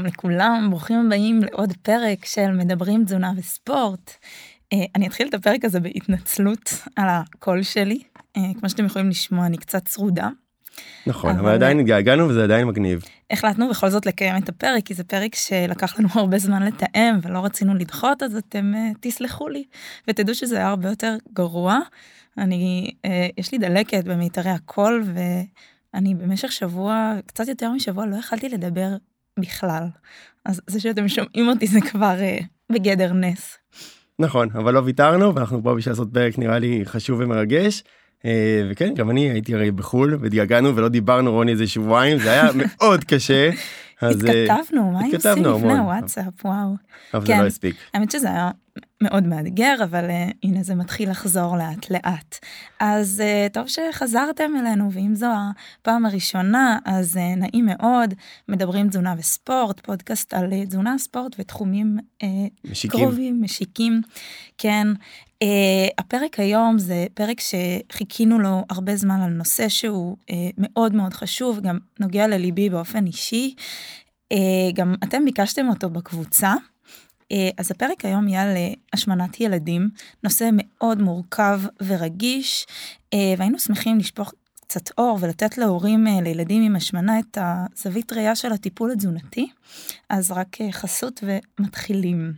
שלום 0.00 0.12
לכולם, 0.12 0.66
ברוכים 0.70 1.06
הבאים 1.06 1.42
לעוד 1.42 1.72
פרק 1.82 2.24
של 2.24 2.50
מדברים 2.50 3.04
תזונה 3.04 3.32
וספורט. 3.36 4.10
Uh, 4.74 4.76
אני 4.96 5.06
אתחיל 5.06 5.28
את 5.28 5.34
הפרק 5.34 5.64
הזה 5.64 5.80
בהתנצלות 5.80 6.72
על 6.96 7.08
הקול 7.08 7.62
שלי. 7.62 8.02
Uh, 8.16 8.40
כמו 8.60 8.68
שאתם 8.68 8.84
יכולים 8.84 9.08
לשמוע, 9.08 9.46
אני 9.46 9.56
קצת 9.56 9.84
צרודה. 9.84 10.28
נכון, 11.06 11.30
אבל, 11.30 11.40
אבל 11.40 11.52
עדיין 11.52 11.78
התגעגענו 11.78 12.28
וזה 12.28 12.44
עדיין 12.44 12.66
מגניב. 12.66 13.02
החלטנו 13.30 13.70
בכל 13.70 13.90
זאת 13.90 14.06
לקיים 14.06 14.42
את 14.42 14.48
הפרק, 14.48 14.84
כי 14.84 14.94
זה 14.94 15.04
פרק 15.04 15.34
שלקח 15.34 15.98
לנו 15.98 16.08
הרבה 16.14 16.38
זמן 16.38 16.62
לתאם 16.62 17.18
ולא 17.22 17.44
רצינו 17.44 17.74
לדחות, 17.74 18.22
אז 18.22 18.36
אתם 18.36 18.72
uh, 18.74 18.98
תסלחו 19.00 19.48
לי 19.48 19.64
ותדעו 20.08 20.34
שזה 20.34 20.56
היה 20.56 20.68
הרבה 20.68 20.88
יותר 20.88 21.16
גרוע. 21.32 21.78
אני, 22.38 22.90
יש 23.38 23.52
לי 23.52 23.58
דלקת 23.58 24.04
במיתרי 24.04 24.50
הקול 24.50 25.04
ואני 25.94 26.14
במשך 26.14 26.52
שבוע, 26.52 27.14
קצת 27.26 27.48
יותר 27.48 27.70
משבוע, 27.70 28.06
לא 28.06 28.16
יכלתי 28.16 28.48
לדבר 28.48 28.96
בכלל. 29.40 29.84
אז 30.44 30.60
זה 30.66 30.80
שאתם 30.80 31.08
שומעים 31.08 31.48
אותי 31.48 31.66
זה 31.66 31.80
כבר 31.80 32.16
uh, 32.18 32.44
בגדר 32.72 33.12
נס. 33.12 33.58
נכון, 34.18 34.48
אבל 34.54 34.74
לא 34.74 34.82
ויתרנו 34.84 35.34
ואנחנו 35.34 35.62
פה 35.62 35.74
בשביל 35.74 35.92
לעשות 35.92 36.08
פרק 36.12 36.38
נראה 36.38 36.58
לי 36.58 36.82
חשוב 36.84 37.20
ומרגש. 37.20 37.82
אה, 38.24 38.62
וכן 38.70 38.94
גם 38.94 39.10
אני 39.10 39.30
הייתי 39.30 39.54
הרי 39.54 39.70
בחול 39.70 40.18
והתגעגענו 40.20 40.76
ולא 40.76 40.88
דיברנו 40.88 41.32
רוני 41.32 41.52
איזה 41.52 41.66
שבועיים 41.66 42.18
זה 42.18 42.30
היה 42.30 42.50
מאוד 42.54 43.04
קשה. 43.04 43.50
אז 44.00 44.24
אה, 44.24 44.44
התכתבנו 44.44 44.90
מה 44.90 45.00
עושים 45.14 45.44
לפני 45.44 45.78
הוואטסאפ 45.78 46.44
וואו. 46.44 46.74
אבל 47.14 47.26
זה 47.26 47.32
לא 47.40 47.46
הספיק. 47.46 47.76
האמת 47.94 48.10
שזה 48.10 48.28
היה 48.28 48.50
מאוד 49.00 49.26
מאתגר 49.26 49.74
אבל 49.84 50.08
uh, 50.08 50.34
הנה 50.42 50.62
זה 50.62 50.74
מתחיל 50.74 51.10
לחזור 51.10 51.56
לאט 51.56 51.90
לאט. 51.90 52.38
אז 52.80 53.22
uh, 53.22 53.52
טוב 53.52 53.66
שחזרתם 53.68 54.52
אלינו 54.60 54.92
ואם 54.92 55.14
זו 55.14 55.26
הפעם 55.80 56.06
הראשונה 56.06 56.78
אז 56.84 57.16
uh, 57.16 57.38
נעים 57.38 57.66
מאוד 57.66 58.14
מדברים 58.48 58.88
תזונה 58.88 59.14
וספורט 59.18 59.80
פודקאסט 59.80 60.34
על 60.34 60.52
uh, 60.52 60.66
תזונה 60.66 60.98
ספורט 60.98 61.36
ותחומים 61.38 61.98
uh, 62.22 62.26
משיקים. 62.70 63.00
קרובים 63.00 63.42
משיקים 63.42 64.00
כן. 64.58 64.86
Uh, 65.44 65.92
הפרק 65.98 66.40
היום 66.40 66.78
זה 66.78 67.06
פרק 67.14 67.40
שחיכינו 67.40 68.38
לו 68.38 68.64
הרבה 68.70 68.96
זמן 68.96 69.20
על 69.20 69.30
נושא 69.30 69.68
שהוא 69.68 70.16
uh, 70.20 70.34
מאוד 70.58 70.94
מאוד 70.94 71.14
חשוב 71.14 71.60
גם 71.60 71.78
נוגע 72.00 72.26
לליבי 72.26 72.70
באופן 72.70 73.06
אישי. 73.06 73.54
Uh, 74.34 74.36
גם 74.74 74.94
אתם 75.04 75.24
ביקשתם 75.24 75.68
אותו 75.68 75.90
בקבוצה. 75.90 76.54
אה, 77.32 77.50
אז 77.58 77.70
הפרק 77.70 78.04
היום 78.04 78.28
יהיה 78.28 78.42
על 78.42 78.56
אה, 78.56 78.72
השמנת 78.92 79.40
ילדים, 79.40 79.88
נושא 80.24 80.50
מאוד 80.52 81.02
מורכב 81.02 81.60
ורגיש, 81.86 82.66
אה, 83.14 83.34
והיינו 83.38 83.58
שמחים 83.58 83.98
לשפוך 83.98 84.32
קצת 84.60 84.98
אור 84.98 85.18
ולתת 85.20 85.58
להורים 85.58 86.06
לילדים 86.22 86.62
עם 86.62 86.76
השמנה 86.76 87.18
את 87.18 87.38
הזווית 87.40 88.12
ראייה 88.12 88.36
של 88.36 88.52
הטיפול 88.52 88.92
התזונתי. 88.92 89.50
אז 90.08 90.30
רק 90.30 90.56
חסות 90.72 91.24
ומתחילים. 91.58 92.32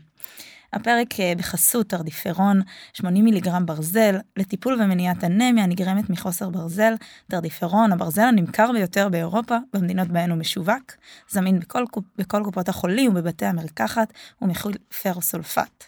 הפרק 0.72 1.20
אה, 1.20 1.32
בחסות 1.36 1.88
תרדיפרון 1.88 2.60
80 2.92 3.24
מיליגרם 3.24 3.66
ברזל 3.66 4.16
לטיפול 4.36 4.82
ומניעת 4.82 5.24
אנמיה 5.24 5.64
הנגרמת 5.64 6.10
מחוסר 6.10 6.48
ברזל. 6.50 6.94
תרדיפרון 7.30 7.92
הברזל 7.92 8.22
הנמכר 8.22 8.72
ביותר 8.72 9.08
באירופה 9.08 9.56
במדינות 9.74 10.08
בהן 10.08 10.30
הוא 10.30 10.38
משווק, 10.38 10.92
זמין 11.30 11.60
בכל, 11.60 11.84
בכל 12.18 12.42
קופות 12.44 12.68
החולים 12.68 13.10
ובבתי 13.10 13.46
המרקחת 13.46 14.12
ומכיל 14.42 14.72
פרוסולפט. 15.02 15.84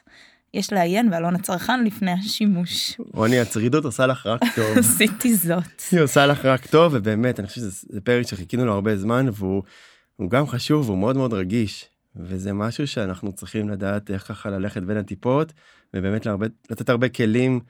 יש 0.55 0.73
לעיין 0.73 1.11
בעלון 1.11 1.35
הצרכן 1.35 1.85
לפני 1.85 2.13
השימוש. 2.13 2.97
רוני 3.15 3.41
הצרידות 3.41 3.85
עושה 3.85 4.07
לך 4.07 4.27
רק 4.27 4.41
טוב. 4.55 4.79
עשיתי 4.79 5.35
זאת. 5.35 5.83
היא 5.93 6.01
עושה 6.01 6.27
לך 6.27 6.45
רק 6.45 6.67
טוב 6.67 6.93
ובאמת 6.97 7.41
אני 7.41 7.49
חושב 7.49 7.61
שזה 7.61 8.01
פרק 8.01 8.27
שחיכינו 8.27 8.65
לו 8.65 8.73
הרבה 8.73 8.97
זמן 8.97 9.27
והוא 9.33 10.31
גם 10.31 10.47
חשוב 10.47 10.89
והוא 10.89 10.99
מאוד 10.99 11.17
מאוד 11.17 11.33
רגיש. 11.33 11.94
וזה 12.17 12.53
משהו 12.53 12.87
שאנחנו 12.87 13.33
צריכים 13.33 13.69
לדעת 13.69 14.11
איך 14.11 14.23
ככה 14.23 14.51
ללכת 14.51 14.83
בין 14.83 14.97
הטיפות 14.97 15.53
ובאמת 15.95 16.27
להרבה, 16.27 16.47
לתת 16.71 16.89
הרבה 16.89 17.09
כלים 17.09 17.61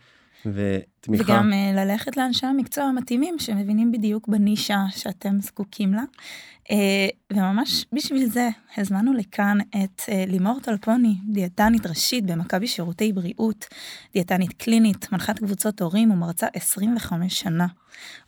ותמיכה. 0.46 1.24
וגם 1.24 1.52
uh, 1.52 1.76
ללכת 1.76 2.16
לאנשי 2.16 2.46
המקצוע 2.46 2.84
המתאימים 2.84 3.38
שמבינים 3.38 3.92
בדיוק 3.92 4.28
בנישה 4.28 4.80
שאתם 4.90 5.40
זקוקים 5.40 5.94
לה. 5.94 6.02
Uh, 6.64 6.66
וממש 7.32 7.86
בשביל 7.92 8.26
זה 8.26 8.48
הזמנו 8.76 9.12
לכאן 9.12 9.58
את 9.60 10.00
uh, 10.00 10.10
לימור 10.26 10.60
טל 10.60 10.76
פוני, 10.76 11.14
דיאטנית 11.32 11.86
ראשית 11.86 12.26
במכבי 12.26 12.66
שירותי 12.66 13.12
בריאות, 13.12 13.64
דיאטנית 14.12 14.52
קלינית, 14.52 15.12
מנחת 15.12 15.38
קבוצות 15.38 15.80
הורים 15.82 16.10
ומרצה 16.10 16.46
25 16.54 17.40
שנה. 17.40 17.66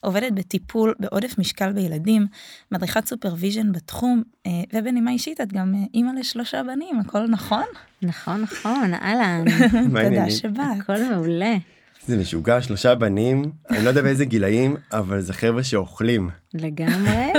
עובדת 0.00 0.32
בטיפול 0.32 0.94
בעודף 0.98 1.38
משקל 1.38 1.72
בילדים, 1.72 2.26
מדריכת 2.72 3.06
supervision 3.06 3.72
בתחום, 3.72 4.22
uh, 4.22 4.50
ובנימה 4.72 5.10
אישית 5.10 5.40
את 5.40 5.52
גם 5.52 5.74
uh, 5.74 5.88
אימא 5.94 6.10
לשלושה 6.18 6.62
בנים, 6.62 7.00
הכל 7.00 7.26
נכון? 7.26 7.64
נכון, 8.02 8.42
נכון, 8.42 8.94
אהלן. 8.94 9.44
תודה 10.04 10.30
שבאת. 10.30 10.80
הכל 10.80 11.04
מעולה. 11.10 11.56
זה 12.06 12.16
משוגע 12.16 12.62
שלושה 12.62 12.94
בנים 12.94 13.42
אני 13.70 13.84
לא 13.84 13.88
יודע 13.88 14.02
באיזה 14.02 14.24
גילאים 14.24 14.76
אבל 14.92 15.20
זה 15.20 15.32
חבר'ה 15.32 15.64
שאוכלים 15.64 16.30
לגמרי 16.54 17.32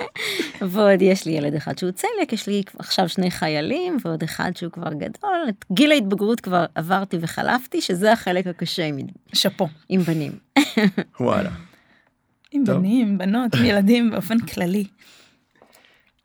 ועוד 0.70 1.02
יש 1.02 1.26
לי 1.26 1.32
ילד 1.32 1.54
אחד 1.54 1.78
שהוא 1.78 1.90
צלק 1.90 2.32
יש 2.32 2.46
לי 2.46 2.62
עכשיו 2.78 3.08
שני 3.08 3.30
חיילים 3.30 3.96
ועוד 4.04 4.22
אחד 4.22 4.52
שהוא 4.56 4.72
כבר 4.72 4.92
גדול 4.92 5.46
את 5.48 5.64
גיל 5.72 5.92
ההתבגרות 5.92 6.40
כבר 6.40 6.64
עברתי 6.74 7.16
וחלפתי 7.20 7.80
שזה 7.80 8.12
החלק 8.12 8.46
הקשה 8.46 8.84
עם 8.84 8.96
שאפו 9.32 9.68
עם 9.88 10.00
בנים. 10.00 10.32
וואלה. 11.20 11.50
עם 12.50 12.64
טוב. 12.66 12.76
בנים 12.76 13.18
בנות 13.18 13.54
ילדים 13.64 14.10
באופן 14.10 14.38
כללי. 14.38 14.84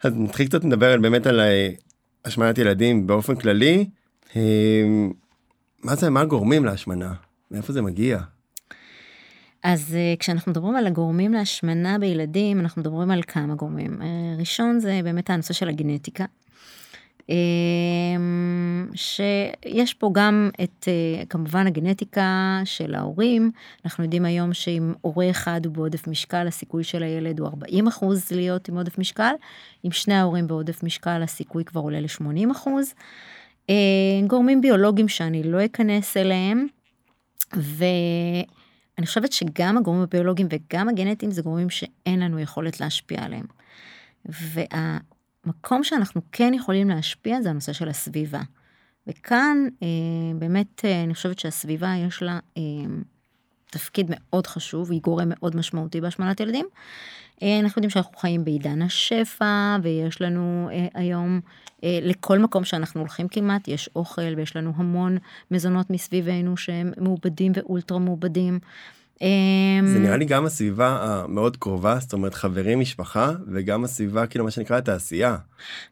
אז 0.03 0.13
נתחיל 0.15 0.47
קצת 0.47 0.63
לדבר 0.63 0.97
באמת 1.01 1.27
על 1.27 1.39
אה, 1.39 1.69
השמנת 2.25 2.57
ילדים 2.57 3.07
באופן 3.07 3.35
כללי. 3.35 3.85
אה, 4.35 4.83
מה 5.83 5.95
זה 5.95 6.09
מה 6.09 6.25
גורמים 6.25 6.65
להשמנה 6.65 7.13
מאיפה 7.51 7.73
זה 7.73 7.81
מגיע? 7.81 8.19
אז 9.63 9.95
uh, 9.95 10.19
כשאנחנו 10.19 10.51
מדברים 10.51 10.75
על 10.75 10.87
הגורמים 10.87 11.33
להשמנה 11.33 11.99
בילדים, 11.99 12.59
אנחנו 12.59 12.81
מדברים 12.81 13.11
על 13.11 13.21
כמה 13.27 13.55
גורמים. 13.55 14.01
Uh, 14.01 14.39
ראשון 14.39 14.79
זה 14.79 14.99
באמת 15.03 15.29
הנושא 15.29 15.53
של 15.53 15.69
הגנטיקה. 15.69 16.25
Uh, 17.17 17.29
שיש 18.95 19.93
פה 19.93 20.09
גם 20.13 20.49
את 20.63 20.87
כמובן 21.29 21.67
הגנטיקה 21.67 22.61
של 22.65 22.95
ההורים, 22.95 23.51
אנחנו 23.85 24.03
יודעים 24.03 24.25
היום 24.25 24.53
שאם 24.53 24.93
הורה 25.01 25.29
אחד 25.29 25.65
הוא 25.65 25.73
בעודף 25.73 26.07
משקל, 26.07 26.47
הסיכוי 26.47 26.83
של 26.83 27.03
הילד 27.03 27.39
הוא 27.39 27.47
40 27.47 27.87
אחוז 27.87 28.31
להיות 28.31 28.69
עם 28.69 28.77
עודף 28.77 28.97
משקל, 28.97 29.33
אם 29.85 29.91
שני 29.91 30.13
ההורים 30.13 30.47
בעודף 30.47 30.83
משקל 30.83 31.23
הסיכוי 31.23 31.65
כבר 31.65 31.81
עולה 31.81 31.99
ל-80 32.01 32.51
אחוז. 32.51 32.93
גורמים 34.27 34.61
ביולוגיים 34.61 35.07
שאני 35.07 35.43
לא 35.43 35.65
אכנס 35.65 36.17
אליהם, 36.17 36.67
ואני 37.53 39.05
חושבת 39.05 39.31
שגם 39.31 39.77
הגורמים 39.77 40.03
הביולוגיים 40.03 40.47
וגם 40.51 40.89
הגנטיים 40.89 41.31
זה 41.31 41.41
גורמים 41.41 41.69
שאין 41.69 42.19
לנו 42.19 42.39
יכולת 42.39 42.79
להשפיע 42.79 43.23
עליהם. 43.23 43.45
והמקום 44.25 45.83
שאנחנו 45.83 46.21
כן 46.31 46.53
יכולים 46.53 46.89
להשפיע 46.89 47.41
זה 47.41 47.49
הנושא 47.49 47.73
של 47.73 47.89
הסביבה. 47.89 48.41
וכאן 49.07 49.57
אה, 49.83 49.87
באמת 50.39 50.85
אה, 50.85 51.03
אני 51.03 51.13
חושבת 51.13 51.39
שהסביבה 51.39 51.93
יש 52.07 52.23
לה 52.23 52.39
אה, 52.57 52.61
תפקיד 53.71 54.07
מאוד 54.09 54.47
חשוב, 54.47 54.91
היא 54.91 55.01
גורם 55.01 55.29
מאוד 55.29 55.55
משמעותי 55.55 56.01
בהשמנת 56.01 56.39
ילדים. 56.39 56.65
אה, 57.43 57.59
אנחנו 57.59 57.79
יודעים 57.79 57.89
שאנחנו 57.89 58.17
חיים 58.17 58.45
בעידן 58.45 58.81
השפע 58.81 59.77
ויש 59.83 60.21
לנו 60.21 60.69
אה, 60.71 60.87
היום 60.93 61.39
אה, 61.83 61.99
לכל 62.01 62.39
מקום 62.39 62.65
שאנחנו 62.65 62.99
הולכים 62.99 63.27
כמעט 63.27 63.67
יש 63.67 63.89
אוכל 63.95 64.33
ויש 64.37 64.55
לנו 64.55 64.73
המון 64.75 65.17
מזונות 65.51 65.89
מסביבנו 65.89 66.57
שהם 66.57 66.91
מעובדים 66.97 67.51
ואולטרה 67.55 67.99
מעובדים. 67.99 68.59
זה 69.19 69.97
אמ, 69.97 70.03
נראה 70.03 70.17
לי 70.17 70.25
גם 70.25 70.45
הסביבה 70.45 70.97
המאוד 71.01 71.57
קרובה 71.57 71.97
זאת 71.99 72.13
אומרת 72.13 72.33
חברים 72.33 72.79
משפחה 72.79 73.31
וגם 73.53 73.83
הסביבה 73.83 74.27
כאילו 74.27 74.45
מה 74.45 74.51
שנקרא 74.51 74.77
התעשייה. 74.77 75.37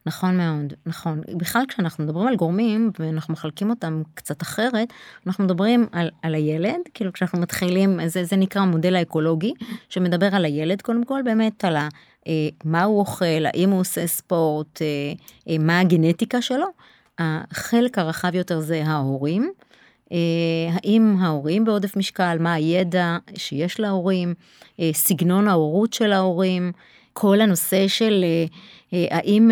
נכון 0.05 0.37
מאוד 0.37 0.73
נכון 0.85 1.21
בכלל 1.37 1.63
כשאנחנו 1.67 2.03
מדברים 2.03 2.27
על 2.27 2.35
גורמים 2.35 2.91
ואנחנו 2.99 3.33
מחלקים 3.33 3.69
אותם 3.69 4.01
קצת 4.13 4.41
אחרת 4.41 4.93
אנחנו 5.27 5.43
מדברים 5.43 5.87
על, 5.91 6.09
על 6.21 6.35
הילד 6.35 6.79
כאילו 6.93 7.13
כשאנחנו 7.13 7.39
מתחילים 7.39 8.07
זה, 8.07 8.23
זה 8.23 8.35
נקרא 8.35 8.61
המודל 8.61 8.95
האקולוגי 8.95 9.53
שמדבר 9.89 10.35
על 10.35 10.45
הילד 10.45 10.81
קודם 10.81 11.03
כל 11.03 11.21
באמת 11.25 11.65
על 11.65 11.75
ה, 11.75 11.87
אה, 12.27 12.33
מה 12.65 12.83
הוא 12.83 12.99
אוכל 12.99 13.45
האם 13.45 13.69
הוא 13.69 13.79
עושה 13.79 14.07
ספורט 14.07 14.81
אה, 14.81 14.87
אה, 15.49 15.57
מה 15.59 15.79
הגנטיקה 15.79 16.41
שלו. 16.41 16.67
החלק 17.19 17.97
הרחב 17.97 18.35
יותר 18.35 18.59
זה 18.59 18.83
ההורים. 18.85 19.51
אה, 20.11 20.17
האם 20.73 21.15
ההורים 21.19 21.65
בעודף 21.65 21.97
משקל, 21.97 22.37
מה 22.39 22.53
הידע 22.53 23.17
שיש 23.35 23.79
להורים, 23.79 24.33
אה, 24.79 24.89
סגנון 24.93 25.47
ההורות 25.47 25.93
של 25.93 26.13
ההורים, 26.13 26.71
כל 27.13 27.41
הנושא 27.41 27.87
של 27.87 28.25
אה, 28.93 29.05
האם 29.11 29.51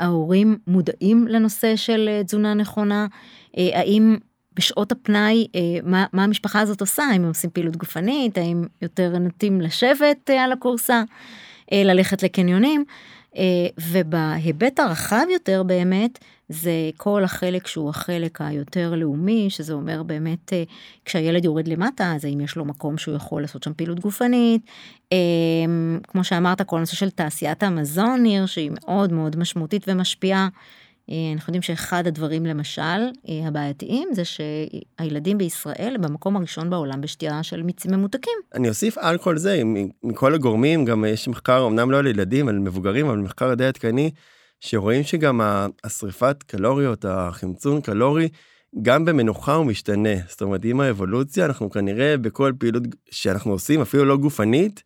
ההורים 0.00 0.58
מודעים 0.66 1.28
לנושא 1.28 1.76
של 1.76 2.20
תזונה 2.26 2.54
נכונה, 2.54 3.06
האם 3.56 4.16
בשעות 4.56 4.92
הפנאי, 4.92 5.46
מה, 5.84 6.06
מה 6.12 6.24
המשפחה 6.24 6.60
הזאת 6.60 6.80
עושה, 6.80 7.02
האם 7.02 7.22
הם 7.22 7.28
עושים 7.28 7.50
פעילות 7.50 7.76
גופנית, 7.76 8.38
האם 8.38 8.64
יותר 8.82 9.18
נוטים 9.18 9.60
לשבת 9.60 10.30
על 10.30 10.52
הכורסה, 10.52 11.02
ללכת 11.72 12.22
לקניונים. 12.22 12.84
ובהיבט 13.80 14.80
הרחב 14.80 15.24
יותר 15.32 15.62
באמת, 15.62 16.18
זה 16.48 16.90
כל 16.96 17.24
החלק 17.24 17.66
שהוא 17.66 17.90
החלק 17.90 18.40
היותר 18.40 18.94
לאומי, 18.94 19.50
שזה 19.50 19.72
אומר 19.72 20.02
באמת 20.02 20.52
כשהילד 21.04 21.44
יורד 21.44 21.68
למטה, 21.68 22.12
אז 22.14 22.24
האם 22.24 22.40
יש 22.40 22.56
לו 22.56 22.64
מקום 22.64 22.98
שהוא 22.98 23.16
יכול 23.16 23.42
לעשות 23.42 23.62
שם 23.62 23.72
פעילות 23.76 24.00
גופנית. 24.00 24.62
כמו 26.08 26.24
שאמרת, 26.24 26.62
כל 26.62 26.76
הנושא 26.76 26.96
של 26.96 27.10
תעשיית 27.10 27.62
המזון, 27.62 28.22
ניר, 28.22 28.46
שהיא 28.46 28.70
מאוד 28.74 29.12
מאוד 29.12 29.36
משמעותית 29.36 29.84
ומשפיעה. 29.88 30.48
אה, 31.10 31.14
אנחנו 31.34 31.50
יודעים 31.50 31.62
שאחד 31.62 32.06
הדברים 32.06 32.46
למשל 32.46 32.82
אה, 32.82 33.48
הבעייתיים 33.48 34.08
זה 34.12 34.22
שהילדים 34.24 35.38
בישראל 35.38 35.96
במקום 36.00 36.36
הראשון 36.36 36.70
בעולם 36.70 37.00
בשתייה 37.00 37.42
של 37.42 37.62
מיצים 37.62 37.90
ממותקים. 37.90 38.32
אני 38.54 38.68
אוסיף 38.68 38.98
על 38.98 39.18
כל 39.18 39.38
זה 39.38 39.62
מכל 40.02 40.34
הגורמים 40.34 40.84
גם 40.84 41.04
יש 41.04 41.28
מחקר 41.28 41.66
אמנם 41.66 41.90
לא 41.90 41.98
על 41.98 42.06
ילדים 42.06 42.48
על 42.48 42.58
מבוגרים 42.58 43.06
אבל 43.06 43.18
מחקר 43.18 43.54
די 43.54 43.66
עדכני 43.66 44.10
שרואים 44.66 45.02
שגם 45.02 45.40
השריפת 45.84 46.42
קלוריות 46.46 47.04
החמצון 47.08 47.80
קלורי 47.80 48.28
גם 48.82 49.04
במנוחה 49.04 49.54
הוא 49.54 49.66
משתנה 49.66 50.14
זאת 50.28 50.42
אומרת 50.42 50.60
עם 50.64 50.80
האבולוציה 50.80 51.46
אנחנו 51.46 51.70
כנראה 51.70 52.16
בכל 52.16 52.52
פעילות 52.58 52.82
שאנחנו 53.10 53.52
עושים 53.52 53.80
אפילו 53.80 54.04
לא 54.04 54.16
גופנית 54.16 54.82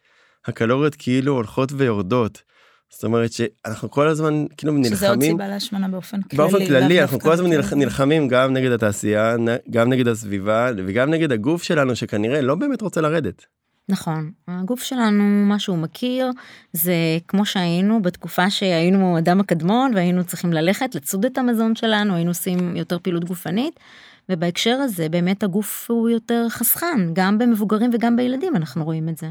הקלוריות 0.47 0.95
כאילו 0.95 1.33
הולכות 1.33 1.73
ויורדות. 1.77 2.43
זאת 2.91 3.05
אומרת 3.05 3.33
שאנחנו 3.33 3.91
כל 3.91 4.09
הזמן 4.09 4.45
כאילו 4.57 4.73
נלחמים. 4.73 4.97
שזה 4.97 5.09
עוד 5.09 5.23
סיבה 5.23 5.49
להשמנה 5.49 5.89
באופן 5.89 6.23
כללי. 6.23 6.37
באופן 6.37 6.67
כללי 6.67 7.03
אנחנו 7.03 7.21
כל 7.21 7.33
הזמן 7.33 7.51
נלח, 7.51 7.73
נלחמים 7.73 8.29
גם 8.29 8.53
נגד 8.53 8.73
התעשייה, 8.73 9.37
גם 9.71 9.93
נגד 9.93 10.09
הסביבה 10.09 10.71
וגם 10.77 11.11
נגד 11.11 11.33
הגוף 11.33 11.63
שלנו 11.63 11.97
שכנראה 11.97 12.41
לא 12.41 12.55
באמת 12.55 12.83
רוצה 12.83 13.01
לרדת. 13.01 13.47
נכון, 13.89 14.31
הגוף 14.49 14.83
שלנו 14.83 15.25
מה 15.47 15.59
שהוא 15.59 15.79
מכיר 15.79 16.31
זה 16.73 16.95
כמו 17.29 17.47
שהיינו 17.47 18.03
בתקופה 18.03 18.51
שהיינו 18.51 19.19
אדם 19.19 19.41
הקדמון 19.41 19.93
והיינו 19.95 20.25
צריכים 20.25 20.53
ללכת 20.53 20.95
לצוד 20.95 21.25
את 21.25 21.39
המזון 21.39 21.77
שלנו 21.77 22.15
היינו 22.15 22.31
עושים 22.31 22.77
יותר 22.77 22.99
פעילות 22.99 23.25
גופנית. 23.25 23.81
ובהקשר 24.29 24.75
הזה 24.75 25.09
באמת 25.09 25.43
הגוף 25.43 25.91
הוא 25.91 26.09
יותר 26.09 26.47
חסכן 26.49 27.01
גם 27.13 27.39
במבוגרים 27.39 27.91
וגם 27.95 28.17
בילדים 28.17 28.57
אנחנו 28.57 28.85
רואים 28.85 29.09
את 29.09 29.19
זה. 29.19 29.31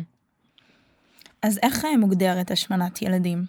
אז 1.41 1.59
איך 1.63 1.85
אה, 1.85 1.97
מוגדרת 1.97 2.51
השמנת 2.51 3.01
ילדים? 3.01 3.45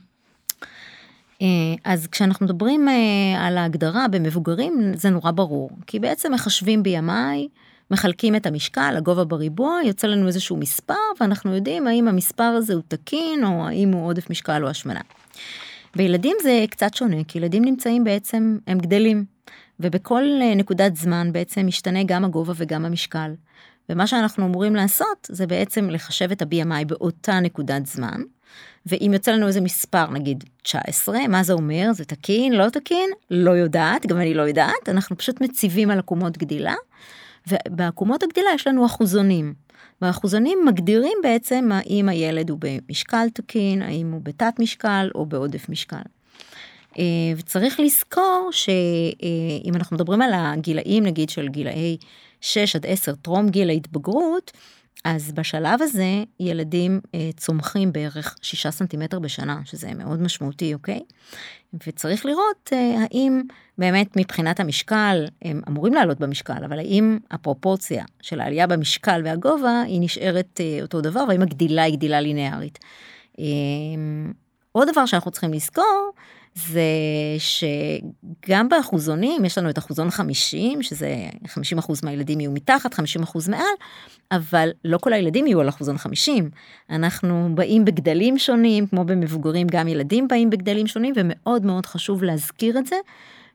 אה, 1.43 1.47
אז 1.85 2.07
כשאנחנו 2.07 2.47
מדברים 2.47 2.89
אה, 2.89 3.47
על 3.47 3.59
ההגדרה 3.59 4.09
במבוגרים 4.09 4.93
זה 4.95 5.11
נורא 5.11 5.31
ברור 5.31 5.71
כי 5.87 5.99
בעצם 5.99 6.33
מחשבים 6.35 6.83
BMI 6.83 7.49
מחלקים 7.90 8.37
את 8.37 8.46
המשקל 8.46 8.94
הגובה 8.96 9.25
בריבוע 9.25 9.79
יוצא 9.85 10.06
לנו 10.06 10.26
איזשהו 10.26 10.56
מספר 10.56 10.94
ואנחנו 11.20 11.55
יודעים 11.55 11.87
האם 11.87 12.08
המספר 12.08 12.43
הזה 12.43 12.75
הוא 12.75 12.82
תקין 12.88 13.44
או 13.44 13.67
האם 13.67 13.93
הוא 13.93 14.06
עודף 14.06 14.31
משקל 14.31 14.64
או 14.64 14.69
השמנה. 14.69 15.00
בילדים 15.96 16.37
זה 16.43 16.64
קצת 16.70 16.94
שונה 16.94 17.25
כי 17.29 17.38
ילדים 17.38 17.64
נמצאים 17.64 18.05
בעצם 18.05 18.58
הם 18.67 18.79
גדלים 18.79 19.25
ובכל 19.81 20.25
נקודת 20.56 20.96
זמן 20.96 21.32
בעצם 21.32 21.67
משתנה 21.67 22.05
גם 22.06 22.25
הגובה 22.25 22.52
וגם 22.56 22.85
המשקל. 22.85 23.31
ומה 23.88 24.06
שאנחנו 24.06 24.46
אמורים 24.46 24.76
לעשות 24.76 25.29
זה 25.29 25.46
בעצם 25.46 25.90
לחשב 25.90 26.31
את 26.32 26.43
ה-BMI 26.43 26.85
באותה 26.87 27.40
נקודת 27.40 27.87
זמן. 27.87 28.23
ואם 28.87 29.11
יוצא 29.12 29.32
לנו 29.32 29.46
איזה 29.46 29.61
מספר 29.61 30.11
נגיד 30.11 30.44
19 30.62 31.19
מה 31.29 31.43
זה 31.43 31.52
אומר 31.52 31.93
זה 31.93 32.05
תקין 32.05 32.52
לא 32.52 32.69
תקין 32.69 33.11
לא 33.31 33.50
יודעת 33.50 34.06
גם 34.06 34.17
אני 34.17 34.35
לא 34.35 34.43
יודעת 34.43 34.88
אנחנו 34.88 35.19
פשוט 35.19 35.40
מציבים 35.40 35.90
על 35.90 35.99
עקומות 35.99 36.38
גדילה. 36.38 36.75
ובעקומות 37.46 38.23
הגדילה 38.23 38.50
יש 38.55 38.67
לנו 38.67 38.87
אחוזונים. 38.87 39.55
והאחוזונים 40.02 40.58
מגדירים 40.67 41.19
בעצם 41.23 41.69
האם 41.73 42.08
הילד 42.08 42.50
הוא 42.50 42.58
במשקל 42.61 43.29
תקין 43.35 43.82
האם 43.82 44.12
הוא 44.12 44.20
בתת 44.25 44.55
משקל 44.58 45.11
או 45.14 45.26
בעודף 45.26 45.69
משקל. 45.69 45.96
אה, 46.99 47.05
וצריך 47.37 47.81
לזכור 47.81 48.49
שאם 48.52 49.75
אנחנו 49.75 49.96
מדברים 49.96 50.23
על 50.23 50.31
הגילאים 50.35 51.05
נגיד 51.05 51.31
של 51.31 51.49
גילאי 51.49 51.96
6 52.40 52.76
עד 52.76 52.87
10 52.87 53.14
טרום 53.14 53.49
גיל 53.49 53.70
ההתבגרות, 53.70 54.52
אז 55.17 55.33
בשלב 55.33 55.83
הזה 55.83 56.23
ילדים 56.41 57.01
אה, 57.15 57.31
צומחים 57.37 57.93
בערך 57.93 58.37
6 58.43 58.67
סנטימטר 58.67 59.19
בשנה, 59.19 59.61
שזה 59.65 59.95
מאוד 59.95 60.23
משמעותי, 60.23 60.75
אוקיי? 60.75 61.01
וצריך 61.87 62.27
לראות 62.27 62.71
אה, 62.73 62.97
האם 63.03 63.43
באמת 63.79 64.17
מבחינת 64.17 64.61
המשקל 64.61 65.27
הם 65.43 65.61
אמורים 65.69 65.95
לעלות 65.95 66.21
במשקל, 66.21 66.65
אבל 66.65 66.79
האם 66.79 67.19
הפרופורציה 67.31 68.05
של 68.23 68.41
העלייה 68.41 68.67
במשקל 68.67 69.23
והגובה 69.25 69.83
היא 69.87 70.01
נשארת 70.01 70.61
אה, 70.61 70.79
אותו 70.83 71.01
דבר, 71.01 71.25
והאם 71.29 71.43
הגדילה 71.43 71.83
היא 71.83 71.97
גדילה 71.97 72.21
לינארית. 72.21 72.79
אה, 73.39 73.45
עוד 74.73 74.89
דבר 74.93 75.07
שאנחנו 75.07 75.31
צריכים 75.31 75.53
לזכור 75.53 76.13
זה 76.55 76.83
שגם 77.39 78.69
באחוזונים 78.69 79.45
יש 79.45 79.59
לנו 79.59 79.71
את 79.71 79.79
אחוזון 79.79 80.11
50 80.11 80.83
שזה 80.83 81.15
50 81.47 81.79
אחוז 81.79 82.05
מהילדים 82.05 82.41
יהיו 82.41 82.51
מתחת 82.53 82.95
50 82.95 83.23
אחוז 83.23 83.49
מעל 83.49 83.63
אבל 84.33 84.71
לא 84.85 84.99
כל 84.99 85.13
הילדים 85.13 85.47
יהיו 85.47 85.61
על 85.61 85.69
אחוזון 85.69 85.99
50 85.99 86.51
אנחנו 86.91 87.49
באים 87.55 87.85
בגדלים 87.85 88.39
שונים 88.39 88.87
כמו 88.87 89.05
במבוגרים 89.05 89.67
גם 89.71 89.89
ילדים 89.89 90.29
באים 90.29 90.51
בגדלים 90.51 90.87
שונים 90.87 91.15
ומאוד 91.17 91.67
מאוד 91.67 91.87
חשוב 91.87 92.23
להזכיר 92.23 92.79
את 92.79 92.87
זה. 92.87 92.97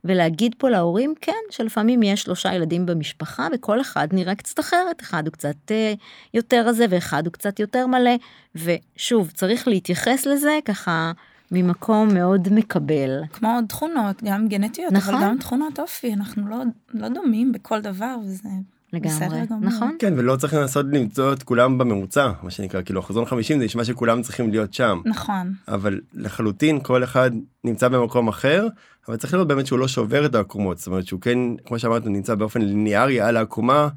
ולהגיד 0.05 0.55
פה 0.57 0.69
להורים 0.69 1.13
כן 1.21 1.31
שלפעמים 1.49 2.03
יש 2.03 2.21
שלושה 2.21 2.53
ילדים 2.53 2.85
במשפחה 2.85 3.47
וכל 3.53 3.81
אחד 3.81 4.07
נראה 4.11 4.35
קצת 4.35 4.59
אחרת 4.59 5.01
אחד 5.01 5.23
הוא 5.25 5.33
קצת 5.33 5.71
אה, 5.71 5.93
יותר 6.33 6.67
הזה 6.67 6.85
ואחד 6.89 7.25
הוא 7.25 7.33
קצת 7.33 7.59
יותר 7.59 7.87
מלא 7.87 8.11
ושוב 8.55 9.31
צריך 9.31 9.67
להתייחס 9.67 10.25
לזה 10.25 10.59
ככה 10.65 11.11
ממקום 11.51 12.13
מאוד 12.13 12.47
מקבל. 12.51 13.23
כמו 13.33 13.59
תכונות, 13.67 14.23
גם 14.23 14.47
גנטיות, 14.47 14.93
נכון. 14.93 15.15
אבל 15.15 15.23
גם 15.23 15.37
תכונות 15.37 15.79
אופי, 15.79 16.13
אנחנו 16.13 16.47
לא, 16.47 16.57
לא 16.93 17.07
דומים 17.07 17.51
בכל 17.51 17.81
דבר, 17.81 18.15
וזה 18.23 18.49
לגמרי, 18.93 19.39
נכון? 19.61 19.95
כן, 19.99 20.13
ולא 20.17 20.35
צריך 20.35 20.53
לנסות 20.53 20.85
למצוא 20.91 21.33
את 21.33 21.43
כולם 21.43 21.77
בממוצע, 21.77 22.31
מה 22.43 22.51
שנקרא, 22.51 22.81
כאילו 22.81 23.01
חזון 23.01 23.25
50 23.25 23.59
זה 23.59 23.65
נשמע 23.65 23.83
שכולם 23.83 24.21
צריכים 24.21 24.51
להיות 24.51 24.73
שם. 24.73 25.01
נכון. 25.05 25.53
אבל 25.67 26.01
לחלוטין 26.13 26.79
כל 26.79 27.03
אחד 27.03 27.31
נמצא 27.63 27.87
במקום 27.87 28.27
אחר, 28.27 28.67
אבל 29.07 29.17
צריך 29.17 29.33
לראות 29.33 29.47
באמת 29.47 29.67
שהוא 29.67 29.79
לא 29.79 29.87
שובר 29.87 30.25
את 30.25 30.35
העקומות, 30.35 30.77
זאת 30.77 30.87
אומרת 30.87 31.07
שהוא 31.07 31.21
כן, 31.21 31.39
כמו 31.65 31.79
שאמרת, 31.79 32.05
נמצא 32.05 32.35
באופן 32.35 32.61
ליניארי 32.61 33.21
על 33.21 33.37
העקומה. 33.37 33.87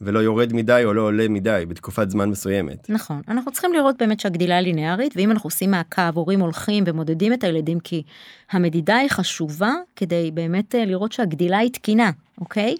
ולא 0.00 0.18
יורד 0.18 0.52
מדי 0.52 0.82
או 0.84 0.94
לא 0.94 1.02
עולה 1.02 1.28
מדי 1.28 1.64
בתקופת 1.68 2.10
זמן 2.10 2.30
מסוימת. 2.30 2.90
נכון, 2.90 3.22
אנחנו 3.28 3.52
צריכים 3.52 3.72
לראות 3.72 3.96
באמת 3.98 4.20
שהגדילה 4.20 4.60
לינארית 4.60 5.14
ואם 5.16 5.30
אנחנו 5.30 5.46
עושים 5.46 5.70
מעקב, 5.70 6.02
הורים 6.14 6.40
הולכים 6.40 6.84
ומודדים 6.86 7.32
את 7.32 7.44
הילדים 7.44 7.80
כי 7.80 8.02
המדידה 8.50 8.96
היא 8.96 9.10
חשובה 9.10 9.72
כדי 9.96 10.30
באמת 10.34 10.74
אה, 10.74 10.84
לראות 10.84 11.12
שהגדילה 11.12 11.58
היא 11.58 11.70
תקינה, 11.70 12.10
אוקיי? 12.40 12.74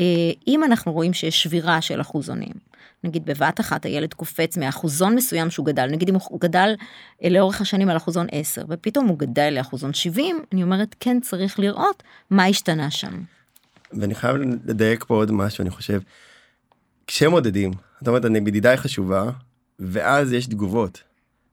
אה, 0.00 0.04
אם 0.46 0.64
אנחנו 0.64 0.92
רואים 0.92 1.12
שיש 1.12 1.42
שבירה 1.42 1.80
של 1.80 2.00
אחוזונים, 2.00 2.52
נגיד 3.04 3.24
בבת 3.24 3.60
אחת 3.60 3.84
הילד 3.84 4.14
קופץ 4.14 4.56
מאחוזון 4.56 5.14
מסוים 5.14 5.50
שהוא 5.50 5.66
גדל, 5.66 5.86
נגיד 5.86 6.08
אם 6.08 6.14
הוא 6.14 6.40
גדל 6.40 6.74
אה, 7.24 7.28
לאורך 7.28 7.60
השנים 7.60 7.88
על 7.88 7.96
אחוזון 7.96 8.26
10 8.32 8.64
ופתאום 8.68 9.06
הוא 9.06 9.18
גדל 9.18 9.50
לאחוזון 9.56 9.94
70, 9.94 10.44
אני 10.52 10.62
אומרת 10.62 10.96
כן 11.00 11.20
צריך 11.20 11.58
לראות 11.58 12.02
מה 12.30 12.46
השתנה 12.46 12.90
שם. 12.90 13.22
ואני 13.92 14.14
חייב 14.14 14.36
לדייק 14.64 15.04
פה 15.04 15.14
עוד 15.14 15.30
משהו, 15.32 15.62
אני 15.62 15.70
חושב. 15.70 16.00
כשמודדים, 17.06 17.70
זאת 17.98 18.08
אומרת 18.08 18.24
המדידה 18.24 18.70
היא 18.70 18.76
חשובה, 18.76 19.30
ואז 19.78 20.32
יש 20.32 20.46
תגובות. 20.46 21.02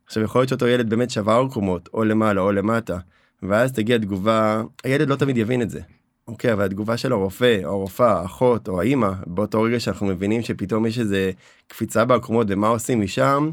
עכשיו 0.06 0.24
יכול 0.24 0.42
להיות 0.42 0.50
שאותו 0.50 0.68
ילד 0.68 0.90
באמת 0.90 1.10
שבר 1.10 1.48
קומות, 1.52 1.90
או 1.94 2.04
למעלה 2.04 2.42
או 2.42 2.52
למטה, 2.52 2.98
ואז 3.44 3.72
תגיע 3.72 3.98
תגובה, 3.98 4.62
הילד 4.84 5.10
לא 5.10 5.16
תמיד 5.16 5.38
יבין 5.38 5.62
את 5.62 5.70
זה. 5.70 5.82
אוקיי, 6.30 6.54
אבל 6.54 6.66
התגובה 6.66 6.98
של 6.98 7.12
הרופא, 7.12 7.60
או 7.64 7.70
הרופאה, 7.70 8.12
האחות, 8.12 8.68
או 8.68 8.82
האימא, 8.82 9.12
באותו 9.28 9.62
רגע 9.62 9.80
שאנחנו 9.80 10.08
מבינים 10.08 10.42
שפתאום 10.42 10.86
יש 10.86 11.00
איזה 11.00 11.32
קפיצה 11.68 12.06
בעקומות 12.06 12.48
ומה 12.50 12.68
עושים 12.68 13.02
משם, 13.02 13.50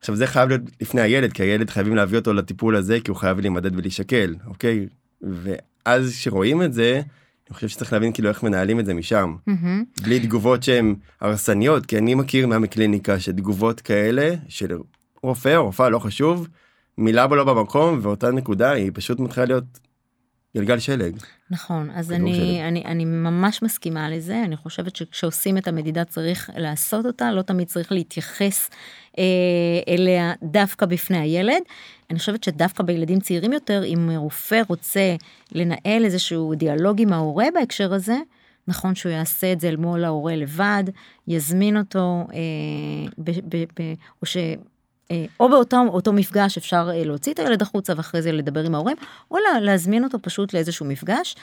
עכשיו 0.00 0.16
זה 0.16 0.26
חייב 0.26 0.48
להיות 0.48 0.62
לפני 0.80 1.00
הילד, 1.00 1.32
כי 1.32 1.42
הילד 1.42 1.70
חייבים 1.70 1.96
להביא 1.96 2.18
אותו 2.18 2.32
לטיפול 2.32 2.76
הזה, 2.76 3.00
כי 3.00 3.10
הוא 3.10 3.16
חייב 3.16 3.40
להימדד 3.40 3.76
ולהישקל, 3.76 4.34
אוקיי? 4.46 4.86
ואז 5.22 6.10
כשרואים 6.10 6.62
את 6.62 6.72
זה, 6.72 7.02
אני 7.48 7.54
חושב 7.54 7.68
שצריך 7.68 7.92
להבין 7.92 8.12
כאילו 8.12 8.28
איך 8.28 8.42
מנהלים 8.42 8.80
את 8.80 8.86
זה 8.86 8.94
משם. 8.94 9.34
Mm-hmm. 9.48 10.02
בלי 10.02 10.20
תגובות 10.20 10.62
שהן 10.62 10.94
הרסניות, 11.20 11.86
כי 11.86 11.98
אני 11.98 12.14
מכיר 12.14 12.46
מהמקליניקה 12.46 13.20
שתגובות 13.20 13.80
כאלה 13.80 14.34
של 14.48 14.78
רופא 15.22 15.56
רופאה 15.56 15.88
לא 15.88 15.98
חשוב, 15.98 16.48
מילה 16.98 17.26
בו 17.26 17.36
לא 17.36 17.44
במקום 17.44 17.98
ואותה 18.02 18.30
נקודה 18.30 18.70
היא 18.70 18.90
פשוט 18.94 19.20
מתחילה 19.20 19.46
להיות 19.46 19.64
גלגל 20.56 20.78
שלג. 20.78 21.16
נכון, 21.50 21.90
אז 21.94 22.12
אני, 22.12 22.62
אני, 22.68 22.84
אני 22.84 23.04
ממש 23.04 23.62
מסכימה 23.62 24.10
לזה, 24.10 24.42
אני 24.44 24.56
חושבת 24.56 24.96
שכשעושים 24.96 25.58
את 25.58 25.68
המדידה 25.68 26.04
צריך 26.04 26.50
לעשות 26.56 27.06
אותה, 27.06 27.32
לא 27.32 27.42
תמיד 27.42 27.68
צריך 27.68 27.92
להתייחס 27.92 28.70
אה, 29.18 29.24
אליה 29.88 30.32
דווקא 30.42 30.86
בפני 30.86 31.18
הילד. 31.18 31.62
אני 32.10 32.18
חושבת 32.18 32.44
שדווקא 32.44 32.82
בילדים 32.82 33.20
צעירים 33.20 33.52
יותר, 33.52 33.84
אם 33.84 34.10
רופא 34.16 34.62
רוצה 34.68 35.16
לנהל 35.52 36.04
איזשהו 36.04 36.54
דיאלוג 36.54 37.00
עם 37.00 37.12
ההורה 37.12 37.46
בהקשר 37.54 37.94
הזה, 37.94 38.16
נכון 38.68 38.94
שהוא 38.94 39.12
יעשה 39.12 39.52
את 39.52 39.60
זה 39.60 39.68
אל 39.68 39.76
מול 39.76 40.04
ההורה 40.04 40.36
לבד, 40.36 40.84
יזמין 41.28 41.76
אותו, 41.76 42.26
אה, 42.32 43.10
ב, 43.18 43.30
ב, 43.30 43.64
ב, 43.80 43.94
או 44.22 44.26
ש... 44.26 44.36
או 45.40 45.48
באותו 45.48 45.76
אותו 45.88 46.12
מפגש 46.12 46.58
אפשר 46.58 46.90
אה, 46.94 47.04
להוציא 47.04 47.32
את 47.32 47.38
הילד 47.38 47.62
החוצה 47.62 47.92
ואחרי 47.96 48.22
זה 48.22 48.32
לדבר 48.32 48.64
עם 48.64 48.74
ההורים, 48.74 48.96
או 49.30 49.36
לה, 49.36 49.60
להזמין 49.60 50.04
אותו 50.04 50.18
פשוט 50.22 50.54
לאיזשהו 50.54 50.86
מפגש. 50.86 51.36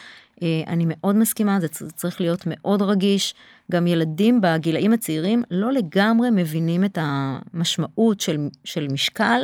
אה, 0.44 0.48
אני 0.68 0.86
מאוד 0.88 1.16
מסכימה, 1.16 1.60
זה 1.60 1.68
צריך 1.96 2.22
להיות 2.22 2.44
מאוד 2.46 2.82
רגיש. 2.82 3.34
גם 3.72 3.88
ילדים 3.88 4.42
בגילאים 4.42 4.94
הצעירים 4.94 5.44
לא 5.52 5.72
לגמרי 5.72 6.30
מבינים 6.32 6.86
את 6.86 6.98
המשמעות 7.02 8.22
של, 8.22 8.38
של 8.64 8.88
משקל, 8.92 9.42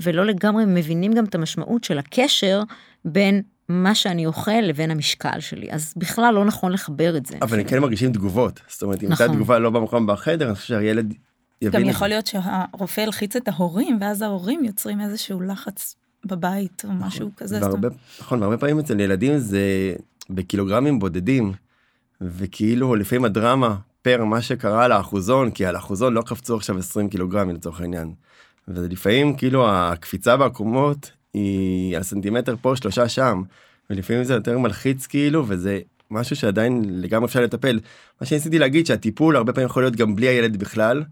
ולא 0.00 0.26
לגמרי 0.26 0.64
מבינים 0.66 1.12
גם 1.12 1.24
את 1.24 1.34
המשמעות 1.34 1.84
של 1.84 1.98
הקשר 1.98 2.62
בין 3.04 3.42
מה 3.68 3.94
שאני 3.94 4.26
אוכל 4.26 4.60
לבין 4.62 4.90
המשקל 4.90 5.40
שלי 5.40 5.70
אז 5.70 5.94
בכלל 5.96 6.34
לא 6.34 6.44
נכון 6.44 6.72
לחבר 6.72 7.16
את 7.16 7.26
זה. 7.26 7.36
אבל 7.42 7.60
הם 7.60 7.64
כן 7.64 7.78
מרגישים 7.78 8.12
תגובות 8.12 8.60
זאת 8.68 8.82
אומרת 8.82 9.02
אם 9.02 9.08
נכון. 9.08 9.22
הייתה 9.22 9.34
תגובה 9.34 9.58
לא 9.58 9.70
במקום 9.70 10.06
בחדר 10.06 10.46
אני 10.46 10.54
חושב 10.54 10.66
שהילד 10.68 11.14
גם 11.70 11.84
יכול 11.84 12.08
להיות 12.08 12.26
שהרופא 12.26 13.00
ילחיץ 13.00 13.36
את 13.36 13.48
ההורים 13.48 13.98
ואז 14.00 14.22
ההורים 14.22 14.64
יוצרים 14.64 15.00
איזשהו 15.00 15.40
לחץ 15.40 15.96
בבית 16.26 16.82
או 16.84 16.92
נכון. 16.92 17.06
משהו 17.06 17.30
כזה. 17.36 17.60
והרבה, 17.60 17.88
נכון, 18.20 18.40
והרבה 18.42 18.58
פעמים 18.58 18.78
אצל 18.78 19.00
ילדים 19.00 19.38
זה 19.38 19.94
בקילוגרמים 20.30 20.98
בודדים 20.98 21.52
וכאילו 22.20 22.94
לפעמים 22.94 23.24
הדרמה 23.24 23.76
פר 24.02 24.24
מה 24.24 24.42
שקרה 24.42 24.84
על 24.84 24.92
האחוזון 24.92 25.50
כי 25.50 25.66
על 25.66 25.76
האחוזון 25.76 26.14
לא 26.14 26.22
קפצו 26.22 26.56
עכשיו 26.56 26.78
20 26.78 27.08
קילוגרמים 27.08 27.56
לצורך 27.56 27.80
העניין. 27.80 28.12
ולפעמים 28.68 29.36
כאילו 29.36 29.68
הקפיצה 29.68 30.36
בעקומות 30.36 31.10
היא 31.34 31.96
על 31.96 32.02
סנטימטר 32.02 32.54
פה 32.60 32.76
שלושה 32.76 33.08
שם 33.08 33.42
ולפעמים 33.90 34.24
זה 34.24 34.34
יותר 34.34 34.58
מלחיץ 34.58 35.06
כאילו 35.06 35.44
וזה 35.48 35.80
משהו 36.10 36.36
שעדיין 36.36 36.82
לגמרי 36.88 37.26
אפשר 37.26 37.40
לטפל. 37.40 37.80
מה 38.20 38.26
שניסיתי 38.26 38.58
להגיד 38.58 38.86
שהטיפול 38.86 39.36
הרבה 39.36 39.52
פעמים 39.52 39.66
יכול 39.66 39.82
להיות 39.82 39.96
גם 39.96 40.16
בלי 40.16 40.26
הילד 40.26 40.56
בכלל. 40.56 41.02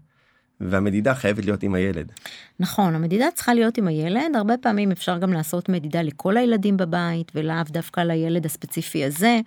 והמדידה 0.69 1.15
חייבת 1.15 1.45
להיות 1.45 1.63
עם 1.63 1.75
הילד. 1.75 2.11
נכון, 2.59 2.95
המדידה 2.95 3.25
צריכה 3.33 3.53
להיות 3.53 3.77
עם 3.77 3.87
הילד, 3.87 4.35
הרבה 4.35 4.57
פעמים 4.57 4.91
אפשר 4.91 5.17
גם 5.17 5.33
לעשות 5.33 5.69
מדידה 5.69 6.01
לכל 6.01 6.37
הילדים 6.37 6.77
בבית 6.77 7.31
ולאו 7.35 7.55
דווקא 7.69 8.01
לילד 8.01 8.45
הספציפי 8.45 9.05
הזה, 9.05 9.39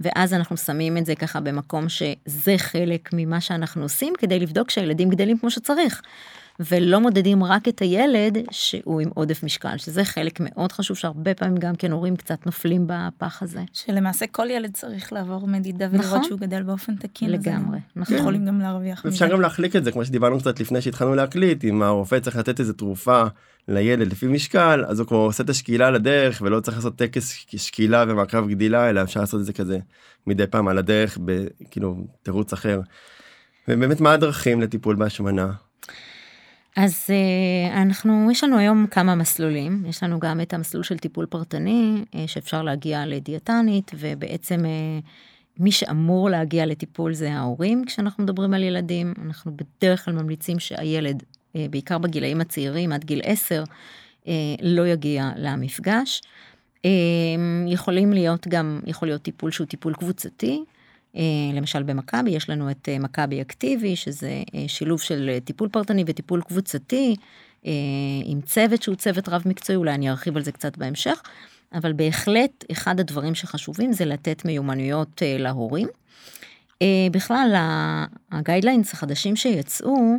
ואז 0.00 0.34
אנחנו 0.34 0.56
שמים 0.56 0.96
את 0.96 1.06
זה 1.06 1.14
ככה 1.14 1.40
במקום 1.40 1.88
שזה 1.88 2.54
חלק 2.56 3.10
ממה 3.12 3.40
שאנחנו 3.40 3.82
עושים 3.82 4.12
כדי 4.18 4.38
לבדוק 4.38 4.70
שהילדים 4.70 5.10
גדלים 5.10 5.38
כמו 5.38 5.50
שצריך. 5.50 6.02
ולא 6.68 7.00
מודדים 7.00 7.44
רק 7.44 7.68
את 7.68 7.80
הילד 7.80 8.38
שהוא 8.50 9.00
עם 9.00 9.08
עודף 9.14 9.42
משקל, 9.42 9.78
שזה 9.78 10.04
חלק 10.04 10.40
מאוד 10.40 10.72
חשוב 10.72 10.96
שהרבה 10.96 11.34
פעמים 11.34 11.56
גם 11.56 11.76
כן 11.76 11.92
הורים 11.92 12.16
קצת 12.16 12.46
נופלים 12.46 12.86
בפח 12.86 13.42
הזה. 13.42 13.60
שלמעשה 13.72 14.26
כל 14.26 14.50
ילד 14.50 14.70
צריך 14.74 15.12
לעבור 15.12 15.48
מדידה 15.48 15.86
ולראות 15.90 16.06
נכון? 16.06 16.24
שהוא 16.24 16.38
גדל 16.38 16.62
באופן 16.62 16.96
תקין. 16.96 17.30
לגמרי, 17.30 17.78
נכון. 17.96 18.16
יכולים 18.16 18.46
גם 18.46 18.60
להרוויח 18.60 19.04
מזה. 19.04 19.14
אפשר 19.14 19.28
גם 19.28 19.40
להחליק 19.40 19.76
את 19.76 19.84
זה, 19.84 19.92
כמו 19.92 20.04
שדיברנו 20.04 20.38
קצת 20.38 20.60
לפני 20.60 20.80
שהתחלנו 20.80 21.14
להקליט, 21.14 21.64
אם 21.64 21.82
הרופא 21.82 22.18
צריך 22.18 22.36
לתת 22.36 22.60
איזה 22.60 22.72
תרופה 22.72 23.22
לילד 23.68 24.12
לפי 24.12 24.26
משקל, 24.26 24.84
אז 24.88 25.00
הוא 25.00 25.06
כבר 25.06 25.16
עושה 25.16 25.42
את 25.42 25.50
השקילה 25.50 25.90
לדרך 25.90 26.42
ולא 26.44 26.60
צריך 26.60 26.76
לעשות 26.76 26.96
טקס 26.96 27.30
שקילה 27.56 28.04
ומעקב 28.08 28.48
גדילה, 28.48 28.90
אלא 28.90 29.02
אפשר 29.02 29.20
לעשות 29.20 29.40
את 29.40 29.46
זה 29.46 29.52
כזה 29.52 29.78
מדי 30.26 30.46
פעם 30.46 30.68
על 30.68 30.78
הדרך, 30.78 31.18
בכאילו 31.24 31.96
תירוץ 32.22 32.52
אחר. 32.52 32.80
ובאמת 33.68 34.00
מה 34.00 34.12
הדרכים 34.12 34.60
לטיפול 34.60 34.96
בהשמנה? 34.96 35.52
אז 36.76 37.06
אה, 37.10 37.82
אנחנו, 37.82 38.28
יש 38.30 38.44
לנו 38.44 38.58
היום 38.58 38.86
כמה 38.86 39.14
מסלולים, 39.14 39.84
יש 39.86 40.02
לנו 40.02 40.20
גם 40.20 40.40
את 40.40 40.54
המסלול 40.54 40.82
של 40.82 40.98
טיפול 40.98 41.26
פרטני, 41.26 42.04
אה, 42.14 42.24
שאפשר 42.26 42.62
להגיע 42.62 43.06
לדיאטנית, 43.06 43.90
ובעצם 43.94 44.64
אה, 44.64 44.98
מי 45.58 45.72
שאמור 45.72 46.30
להגיע 46.30 46.66
לטיפול 46.66 47.14
זה 47.14 47.32
ההורים 47.32 47.84
כשאנחנו 47.84 48.24
מדברים 48.24 48.54
על 48.54 48.62
ילדים, 48.62 49.14
אנחנו 49.24 49.52
בדרך 49.56 50.04
כלל 50.04 50.14
ממליצים 50.14 50.58
שהילד, 50.58 51.22
בעיקר 51.54 51.98
בגילאים 51.98 52.40
הצעירים 52.40 52.92
עד 52.92 53.04
גיל 53.04 53.20
10, 53.24 53.64
לא 54.62 54.86
יגיע 54.86 55.30
למפגש. 55.36 56.22
יכולים 57.68 58.12
להיות 58.12 58.48
גם, 58.48 58.80
יכול 58.86 59.08
להיות 59.08 59.22
טיפול 59.22 59.50
שהוא 59.50 59.66
טיפול 59.66 59.94
קבוצתי, 59.94 60.64
למשל 61.54 61.82
במכבי 61.82 62.30
יש 62.30 62.50
לנו 62.50 62.70
את 62.70 62.88
אה, 62.88 62.98
מכבי 62.98 63.40
אקטיבי 63.40 63.96
שזה 63.96 64.42
אה, 64.54 64.64
שילוב 64.66 65.00
של 65.00 65.38
טיפול 65.44 65.68
פרטני 65.68 66.04
וטיפול 66.06 66.42
קבוצתי 66.42 67.16
עם 68.24 68.40
צוות 68.40 68.82
שהוא 68.82 68.96
צוות 68.96 69.28
רב 69.28 69.42
מקצועי 69.46 69.76
אולי 69.76 69.94
אני 69.94 70.10
ארחיב 70.10 70.36
על 70.36 70.42
זה 70.42 70.52
קצת 70.52 70.76
בהמשך 70.78 71.22
אבל 71.72 71.92
בהחלט 71.92 72.64
אחד 72.72 73.00
הדברים 73.00 73.34
שחשובים 73.34 73.92
זה 73.92 74.04
לתת 74.04 74.44
מיומנויות 74.44 75.22
להורים. 75.38 75.88
בכלל 77.10 77.54
הגיידליינס 78.32 78.92
החדשים 78.92 79.36
שיצאו 79.36 80.16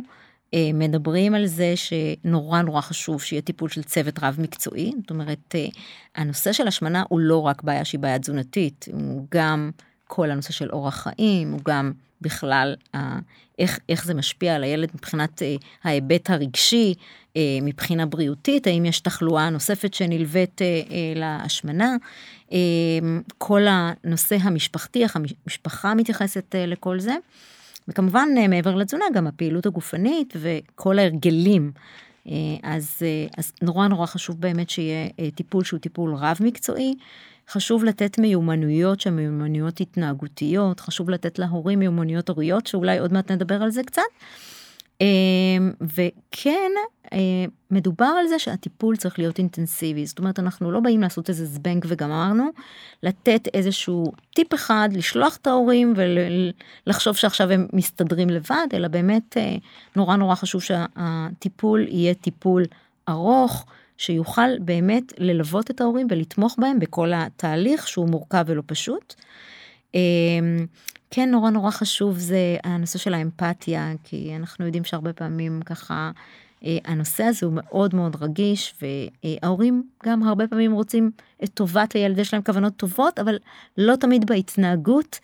מדברים 0.74 1.34
על 1.34 1.46
זה 1.46 1.74
שנורא 1.76 2.62
נורא 2.62 2.80
חשוב 2.80 3.22
שיהיה 3.22 3.42
טיפול 3.42 3.68
של 3.68 3.82
צוות 3.82 4.18
רב 4.22 4.36
מקצועי 4.38 4.92
זאת 5.00 5.10
אומרת 5.10 5.54
הנושא 6.16 6.52
של 6.52 6.68
השמנה 6.68 7.02
הוא 7.08 7.20
לא 7.20 7.46
רק 7.46 7.62
בעיה 7.62 7.84
שהיא 7.84 8.00
בעיה 8.00 8.18
תזונתית 8.18 8.88
הוא 8.92 9.26
גם 9.34 9.70
כל 10.14 10.30
הנושא 10.30 10.52
של 10.52 10.70
אורח 10.72 10.94
חיים, 10.94 11.52
הוא 11.52 11.60
גם 11.64 11.92
בכלל 12.20 12.74
אה, 12.94 13.18
איך, 13.58 13.78
איך 13.88 14.04
זה 14.04 14.14
משפיע 14.14 14.54
על 14.54 14.64
הילד 14.64 14.88
מבחינת 14.94 15.42
אה, 15.42 15.56
ההיבט 15.84 16.30
הרגשי, 16.30 16.94
אה, 17.36 17.58
מבחינה 17.62 18.06
בריאותית, 18.06 18.66
האם 18.66 18.84
יש 18.84 19.00
תחלואה 19.00 19.50
נוספת 19.50 19.94
שנלווית 19.94 20.62
אה, 20.62 20.66
אה, 20.66 21.12
להשמנה, 21.16 21.96
אה, 22.52 22.58
כל 23.38 23.62
הנושא 23.68 24.36
המשפחתי, 24.40 25.02
איך 25.02 25.16
המשפחה 25.16 25.94
מתייחסת 25.94 26.54
אה, 26.54 26.66
לכל 26.66 27.00
זה. 27.00 27.14
וכמובן 27.88 28.28
אה, 28.36 28.48
מעבר 28.48 28.74
לתזונה 28.74 29.04
גם 29.14 29.26
הפעילות 29.26 29.66
הגופנית 29.66 30.34
וכל 30.36 30.98
ההרגלים. 30.98 31.72
אה, 32.28 32.32
אז, 32.62 32.96
אה, 33.02 33.26
אז 33.38 33.52
נורא 33.62 33.88
נורא 33.88 34.06
חשוב 34.06 34.40
באמת 34.40 34.70
שיהיה 34.70 35.08
טיפול 35.34 35.64
שהוא 35.64 35.80
טיפול 35.80 36.14
רב 36.14 36.36
מקצועי. 36.40 36.94
חשוב 37.52 37.84
לתת 37.84 38.18
מיומנויות 38.18 39.00
שהן 39.00 39.16
מיומנויות 39.16 39.80
התנהגותיות, 39.80 40.80
חשוב 40.80 41.10
לתת 41.10 41.38
להורים 41.38 41.78
מיומנויות 41.78 42.28
הוריות, 42.28 42.66
שאולי 42.66 42.98
עוד 42.98 43.12
מעט 43.12 43.30
נדבר 43.30 43.62
על 43.62 43.70
זה 43.70 43.82
קצת. 43.82 44.02
אמ, 45.00 45.72
וכן, 45.80 46.70
אה, 47.12 47.18
מדובר 47.70 48.12
על 48.20 48.26
זה 48.26 48.38
שהטיפול 48.38 48.96
צריך 48.96 49.18
להיות 49.18 49.38
אינטנסיבי, 49.38 50.06
זאת 50.06 50.18
אומרת 50.18 50.38
אנחנו 50.38 50.72
לא 50.72 50.80
באים 50.80 51.00
לעשות 51.00 51.28
איזה 51.28 51.46
זבנג 51.46 51.84
וגמרנו, 51.88 52.48
לתת 53.02 53.48
איזשהו 53.54 54.12
טיפ 54.34 54.54
אחד, 54.54 54.88
לשלוח 54.92 55.36
את 55.36 55.46
ההורים 55.46 55.94
ולחשוב 56.86 57.16
שעכשיו 57.16 57.50
הם 57.50 57.66
מסתדרים 57.72 58.30
לבד, 58.30 58.66
אלא 58.74 58.88
באמת 58.88 59.36
אה, 59.36 59.56
נורא 59.96 60.16
נורא 60.16 60.34
חשוב 60.34 60.62
שהטיפול 60.62 61.86
יהיה 61.88 62.14
טיפול 62.14 62.64
ארוך. 63.08 63.66
שיוכל 64.02 64.58
באמת 64.60 65.12
ללוות 65.18 65.70
את 65.70 65.80
ההורים 65.80 66.06
ולתמוך 66.10 66.56
בהם 66.58 66.78
בכל 66.78 67.12
התהליך 67.14 67.88
שהוא 67.88 68.08
מורכב 68.08 68.44
ולא 68.46 68.62
פשוט. 68.66 69.14
אמ, 69.94 70.66
כן 71.10 71.30
נורא 71.30 71.50
נורא 71.50 71.70
חשוב 71.70 72.18
זה 72.18 72.56
הנושא 72.64 72.98
של 72.98 73.14
האמפתיה 73.14 73.92
כי 74.04 74.32
אנחנו 74.36 74.66
יודעים 74.66 74.84
שהרבה 74.84 75.12
פעמים 75.12 75.62
ככה 75.62 76.10
אה, 76.64 76.78
הנושא 76.84 77.24
הזה 77.24 77.46
הוא 77.46 77.54
מאוד 77.56 77.94
מאוד 77.94 78.16
רגיש 78.20 78.74
וההורים 78.82 79.88
גם 80.06 80.22
הרבה 80.22 80.48
פעמים 80.48 80.72
רוצים 80.72 81.10
את 81.44 81.48
טובת 81.54 81.92
הילד 81.92 82.18
יש 82.18 82.34
להם 82.34 82.42
כוונות 82.42 82.76
טובות 82.76 83.18
אבל 83.18 83.38
לא 83.78 83.96
תמיד 83.96 84.26
בהתנהגות 84.26 85.18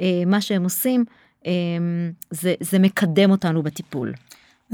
אה, 0.00 0.22
מה 0.26 0.40
שהם 0.40 0.64
עושים 0.64 1.04
אמ, 1.46 2.12
זה, 2.30 2.54
זה 2.60 2.78
מקדם 2.78 3.30
אותנו 3.30 3.62
בטיפול. 3.62 4.12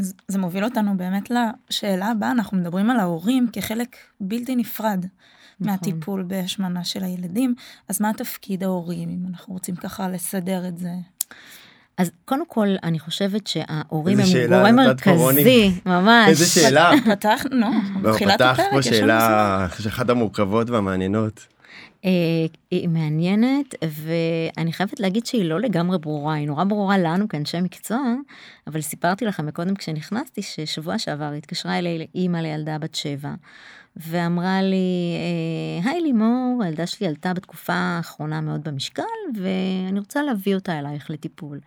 אז 0.00 0.14
זה 0.28 0.38
מוביל 0.38 0.64
אותנו 0.64 0.96
באמת 0.96 1.30
לשאלה 1.30 2.06
הבאה, 2.06 2.30
אנחנו 2.30 2.56
מדברים 2.56 2.90
על 2.90 3.00
ההורים 3.00 3.46
כחלק 3.52 3.96
בלתי 4.20 4.56
נפרד 4.56 5.06
נכון. 5.60 5.72
מהטיפול 5.72 6.22
בהשמנה 6.22 6.84
של 6.84 7.04
הילדים, 7.04 7.54
אז 7.88 8.00
מה 8.00 8.12
תפקיד 8.16 8.62
ההורים, 8.62 9.08
אם 9.08 9.26
אנחנו 9.30 9.54
רוצים 9.54 9.76
ככה 9.76 10.08
לסדר 10.08 10.68
את 10.68 10.78
זה? 10.78 10.90
אז 11.98 12.10
קודם 12.24 12.46
כל 12.46 12.68
אני 12.82 12.98
חושבת 12.98 13.46
שההורים 13.46 14.20
הם 14.20 14.26
גורם 14.48 14.76
מרכזי 14.76 15.80
ממש. 15.86 16.28
איזה 16.28 16.46
שאלה. 16.46 16.90
פתחנו, 17.12 17.70
לא, 18.02 18.12
תחילת 18.12 18.40
הפרק. 18.40 18.56
פתחת 18.56 18.70
פה 18.72 18.82
שאלה 18.82 19.66
אחת 19.66 20.10
המורכבות 20.10 20.70
והמעניינות. 20.70 21.46
אה, 22.04 22.10
היא 22.70 22.88
מעניינת 22.88 23.74
ואני 23.84 24.72
חייבת 24.72 25.00
להגיד 25.00 25.26
שהיא 25.26 25.44
לא 25.44 25.60
לגמרי 25.60 25.98
ברורה 25.98 26.34
היא 26.34 26.46
נורא 26.46 26.64
ברורה 26.64 26.98
לנו 26.98 27.28
כאנשי 27.28 27.60
מקצוע 27.60 27.98
אבל 28.66 28.80
סיפרתי 28.80 29.24
לכם 29.24 29.46
מקודם 29.46 29.74
כשנכנסתי 29.74 30.42
ששבוע 30.42 30.98
שעבר 30.98 31.32
התקשרה 31.32 31.78
אליי 31.78 32.06
אימא 32.14 32.38
לילדה 32.38 32.78
בת 32.78 32.94
שבע 32.94 33.30
ואמרה 33.96 34.62
לי 34.62 35.16
אה, 35.84 35.90
היי 35.90 36.00
לימור 36.00 36.62
הילדה 36.64 36.86
שלי 36.86 37.06
עלתה 37.06 37.34
בתקופה 37.34 37.72
האחרונה 37.72 38.40
מאוד 38.40 38.64
במשקל 38.64 39.02
ואני 39.34 39.98
רוצה 39.98 40.22
להביא 40.22 40.54
אותה 40.54 40.78
אלייך 40.78 41.10
לטיפול. 41.10 41.60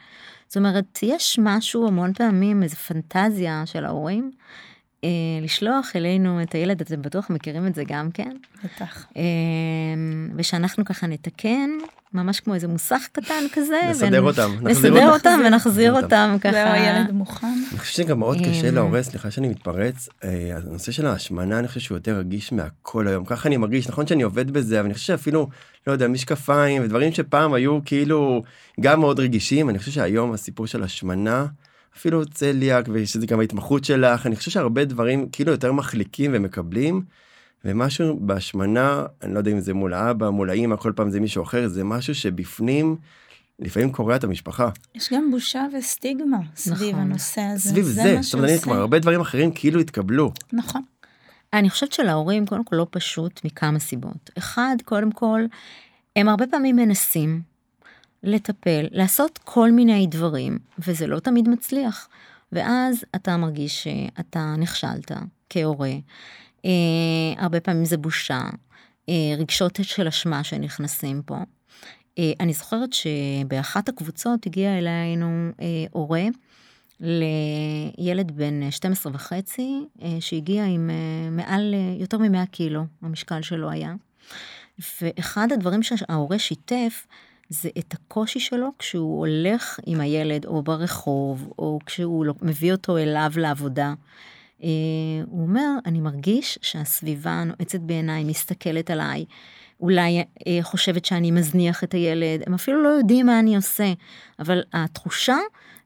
זאת 0.47 0.57
אומרת 0.57 0.99
יש 1.03 1.39
משהו 1.41 1.87
המון 1.87 2.13
פעמים 2.13 2.63
איזה 2.63 2.75
פנטזיה 2.75 3.63
של 3.65 3.85
ההורים. 3.85 4.31
אה, 5.03 5.09
לשלוח 5.41 5.95
אלינו 5.95 6.41
את 6.41 6.53
הילד, 6.55 6.81
אתם 6.81 7.01
בטוח 7.01 7.29
מכירים 7.29 7.67
את 7.67 7.75
זה 7.75 7.83
גם 7.87 8.09
כן. 8.13 8.31
בטח. 8.63 9.05
אה, 9.17 9.23
ושאנחנו 10.35 10.85
ככה 10.85 11.07
נתקן 11.07 11.69
ממש 12.13 12.39
כמו 12.39 12.53
איזה 12.53 12.67
מוסך 12.67 13.07
קטן 13.11 13.43
כזה. 13.53 13.79
נסדר 13.89 14.23
ונ- 14.23 14.27
אותם, 14.27 14.51
נסדר 14.61 15.13
אותם. 15.13 15.39
ונחזיר 15.45 15.49
נחזיר 15.49 15.93
אותם 16.03 16.35
ככה. 16.41 16.51
זהו, 16.51 16.67
הילד 16.73 17.11
מוכן. 17.11 17.47
אני 17.71 17.79
חושב 17.79 18.03
שגם 18.03 18.19
מאוד 18.19 18.37
קשה 18.39 18.69
אמ. 18.69 18.75
להורה, 18.75 19.03
סליחה 19.03 19.31
שאני 19.31 19.47
מתפרץ, 19.47 20.09
אה, 20.23 20.29
הנושא 20.67 20.91
של 20.91 21.05
ההשמנה 21.05 21.59
אני 21.59 21.67
חושב 21.67 21.79
שהוא 21.79 21.95
יותר 21.97 22.17
רגיש 22.17 22.51
מהכל 22.51 23.07
היום, 23.07 23.25
ככה 23.25 23.47
אני 23.47 23.57
מרגיש, 23.57 23.89
נכון 23.89 24.07
שאני 24.07 24.23
עובד 24.23 24.51
בזה, 24.51 24.79
אבל 24.79 24.85
אני 24.85 24.93
חושב 24.93 25.05
שאפילו, 25.05 25.47
לא 25.87 25.91
יודע, 25.91 26.07
משקפיים 26.07 26.83
ודברים 26.83 27.11
שפעם 27.11 27.53
היו 27.53 27.79
כאילו 27.85 28.43
גם 28.81 28.99
מאוד 28.99 29.19
רגישים, 29.19 29.69
אני 29.69 29.79
חושב 29.79 29.91
שהיום 29.91 30.33
הסיפור 30.33 30.67
של 30.67 30.83
השמנה, 30.83 31.45
אפילו 31.97 32.25
צליאק 32.25 32.85
ושזה 32.91 33.25
גם 33.25 33.39
ההתמחות 33.39 33.83
שלך, 33.83 34.25
אני 34.25 34.35
חושב 34.35 34.51
שהרבה 34.51 34.85
דברים 34.85 35.29
כאילו 35.29 35.51
יותר 35.51 35.71
מחליקים 35.71 36.31
ומקבלים, 36.33 37.01
ומשהו 37.65 38.19
בהשמנה, 38.19 39.05
אני 39.21 39.33
לא 39.33 39.39
יודע 39.39 39.51
אם 39.51 39.59
זה 39.59 39.73
מול 39.73 39.93
האבא, 39.93 40.29
מול 40.29 40.49
האמא, 40.49 40.75
כל 40.75 40.91
פעם 40.95 41.09
זה 41.09 41.19
מישהו 41.19 41.43
אחר, 41.43 41.67
זה 41.67 41.83
משהו 41.83 42.15
שבפנים 42.15 42.95
לפעמים 43.59 43.91
קורע 43.91 44.15
את 44.15 44.23
המשפחה. 44.23 44.69
יש 44.95 45.13
גם 45.13 45.31
בושה 45.31 45.65
וסטיגמה 45.77 46.37
סביב 46.55 46.89
נכון. 46.89 46.99
הנושא 46.99 47.41
הזה. 47.41 47.69
סביב 47.69 47.85
זה, 47.85 48.15
מה 48.15 48.21
זאת 48.21 48.33
אומרת, 48.33 48.63
כבר 48.63 48.75
הרבה 48.75 48.99
דברים 48.99 49.21
אחרים 49.21 49.51
כאילו 49.51 49.79
התקבלו. 49.79 50.31
נכון. 50.53 50.81
אני 51.53 51.69
חושבת 51.69 51.93
שלהורים 51.93 52.45
קודם 52.45 52.63
כל 52.63 52.75
לא 52.75 52.87
פשוט 52.89 53.41
מכמה 53.45 53.79
סיבות. 53.79 54.29
אחד, 54.37 54.75
קודם 54.85 55.11
כל, 55.11 55.41
הם 56.15 56.29
הרבה 56.29 56.47
פעמים 56.47 56.75
מנסים 56.75 57.41
לטפל, 58.23 58.85
לעשות 58.91 59.39
כל 59.43 59.71
מיני 59.71 60.07
דברים, 60.07 60.57
וזה 60.79 61.07
לא 61.07 61.19
תמיד 61.19 61.49
מצליח. 61.49 62.09
ואז 62.51 63.05
אתה 63.15 63.37
מרגיש 63.37 63.83
שאתה 63.83 64.55
נכשלת 64.57 65.11
כהורה. 65.49 65.93
אה, 66.65 66.71
הרבה 67.37 67.59
פעמים 67.59 67.85
זה 67.85 67.97
בושה, 67.97 68.41
אה, 69.09 69.35
רגשות 69.37 69.79
של 69.81 70.07
אשמה 70.07 70.43
שנכנסים 70.43 71.21
פה. 71.25 71.37
אה, 72.19 72.31
אני 72.39 72.53
זוכרת 72.53 72.89
שבאחת 72.93 73.89
הקבוצות 73.89 74.45
הגיע 74.45 74.77
אלינו 74.77 75.49
אה, 75.61 75.85
הורה 75.91 76.23
לילד 76.99 78.31
בן 78.31 78.71
12 78.71 79.13
וחצי, 79.15 79.85
אה, 80.01 80.17
שהגיע 80.19 80.65
עם 80.65 80.89
אה, 80.89 81.29
מעל 81.29 81.73
אה, 81.73 81.95
יותר 81.99 82.17
מ-100 82.17 82.45
קילו, 82.51 82.85
המשקל 83.01 83.41
שלו 83.41 83.69
היה. 83.69 83.93
ואחד 85.01 85.51
הדברים 85.51 85.83
שההורה 85.83 86.39
שיתף, 86.39 87.07
זה 87.53 87.69
את 87.79 87.93
הקושי 87.93 88.39
שלו 88.39 88.69
כשהוא 88.79 89.19
הולך 89.19 89.79
עם 89.85 90.01
הילד 90.01 90.45
או 90.45 90.61
ברחוב, 90.61 91.53
או 91.59 91.79
כשהוא 91.85 92.25
לא- 92.25 92.33
מביא 92.41 92.71
אותו 92.71 92.97
אליו 92.97 93.31
לעבודה. 93.35 93.93
אה, 94.63 94.69
הוא 95.25 95.41
אומר, 95.41 95.69
אני 95.85 95.99
מרגיש 95.99 96.59
שהסביבה 96.61 97.43
נועצת 97.43 97.79
בעיניי, 97.79 98.23
מסתכלת 98.23 98.89
עליי, 98.89 99.25
אולי 99.81 100.23
אה, 100.47 100.59
חושבת 100.61 101.05
שאני 101.05 101.31
מזניח 101.31 101.83
את 101.83 101.93
הילד, 101.93 102.43
הם 102.47 102.53
אפילו 102.53 102.83
לא 102.83 102.89
יודעים 102.89 103.25
מה 103.25 103.39
אני 103.39 103.55
עושה, 103.55 103.93
אבל 104.39 104.61
התחושה 104.73 105.37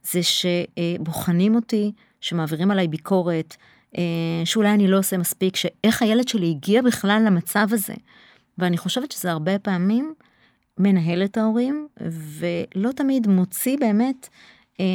זה 0.03 0.19
שבוחנים 0.23 1.55
אותי, 1.55 1.91
שמעבירים 2.21 2.71
עליי 2.71 2.87
ביקורת, 2.87 3.55
אה, 3.97 4.03
שאולי 4.45 4.69
אני 4.69 4.87
לא 4.87 4.97
עושה 4.97 5.17
מספיק, 5.17 5.55
שאיך 5.55 6.01
הילד 6.01 6.27
שלי 6.27 6.49
הגיע 6.49 6.81
בכלל 6.81 7.23
למצב 7.25 7.67
הזה. 7.71 7.93
ואני 8.57 8.77
חושבת 8.77 9.11
שזה 9.11 9.31
הרבה 9.31 9.59
פעמים 9.59 10.13
מנהל 10.79 11.23
את 11.23 11.37
ההורים, 11.37 11.87
ולא 12.11 12.91
תמיד 12.91 13.27
מוציא 13.27 13.77
באמת 13.79 14.29
אה, 14.79 14.85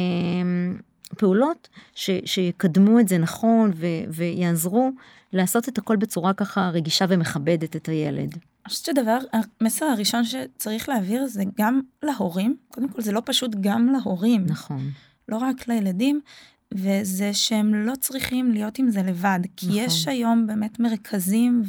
פעולות 1.17 1.69
ש, 1.95 2.09
שיקדמו 2.25 2.99
את 2.99 3.07
זה 3.07 3.17
נכון 3.17 3.71
ו, 3.75 3.85
ויעזרו 4.09 4.91
לעשות 5.33 5.69
את 5.69 5.77
הכל 5.77 5.95
בצורה 5.95 6.33
ככה 6.33 6.69
רגישה 6.69 7.05
ומכבדת 7.09 7.75
את 7.75 7.89
הילד. 7.89 8.33
אני 8.33 8.69
חושבת 8.69 8.85
שדבר, 8.85 9.17
המסר 9.61 9.85
הראשון 9.85 10.23
שצריך 10.23 10.89
להעביר 10.89 11.27
זה 11.27 11.43
גם 11.57 11.81
להורים, 12.03 12.55
קודם 12.69 12.89
כל 12.89 13.01
זה 13.01 13.11
לא 13.11 13.21
פשוט 13.25 13.51
גם 13.61 13.87
להורים, 13.87 14.45
נכון. 14.45 14.89
לא 15.29 15.37
רק 15.37 15.67
לילדים, 15.67 16.21
וזה 16.73 17.33
שהם 17.33 17.73
לא 17.73 17.93
צריכים 17.99 18.51
להיות 18.51 18.79
עם 18.79 18.89
זה 18.89 19.03
לבד, 19.03 19.39
כי 19.57 19.65
נכון. 19.65 19.79
יש 19.79 20.07
היום 20.07 20.47
באמת 20.47 20.79
מרכזים 20.79 21.63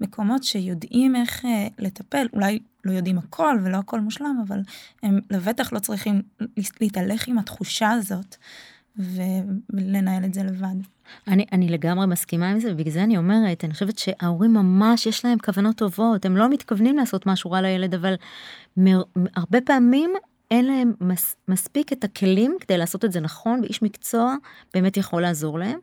ומקומות 0.00 0.44
שיודעים 0.44 1.16
איך 1.16 1.44
אה, 1.44 1.68
לטפל, 1.78 2.26
אולי 2.32 2.58
לא 2.84 2.92
יודעים 2.92 3.18
הכל 3.18 3.56
ולא 3.64 3.76
הכל 3.76 4.00
מושלם, 4.00 4.42
אבל 4.46 4.60
הם 5.02 5.20
לבטח 5.30 5.72
לא 5.72 5.78
צריכים 5.78 6.22
להתהלך 6.80 7.28
עם 7.28 7.38
התחושה 7.38 7.90
הזאת 7.90 8.36
ולנהל 8.96 10.24
את 10.24 10.34
זה 10.34 10.42
לבד. 10.42 10.76
אני, 11.28 11.46
אני 11.52 11.68
לגמרי 11.68 12.06
מסכימה 12.06 12.50
עם 12.50 12.60
זה, 12.60 12.72
ובגלל 12.72 12.92
זה 12.92 13.02
אני 13.02 13.16
אומרת, 13.16 13.64
אני 13.64 13.72
חושבת 13.72 13.98
שההורים 13.98 14.52
ממש 14.52 15.06
יש 15.06 15.24
להם 15.24 15.38
כוונות 15.38 15.76
טובות, 15.76 16.24
הם 16.24 16.36
לא 16.36 16.48
מתכוונים 16.48 16.96
לעשות 16.96 17.26
משהו 17.26 17.50
רע 17.50 17.60
לילד, 17.60 17.94
אבל 17.94 18.14
מר, 18.76 19.02
הרבה 19.36 19.60
פעמים 19.60 20.10
אין 20.50 20.64
להם 20.64 20.92
מס, 21.00 21.36
מספיק 21.48 21.92
את 21.92 22.04
הכלים 22.04 22.56
כדי 22.60 22.78
לעשות 22.78 23.04
את 23.04 23.12
זה 23.12 23.20
נכון, 23.20 23.60
ואיש 23.62 23.82
מקצוע 23.82 24.34
באמת 24.74 24.96
יכול 24.96 25.22
לעזור 25.22 25.58
להם. 25.58 25.78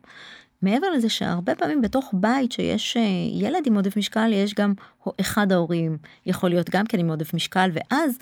מעבר 0.62 0.90
לזה 0.90 1.08
שהרבה 1.08 1.54
פעמים 1.54 1.82
בתוך 1.82 2.10
בית 2.12 2.52
שיש 2.52 2.96
אה, 2.96 3.02
ילד 3.32 3.66
עם 3.66 3.74
עודף 3.74 3.96
משקל, 3.96 4.30
יש 4.32 4.54
גם 4.54 4.72
אחד 5.20 5.52
ההורים 5.52 5.98
יכול 6.26 6.50
להיות 6.50 6.70
גם 6.70 6.86
כן 6.86 6.98
עם 6.98 7.08
עודף 7.10 7.34
משקל, 7.34 7.70
ואז 7.72 8.18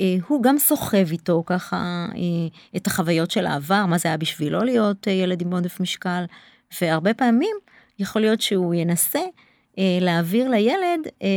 אה, 0.00 0.16
הוא 0.28 0.42
גם 0.42 0.58
סוחב 0.58 1.10
איתו 1.12 1.42
ככה 1.46 2.06
אה, 2.14 2.58
את 2.76 2.86
החוויות 2.86 3.30
של 3.30 3.46
העבר, 3.46 3.86
מה 3.86 3.98
זה 3.98 4.08
היה 4.08 4.16
בשבילו 4.16 4.64
להיות 4.64 5.08
אה, 5.08 5.12
ילד 5.12 5.42
עם 5.42 5.52
עודף 5.52 5.80
משקל, 5.80 6.24
והרבה 6.80 7.14
פעמים 7.14 7.56
יכול 7.98 8.22
להיות 8.22 8.40
שהוא 8.40 8.74
ינסה 8.74 9.20
להעביר 10.00 10.48
לילד 10.48 11.00
אה, 11.22 11.28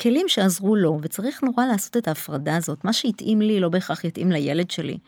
כלים 0.00 0.28
שעזרו 0.28 0.76
לו, 0.76 0.98
וצריך 1.02 1.42
נורא 1.42 1.66
לעשות 1.66 1.96
את 1.96 2.08
ההפרדה 2.08 2.56
הזאת, 2.56 2.84
מה 2.84 2.92
שהתאים 2.92 3.40
לי 3.40 3.60
לא 3.60 3.68
בהכרח 3.68 4.04
יתאים 4.04 4.32
לילד 4.32 4.70
שלי. 4.70 4.98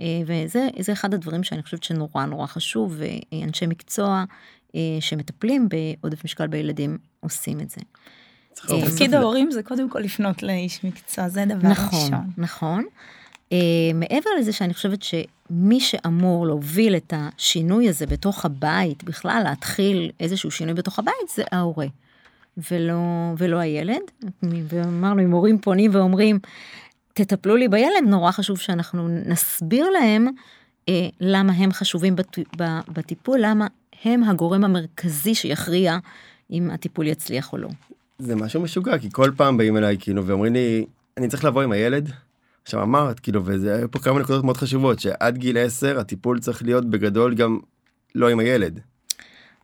אה, 0.00 0.06
וזה 0.26 0.92
אחד 0.92 1.14
הדברים 1.14 1.44
שאני 1.44 1.62
חושבת 1.62 1.82
שנורא 1.82 2.24
נורא 2.24 2.46
חשוב, 2.46 2.96
ואנשי 2.98 3.66
מקצוע 3.66 4.24
אה, 4.74 4.80
שמטפלים 5.00 5.68
בעודף 5.68 6.24
משקל 6.24 6.46
בילדים 6.46 6.98
עושים 7.20 7.60
את 7.60 7.70
זה. 7.70 7.80
אה, 8.70 8.86
תפקיד 8.86 9.14
ההורים 9.14 9.50
זה 9.50 9.62
קודם 9.62 9.90
כל 9.90 9.98
לפנות 9.98 10.42
לאיש 10.42 10.84
מקצוע, 10.84 11.28
זה 11.28 11.44
דבר 11.44 11.68
נכון, 11.68 12.00
ראשון. 12.00 12.30
נכון. 12.38 12.84
Uh, 13.48 13.94
מעבר 13.94 14.30
לזה 14.38 14.52
שאני 14.52 14.74
חושבת 14.74 15.02
שמי 15.02 15.80
שאמור 15.80 16.46
להוביל 16.46 16.96
את 16.96 17.12
השינוי 17.16 17.88
הזה 17.88 18.06
בתוך 18.06 18.44
הבית, 18.44 19.04
בכלל 19.04 19.42
להתחיל 19.44 20.10
איזשהו 20.20 20.50
שינוי 20.50 20.74
בתוך 20.74 20.98
הבית, 20.98 21.14
זה 21.34 21.42
ההורה, 21.52 21.86
ולא, 22.70 23.34
ולא 23.38 23.56
הילד. 23.56 24.02
ואמרנו, 24.42 25.22
אם 25.22 25.30
הורים 25.30 25.58
פונים 25.58 25.90
ואומרים, 25.94 26.38
תטפלו 27.14 27.56
לי 27.56 27.68
בילד, 27.68 28.04
נורא 28.06 28.30
חשוב 28.30 28.58
שאנחנו 28.58 29.08
נסביר 29.08 29.90
להם 29.90 30.28
uh, 30.28 30.92
למה 31.20 31.52
הם 31.52 31.72
חשובים 31.72 32.16
בט, 32.16 32.38
בטיפול, 32.88 33.38
למה 33.42 33.66
הם 34.04 34.24
הגורם 34.24 34.64
המרכזי 34.64 35.34
שיכריע 35.34 35.98
אם 36.50 36.70
הטיפול 36.70 37.06
יצליח 37.06 37.52
או 37.52 37.58
לא. 37.58 37.68
זה 38.18 38.36
משהו 38.36 38.60
משוגע 38.60 38.98
כי 38.98 39.08
כל 39.12 39.30
פעם 39.36 39.56
באים 39.56 39.76
אליי 39.76 39.96
כאילו 40.00 40.26
ואומרים 40.26 40.52
לי 40.52 40.86
אני 41.16 41.28
צריך 41.28 41.44
לבוא 41.44 41.62
עם 41.62 41.72
הילד. 41.72 42.10
עכשיו 42.62 42.82
אמרת 42.82 43.20
כאילו 43.20 43.44
וזה 43.44 43.74
היה 43.74 43.88
פה 43.88 43.98
כמה 43.98 44.20
נקודות 44.20 44.44
מאוד 44.44 44.56
חשובות 44.56 45.00
שעד 45.00 45.38
גיל 45.38 45.58
10 45.58 46.00
הטיפול 46.00 46.40
צריך 46.40 46.62
להיות 46.62 46.90
בגדול 46.90 47.34
גם 47.34 47.58
לא 48.14 48.28
עם 48.28 48.38
הילד. 48.38 48.80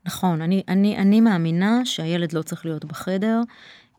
נכון, 0.06 0.42
אני, 0.42 0.62
אני, 0.68 0.96
אני 0.96 1.20
מאמינה 1.20 1.80
שהילד 1.84 2.32
לא 2.32 2.42
צריך 2.42 2.66
להיות 2.66 2.84
בחדר. 2.84 3.40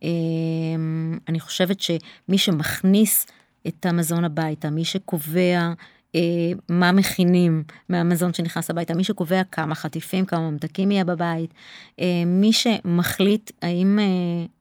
אמ, 0.03 1.17
אני 1.29 1.39
חושבת 1.39 1.79
שמי 1.79 2.37
שמכניס 2.37 3.27
את 3.67 3.85
המזון 3.85 4.23
הביתה, 4.23 4.69
מי 4.69 4.85
שקובע 4.85 5.73
אה, 6.15 6.21
מה 6.69 6.91
מכינים 6.91 7.63
מהמזון 7.89 8.33
שנכנס 8.33 8.69
הביתה, 8.69 8.93
מי 8.93 9.03
שקובע 9.03 9.43
כמה 9.43 9.75
חטיפים, 9.75 10.25
כמה 10.25 10.51
ממתקים 10.51 10.91
יהיה 10.91 11.03
בבית, 11.03 11.53
אה, 11.99 12.23
מי 12.25 12.53
שמחליט 12.53 13.51
האם 13.61 13.99
אה, 13.99 14.05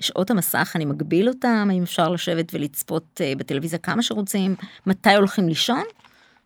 שעות 0.01 0.31
המסך, 0.31 0.73
אני 0.75 0.85
מגביל 0.85 1.29
אותם, 1.29 1.69
האם 1.71 1.83
אפשר 1.83 2.09
לשבת 2.09 2.55
ולצפות 2.55 3.21
אה, 3.21 3.33
בטלוויזיה 3.39 3.79
כמה 3.79 4.03
שרוצים, 4.03 4.55
מתי 4.87 5.15
הולכים 5.15 5.49
לישון, 5.49 5.83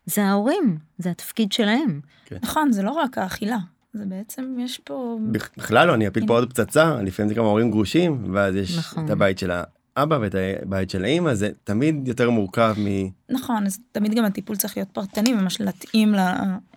זה 0.05 0.25
ההורים, 0.25 0.77
זה 0.97 1.09
התפקיד 1.11 1.51
שלהם. 1.51 2.01
נכון, 2.43 2.71
זה 2.71 2.83
לא 2.83 2.91
רק 2.91 3.17
האכילה, 3.17 3.57
זה 3.93 4.05
בעצם, 4.05 4.55
יש 4.59 4.77
פה... 4.77 5.17
בכלל 5.57 5.87
לא 5.87 5.93
אני 5.93 6.07
אפיל 6.07 6.27
פה 6.27 6.33
עוד 6.33 6.49
פצצה 6.49 7.01
לפעמים 7.01 7.29
זה 7.29 7.35
גם 7.35 7.43
ההורים 7.43 7.71
גרושים 7.71 8.33
ואז 8.33 8.55
יש 8.55 8.77
נכון. 8.77 9.05
את 9.05 9.09
הבית 9.09 9.39
של 9.39 9.51
האבא 9.51 10.17
ואת 10.21 10.35
הבית 10.61 10.89
של 10.89 11.03
האמא 11.03 11.33
זה 11.33 11.49
תמיד 11.63 12.07
יותר 12.07 12.29
מורכב 12.29 12.75
מ... 12.77 13.09
נכון, 13.29 13.65
אז 13.65 13.79
תמיד 13.91 14.15
גם 14.15 14.25
הטיפול 14.25 14.55
צריך 14.55 14.77
להיות 14.77 14.89
פרטני, 14.89 15.33
ממש 15.33 15.61
להתאים 15.61 16.15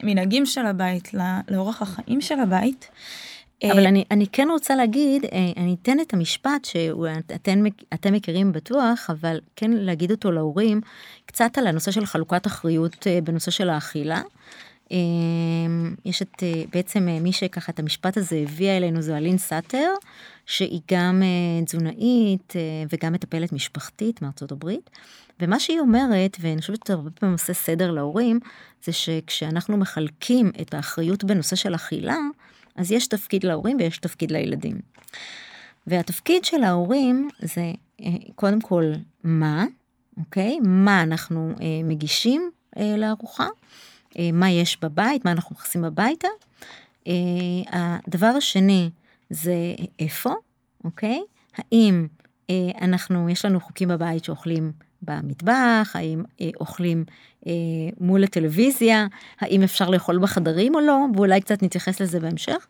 למנהגים 0.03 0.46
של 0.46 0.66
הבית, 0.66 1.14
ל- 1.14 1.40
לאורח 1.48 1.83
החיים 1.83 2.20
של 2.20 2.40
הבית. 2.40 2.90
אבל 3.64 3.85
אה, 3.85 3.88
אני, 3.88 4.05
אני 4.11 4.27
כן 4.33 4.48
רוצה 4.51 4.77
להגיד, 4.77 5.25
אה, 5.25 5.53
אני 5.57 5.77
אתן 5.83 6.01
את 6.01 6.14
המשפט 6.14 6.64
שאתם 6.64 7.64
אתם 7.94 8.12
מכירים 8.12 8.53
בטוח, 8.53 9.11
אבל 9.11 9.40
כן 9.57 9.70
להגיד 9.70 10.11
אותו 10.11 10.33
להורים, 10.33 10.81
קצת 11.27 11.59
על 11.59 11.66
הנושא 11.66 11.90
של 11.90 12.07
חלוקת 12.07 12.46
אחריות 12.46 13.07
אה, 13.07 13.18
בנושא 13.25 13.51
של 13.51 13.70
האכילה. 13.70 14.20
אה, 14.92 14.98
יש 16.05 16.22
את, 16.22 16.42
אה, 16.42 16.62
בעצם 16.72 17.09
אה, 17.09 17.20
מי 17.20 17.33
שככה 17.33 17.72
את 17.72 17.78
המשפט 17.78 18.16
הזה 18.16 18.37
הביאה 18.37 18.76
אלינו 18.76 19.02
זו 19.02 19.16
אלין 19.16 19.38
סאטר, 19.38 19.88
שהיא 20.46 20.81
גם 20.92 21.22
אה, 21.22 21.64
תזונאית 21.64 22.55
וגם 22.90 23.12
מטפלת 23.12 23.52
משפחתית 23.52 24.22
מארצות 24.22 24.52
הברית. 24.52 24.90
ומה 25.40 25.61
שהיא 25.61 25.81
אומרת, 25.81 26.37
ואני 26.40 26.61
חושבת 26.61 26.78
שזה 26.87 26.94
הרבה 26.94 27.11
פעמים 27.11 27.33
עושה 27.33 27.52
סדר 27.52 27.90
להורים, 27.90 28.40
זה 28.85 28.92
שכשאנחנו 28.92 29.76
מחלקים 29.76 30.50
את 30.61 30.74
האחריות 30.74 31.24
בנושא 31.24 31.57
של 31.57 31.74
אכילה, 31.74 32.16
אז 32.76 32.92
יש 32.92 33.07
תפקיד 33.07 33.44
להורים 33.44 33.76
ויש 33.81 33.98
תפקיד 33.98 34.31
לילדים. 34.31 34.81
והתפקיד 35.87 36.44
של 36.44 36.62
ההורים 36.62 37.28
זה 37.38 37.72
קודם 38.35 38.61
כל 38.61 38.92
מה, 39.24 39.64
אוקיי? 40.16 40.59
מה 40.62 41.02
אנחנו 41.02 41.55
מגישים 41.85 42.50
לארוחה, 42.76 43.46
מה 44.33 44.51
יש 44.51 44.79
בבית, 44.83 45.25
מה 45.25 45.33
אנחנו 45.33 45.57
מכניסים 45.57 45.85
הביתה. 45.85 46.29
אה, 47.09 47.12
הדבר 48.07 48.27
השני 48.27 48.90
זה 49.31 49.55
איפה, 49.98 50.31
אוקיי? 50.85 51.22
האם 51.57 52.07
אה, 52.51 52.55
אנחנו, 52.81 53.29
יש 53.29 53.44
לנו 53.44 53.61
חוקים 53.61 53.88
בבית 53.88 54.25
שאוכלים 54.25 54.72
במטבח, 55.03 55.92
האם 55.94 56.22
אה, 56.40 56.51
אוכלים 56.61 57.05
אה, 57.46 57.53
מול 58.01 58.25
הטלוויזיה, 58.25 59.07
האם 59.40 59.62
אפשר 59.62 59.90
לאכול 59.90 60.18
בחדרים 60.18 60.75
או 60.75 60.81
לא, 60.81 61.07
ואולי 61.14 61.40
קצת 61.40 61.62
נתייחס 61.62 62.01
לזה 62.01 62.20
בהמשך. 62.20 62.66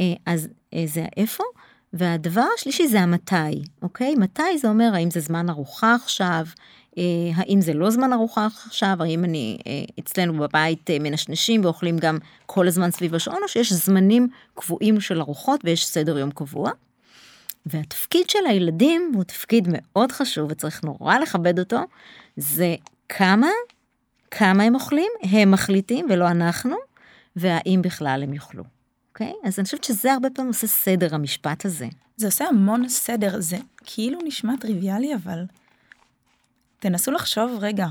אה, 0.00 0.12
אז 0.26 0.48
אה, 0.74 0.84
זה 0.86 1.04
האיפה. 1.04 1.44
והדבר 1.92 2.44
השלישי 2.58 2.88
זה 2.88 3.00
המתי, 3.00 3.62
אוקיי? 3.82 4.14
מתי 4.14 4.58
זה 4.58 4.68
אומר 4.68 4.90
האם 4.94 5.10
זה 5.10 5.20
זמן 5.20 5.50
ארוחה 5.50 5.94
עכשיו, 5.94 6.46
אה, 6.98 7.02
האם 7.34 7.60
זה 7.60 7.74
לא 7.74 7.90
זמן 7.90 8.12
ארוחה 8.12 8.46
עכשיו, 8.46 8.96
האם 9.00 9.24
אני 9.24 9.58
אה, 9.66 9.72
אצלנו 9.98 10.38
בבית 10.38 10.90
אה, 10.90 10.96
מנשנשים 11.00 11.64
ואוכלים 11.64 11.98
גם 11.98 12.18
כל 12.46 12.68
הזמן 12.68 12.90
סביב 12.90 13.14
השעון, 13.14 13.42
או 13.42 13.48
שיש 13.48 13.72
זמנים 13.72 14.28
קבועים 14.54 15.00
של 15.00 15.20
ארוחות 15.20 15.60
ויש 15.64 15.86
סדר 15.86 16.18
יום 16.18 16.30
קבוע. 16.30 16.70
והתפקיד 17.66 18.30
של 18.30 18.46
הילדים 18.48 19.12
הוא 19.14 19.24
תפקיד 19.24 19.68
מאוד 19.70 20.12
חשוב 20.12 20.50
וצריך 20.50 20.84
נורא 20.84 21.18
לכבד 21.18 21.58
אותו, 21.58 21.80
זה 22.36 22.74
כמה, 23.08 23.48
כמה 24.30 24.62
הם 24.62 24.74
אוכלים, 24.74 25.12
הם 25.22 25.50
מחליטים 25.50 26.06
ולא 26.10 26.28
אנחנו, 26.28 26.76
והאם 27.36 27.80
בכלל 27.82 28.22
הם 28.22 28.34
יאכלו. 28.34 28.77
אוקיי? 29.20 29.32
אז 29.44 29.58
אני 29.58 29.64
חושבת 29.64 29.84
שזה 29.84 30.12
הרבה 30.12 30.30
פעמים 30.30 30.48
עושה 30.48 30.66
סדר 30.66 31.14
המשפט 31.14 31.64
הזה. 31.64 31.88
זה 32.16 32.26
עושה 32.26 32.44
המון 32.44 32.88
סדר, 32.88 33.40
זה 33.40 33.56
כאילו 33.84 34.18
נשמע 34.24 34.52
טריוויאלי, 34.60 35.14
אבל 35.14 35.44
תנסו 36.78 37.10
לחשוב 37.10 37.58
רגע, 37.60 37.86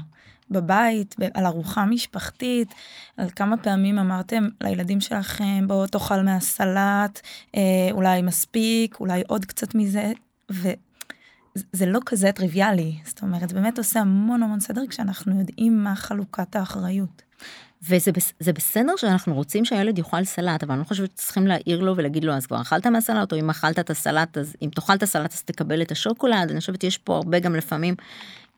בבית, 0.52 1.16
על 1.34 1.46
ארוחה 1.46 1.86
משפחתית, 1.86 2.74
על 3.18 3.30
כמה 3.30 3.58
פעמים 3.58 4.00
אמרתם 4.00 4.48
לילדים 4.64 5.02
שלכם, 5.02 5.68
בוא 5.68 5.88
תאכל 5.88 6.22
מהסלט, 6.22 7.22
אה, 7.56 7.62
אולי 7.92 8.22
מספיק, 8.22 9.00
אולי 9.00 9.24
עוד 9.28 9.46
קצת 9.46 9.76
מזה, 9.76 10.12
וזה 10.50 11.86
לא 11.86 12.00
כזה 12.06 12.32
טריוויאלי, 12.32 12.96
זאת 13.06 13.22
אומרת, 13.22 13.50
זה 13.50 13.56
באמת 13.56 13.78
עושה 13.78 14.00
המון 14.00 14.44
המון 14.44 14.60
סדר 14.60 14.82
כשאנחנו 14.90 15.40
יודעים 15.40 15.84
מה 15.84 15.96
חלוקת 15.96 16.56
האחריות. 16.56 17.27
וזה 17.84 18.54
בסדר 18.54 18.96
שאנחנו 18.98 19.36
רוצים 19.36 19.66
שהילד 19.66 19.98
יאכל 19.98 20.24
סלט 20.24 20.64
אבל 20.64 20.72
אני 20.72 20.80
לא 20.80 20.86
חושבת 20.86 21.12
שצריכים 21.12 21.48
להעיר 21.48 21.80
לו 21.80 21.98
ולהגיד 21.98 22.24
לו 22.24 22.34
אז 22.34 22.46
כבר 22.46 22.62
אכלת 22.62 22.88
מהסלט? 22.88 23.32
או 23.32 23.38
אם 23.38 23.50
אכלת 23.50 23.80
את 23.80 23.90
הסלט 23.90 24.38
אז 24.38 24.56
אם 24.62 24.70
תאכל 24.76 24.94
את 24.94 25.04
הסלט 25.04 25.34
אז 25.34 25.44
תקבל 25.44 25.82
את 25.82 25.92
השוקולד. 25.92 26.52
אני 26.52 26.60
חושבת 26.60 26.84
יש 26.84 26.98
פה 26.98 27.16
הרבה 27.16 27.40
גם 27.40 27.56
לפעמים 27.56 27.96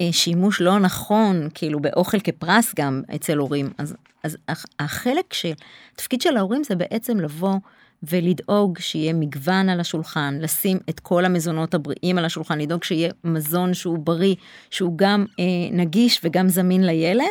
אה, 0.02 0.10
שימוש 0.12 0.62
לא 0.62 0.80
נכון 0.80 1.50
כאילו 1.54 1.80
באוכל 1.80 2.20
כפרס 2.20 2.74
גם 2.76 3.02
אצל 3.16 3.38
הורים. 3.38 3.70
אז 3.78 3.96
אז 4.24 4.38
החלק 4.80 5.34
של 5.34 5.52
תפקיד 5.96 6.22
של 6.22 6.38
ההורים 6.38 6.64
זה 6.64 6.76
בעצם 6.76 7.20
לבוא 7.20 7.56
ולדאוג 8.04 8.80
שיהיה 8.80 9.14
מגוון 9.14 9.70
על 9.70 9.80
השולחן, 9.80 10.38
לשים 10.42 10.78
את 10.90 11.00
כל 11.00 11.26
המזונות 11.26 11.74
הבריאים 11.74 12.18
על 12.18 12.26
השולחן, 12.26 12.60
לדאוג 12.60 12.84
שיהיה 12.84 13.12
מזון 13.24 13.74
שהוא 13.74 14.00
בריא, 14.00 14.36
שהוא 14.70 14.94
גם 14.96 15.26
אה, 15.40 15.44
נגיש 15.72 16.22
וגם 16.24 16.50
זמין 16.50 16.86
לילד, 16.86 17.26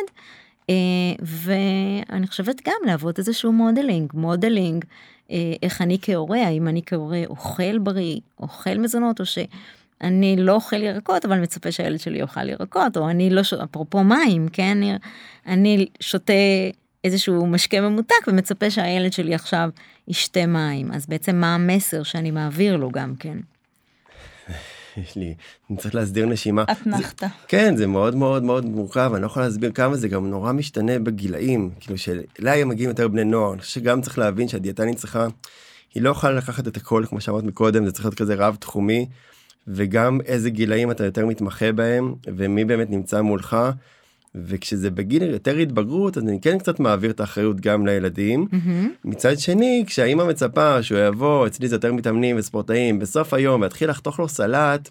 ואני 1.21 2.27
חושבת 2.27 2.67
גם 2.67 2.77
להוות 2.85 3.19
איזשהו 3.19 3.51
modeling, 3.51 4.11
modeling, 4.13 4.85
אה, 5.31 5.53
איך 5.63 5.81
אני 5.81 5.97
כהורה, 6.01 6.47
האם 6.47 6.67
אני 6.67 6.81
כהורה 6.85 7.21
אוכל 7.29 7.77
בריא, 7.77 8.19
אוכל 8.39 8.77
מזונות, 8.77 9.19
או 9.19 9.25
שאני 9.25 10.35
לא 10.37 10.53
אוכל 10.53 10.81
ירקות, 10.81 11.25
אבל 11.25 11.39
מצפה 11.39 11.71
שהילד 11.71 11.99
שלי 11.99 12.19
יאכל 12.19 12.49
ירקות, 12.49 12.97
או 12.97 13.09
אני 13.09 13.29
לא, 13.29 13.41
אפרופו 13.63 14.03
מים, 14.03 14.47
כן, 14.53 14.77
אני 15.47 15.85
שותה 15.99 16.33
איזשהו 17.03 17.47
משקה 17.47 17.81
ממותק 17.81 18.27
ומצפה 18.27 18.69
שהילד 18.69 19.13
שלי 19.13 19.35
עכשיו 19.35 19.69
ישתה 20.07 20.45
מים, 20.45 20.91
אז 20.91 21.05
בעצם 21.07 21.35
מה 21.35 21.55
המסר 21.55 22.03
שאני 22.03 22.31
מעביר 22.31 22.77
לו 22.77 22.91
גם 22.91 23.15
כן. 23.19 23.37
יש 25.03 25.15
לי, 25.15 25.33
אני 25.69 25.77
צריך 25.77 25.95
להסדיר 25.95 26.25
נשימה. 26.25 26.63
אתנחתא. 26.71 27.27
כן, 27.47 27.75
זה 27.75 27.87
מאוד 27.87 28.15
מאוד 28.15 28.43
מאוד 28.43 28.65
מורכב, 28.65 29.11
אני 29.13 29.21
לא 29.21 29.27
יכול 29.27 29.43
להסביר 29.43 29.71
כמה 29.71 29.95
זה 29.95 30.07
גם 30.07 30.29
נורא 30.29 30.51
משתנה 30.51 30.99
בגילאים, 30.99 31.69
כאילו 31.79 31.97
שאליי 31.97 32.63
מגיעים 32.63 32.89
יותר 32.89 33.07
בני 33.07 33.23
נוער, 33.23 33.53
אני 33.53 33.61
חושב 33.61 33.71
שגם 33.71 34.01
צריך 34.01 34.17
להבין 34.17 34.47
שהדיאטנית 34.47 34.97
צריכה, 34.97 35.27
היא 35.93 36.03
לא 36.03 36.09
יכולה 36.09 36.33
לקחת 36.33 36.67
את 36.67 36.77
הכל, 36.77 37.03
כמו 37.09 37.21
שאמרת 37.21 37.43
מקודם, 37.43 37.85
זה 37.85 37.91
צריך 37.91 38.05
להיות 38.05 38.15
כזה 38.15 38.35
רב 38.35 38.55
תחומי, 38.59 39.05
וגם 39.67 40.19
איזה 40.25 40.49
גילאים 40.49 40.91
אתה 40.91 41.05
יותר 41.05 41.25
מתמחה 41.25 41.71
בהם, 41.71 42.13
ומי 42.27 42.65
באמת 42.65 42.89
נמצא 42.89 43.21
מולך. 43.21 43.57
וכשזה 44.35 44.91
בגיל 44.91 45.23
יותר 45.23 45.57
התבגרות 45.57 46.17
אז 46.17 46.23
אני 46.23 46.41
כן 46.41 46.57
קצת 46.57 46.79
מעביר 46.79 47.11
את 47.11 47.19
האחריות 47.19 47.61
גם 47.61 47.85
לילדים. 47.85 48.47
Mm-hmm. 48.51 48.89
מצד 49.05 49.39
שני 49.39 49.83
כשהאימא 49.87 50.23
מצפה 50.23 50.83
שהוא 50.83 50.99
יבוא 50.99 51.47
אצלי 51.47 51.67
זה 51.67 51.75
יותר 51.75 51.93
מתאמנים 51.93 52.35
וספורטאים 52.39 52.99
בסוף 52.99 53.33
היום 53.33 53.61
ויתחיל 53.61 53.89
לחתוך 53.89 54.19
לו 54.19 54.29
סלט. 54.29 54.89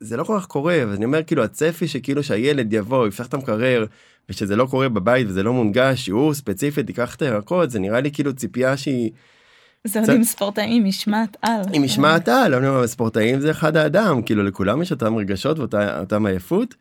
זה 0.00 0.16
לא 0.16 0.24
כל 0.24 0.38
כך 0.40 0.46
קורה 0.46 0.78
ואני 0.88 1.04
אומר 1.04 1.22
כאילו 1.22 1.44
הצפי 1.44 1.88
שכאילו 1.88 2.22
שהילד 2.22 2.72
יבוא 2.72 3.08
יפתח 3.08 3.26
את 3.26 3.34
המקרר 3.34 3.86
ושזה 4.28 4.56
לא 4.56 4.66
קורה 4.70 4.88
בבית 4.88 5.26
וזה 5.28 5.42
לא 5.42 5.52
מונגש 5.52 6.04
שהוא 6.04 6.34
ספציפית 6.34 6.88
ייקח 6.88 7.14
את 7.14 7.22
הירקות 7.22 7.70
זה 7.70 7.78
נראה 7.78 8.00
לי 8.00 8.10
כאילו 8.10 8.32
ציפייה 8.32 8.76
שהיא. 8.76 9.10
זה 9.84 10.00
עוד 10.00 10.10
עם 10.10 10.24
ספורטאים 10.24 10.84
משמעת 10.84 11.36
על. 11.42 11.60
עם 11.72 11.82
משמעת 11.82 12.28
על, 12.28 12.58
לא 12.58 12.86
ספורטאים 12.86 13.40
זה 13.40 13.50
אחד 13.50 13.76
האדם 13.76 14.22
כאילו 14.22 14.42
לכולם 14.42 14.82
יש 14.82 14.92
אותם 14.92 15.16
רגשות 15.16 15.58
ואותם 15.58 16.26
עייפות. 16.26 16.74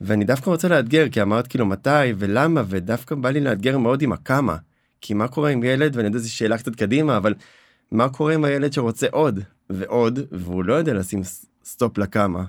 ואני 0.00 0.24
דווקא 0.24 0.50
רוצה 0.50 0.68
לאתגר 0.68 1.08
כי 1.08 1.22
אמרת 1.22 1.46
כאילו 1.46 1.66
מתי 1.66 2.12
ולמה 2.18 2.62
ודווקא 2.68 3.14
בא 3.14 3.30
לי 3.30 3.40
לאתגר 3.40 3.78
מאוד 3.78 4.02
עם 4.02 4.12
הכמה. 4.12 4.56
כי 5.00 5.14
מה 5.14 5.28
קורה 5.28 5.50
עם 5.50 5.62
ילד 5.62 5.96
ואני 5.96 6.08
יודע 6.08 6.18
זו 6.18 6.34
שאלה 6.34 6.58
קצת 6.58 6.74
קדימה 6.74 7.16
אבל 7.16 7.34
מה 7.92 8.08
קורה 8.08 8.34
עם 8.34 8.44
הילד 8.44 8.72
שרוצה 8.72 9.06
עוד 9.10 9.40
ועוד 9.70 10.18
והוא 10.32 10.64
לא 10.64 10.74
יודע 10.74 10.94
לשים 10.94 11.20
סטופ 11.64 11.98
לכמה. 11.98 12.44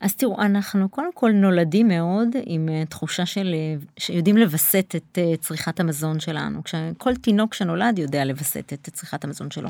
אז 0.00 0.14
תראו 0.14 0.40
אנחנו 0.40 0.88
קודם 0.88 1.12
כל 1.14 1.30
נולדים 1.30 1.88
מאוד 1.88 2.28
עם 2.46 2.68
אה, 2.68 2.84
תחושה 2.88 3.26
של 3.26 3.54
אה, 3.54 3.74
שיודעים 3.98 4.36
לווסת 4.36 4.94
את 4.96 5.18
אה, 5.18 5.36
צריכת 5.40 5.80
המזון 5.80 6.20
שלנו 6.20 6.64
כשכל 6.64 7.16
תינוק 7.16 7.54
שנולד 7.54 7.98
יודע 7.98 8.24
לווסת 8.24 8.72
את 8.72 8.88
צריכת 8.92 9.24
המזון 9.24 9.50
שלו. 9.50 9.68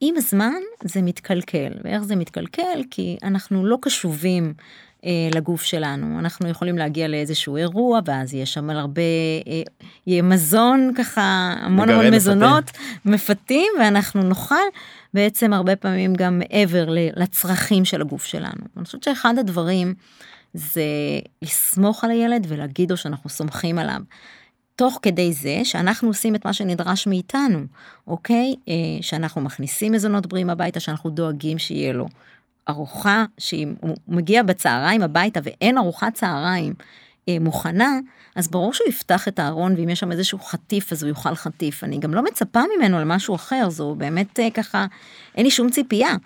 עם 0.00 0.16
הזמן 0.16 0.60
זה 0.84 1.02
מתקלקל 1.02 1.72
ואיך 1.84 2.02
זה 2.02 2.16
מתקלקל 2.16 2.82
כי 2.90 3.16
אנחנו 3.22 3.66
לא 3.66 3.78
קשובים 3.80 4.54
לגוף 5.34 5.62
שלנו 5.62 6.18
אנחנו 6.18 6.48
יכולים 6.48 6.78
להגיע 6.78 7.08
לאיזשהו 7.08 7.56
אירוע 7.56 8.00
ואז 8.04 8.34
יש 8.34 8.54
שם 8.54 8.70
הרבה 8.70 9.02
אה, 9.46 9.62
יהיה 10.06 10.22
מזון 10.22 10.92
ככה 10.96 11.54
המון 11.60 11.90
המון 11.90 12.14
מזונות 12.14 12.70
מפתים 13.04 13.72
ואנחנו 13.80 14.22
נאכל 14.22 14.54
בעצם 15.14 15.52
הרבה 15.52 15.76
פעמים 15.76 16.14
גם 16.14 16.38
מעבר 16.38 16.86
לצרכים 17.16 17.84
של 17.84 18.00
הגוף 18.00 18.24
שלנו. 18.24 18.62
אני 18.76 18.84
חושבת 18.84 19.02
שאחד 19.02 19.38
הדברים 19.38 19.94
זה 20.54 20.84
לסמוך 21.42 22.04
על 22.04 22.10
הילד 22.10 22.46
ולהגיד 22.48 22.90
לו 22.90 22.96
שאנחנו 22.96 23.30
סומכים 23.30 23.78
עליו. 23.78 24.00
תוך 24.76 24.98
כדי 25.02 25.32
זה 25.32 25.60
שאנחנו 25.64 26.08
עושים 26.08 26.34
את 26.34 26.46
מה 26.46 26.52
שנדרש 26.52 27.06
מאיתנו, 27.06 27.60
אוקיי? 28.06 28.54
אה, 28.68 28.74
שאנחנו 29.00 29.40
מכניסים 29.40 29.92
מזונות 29.92 30.26
בריאים 30.26 30.50
הביתה, 30.50 30.80
שאנחנו 30.80 31.10
דואגים 31.10 31.58
שיהיה 31.58 31.92
לו 31.92 32.06
ארוחה 32.68 33.24
שהיא 33.38 33.66
מגיע 34.08 34.42
בצהריים 34.42 35.02
הביתה 35.02 35.40
ואין 35.42 35.78
ארוחת 35.78 36.14
צהריים 36.14 36.74
אה, 37.28 37.36
מוכנה, 37.40 37.98
אז 38.36 38.48
ברור 38.48 38.72
שהוא 38.72 38.88
יפתח 38.88 39.28
את 39.28 39.38
הארון 39.38 39.74
ואם 39.76 39.88
יש 39.88 40.00
שם 40.00 40.12
איזשהו 40.12 40.38
חטיף 40.38 40.92
אז 40.92 41.02
הוא 41.02 41.08
יאכל 41.08 41.34
חטיף. 41.34 41.84
אני 41.84 41.98
גם 41.98 42.14
לא 42.14 42.22
מצפה 42.22 42.60
ממנו 42.76 43.00
למשהו 43.00 43.34
אחר, 43.34 43.70
זו 43.70 43.94
באמת 43.94 44.40
אה, 44.40 44.50
ככה, 44.50 44.86
אין 45.34 45.44
לי 45.44 45.50
שום 45.50 45.70
ציפייה. 45.70 46.16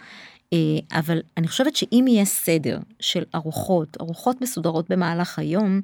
אה, 0.53 0.59
אבל 0.98 1.20
אני 1.37 1.48
חושבת 1.48 1.77
שאם 1.77 2.05
יהיה 2.09 2.24
סדר 2.24 2.79
של 3.01 3.24
ארוחות, 3.35 3.96
ארוחות 4.01 4.40
מסודרות 4.40 4.90
במהלך 4.90 5.38
היום, 5.38 5.81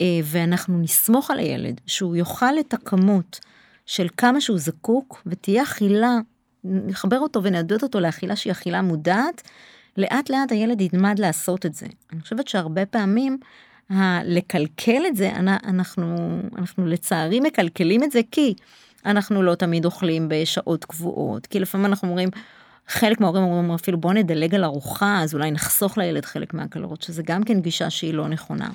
אה, 0.00 0.06
ואנחנו 0.24 0.78
נסמוך 0.78 1.30
על 1.30 1.38
הילד 1.38 1.80
שהוא 1.86 2.16
יאכל 2.16 2.60
את 2.60 2.74
הכמות 2.74 3.40
של 3.86 4.06
כמה 4.16 4.40
שהוא 4.40 4.58
זקוק 4.58 5.22
ותהיה 5.26 5.62
אכילה, 5.62 6.18
נחבר 6.64 7.18
אותו 7.18 7.42
ונעדוד 7.42 7.82
אותו 7.82 8.00
לאכילה 8.00 8.36
שהיא 8.36 8.50
אכילה 8.52 8.82
מודעת, 8.82 9.42
לאט 9.96 10.30
לאט 10.30 10.52
הילד 10.52 10.80
ילמד 10.80 11.18
לעשות 11.18 11.66
את 11.66 11.74
זה. 11.74 11.86
אני 12.12 12.20
חושבת 12.20 12.48
שהרבה 12.48 12.86
פעמים 12.86 13.38
ה- 13.90 14.24
לקלקל 14.24 15.02
את 15.06 15.16
זה, 15.16 15.30
אנחנו, 15.64 16.40
אנחנו 16.58 16.86
לצערי 16.86 17.40
מקלקלים 17.40 18.04
את 18.04 18.10
זה 18.10 18.20
כי 18.30 18.54
אנחנו 19.06 19.42
לא 19.42 19.54
תמיד 19.54 19.84
אוכלים 19.84 20.28
בשעות 20.30 20.84
קבועות, 20.84 21.46
כי 21.46 21.60
לפעמים 21.60 21.86
אנחנו 21.86 22.08
אומרים, 22.08 22.28
חלק 22.88 23.20
מההורים 23.20 23.42
אומרים 23.42 23.70
אפילו 23.70 24.00
בוא 24.00 24.12
נדלג 24.12 24.54
על 24.54 24.64
ארוחה 24.64 25.20
אז 25.22 25.34
אולי 25.34 25.50
נחסוך 25.50 25.98
לילד 25.98 26.24
חלק 26.24 26.54
מהקלוריות 26.54 27.02
שזה 27.02 27.22
גם 27.22 27.44
כן 27.44 27.60
גישה 27.60 27.90
שהיא 27.90 28.14
לא 28.14 28.28
נכונה. 28.28 28.68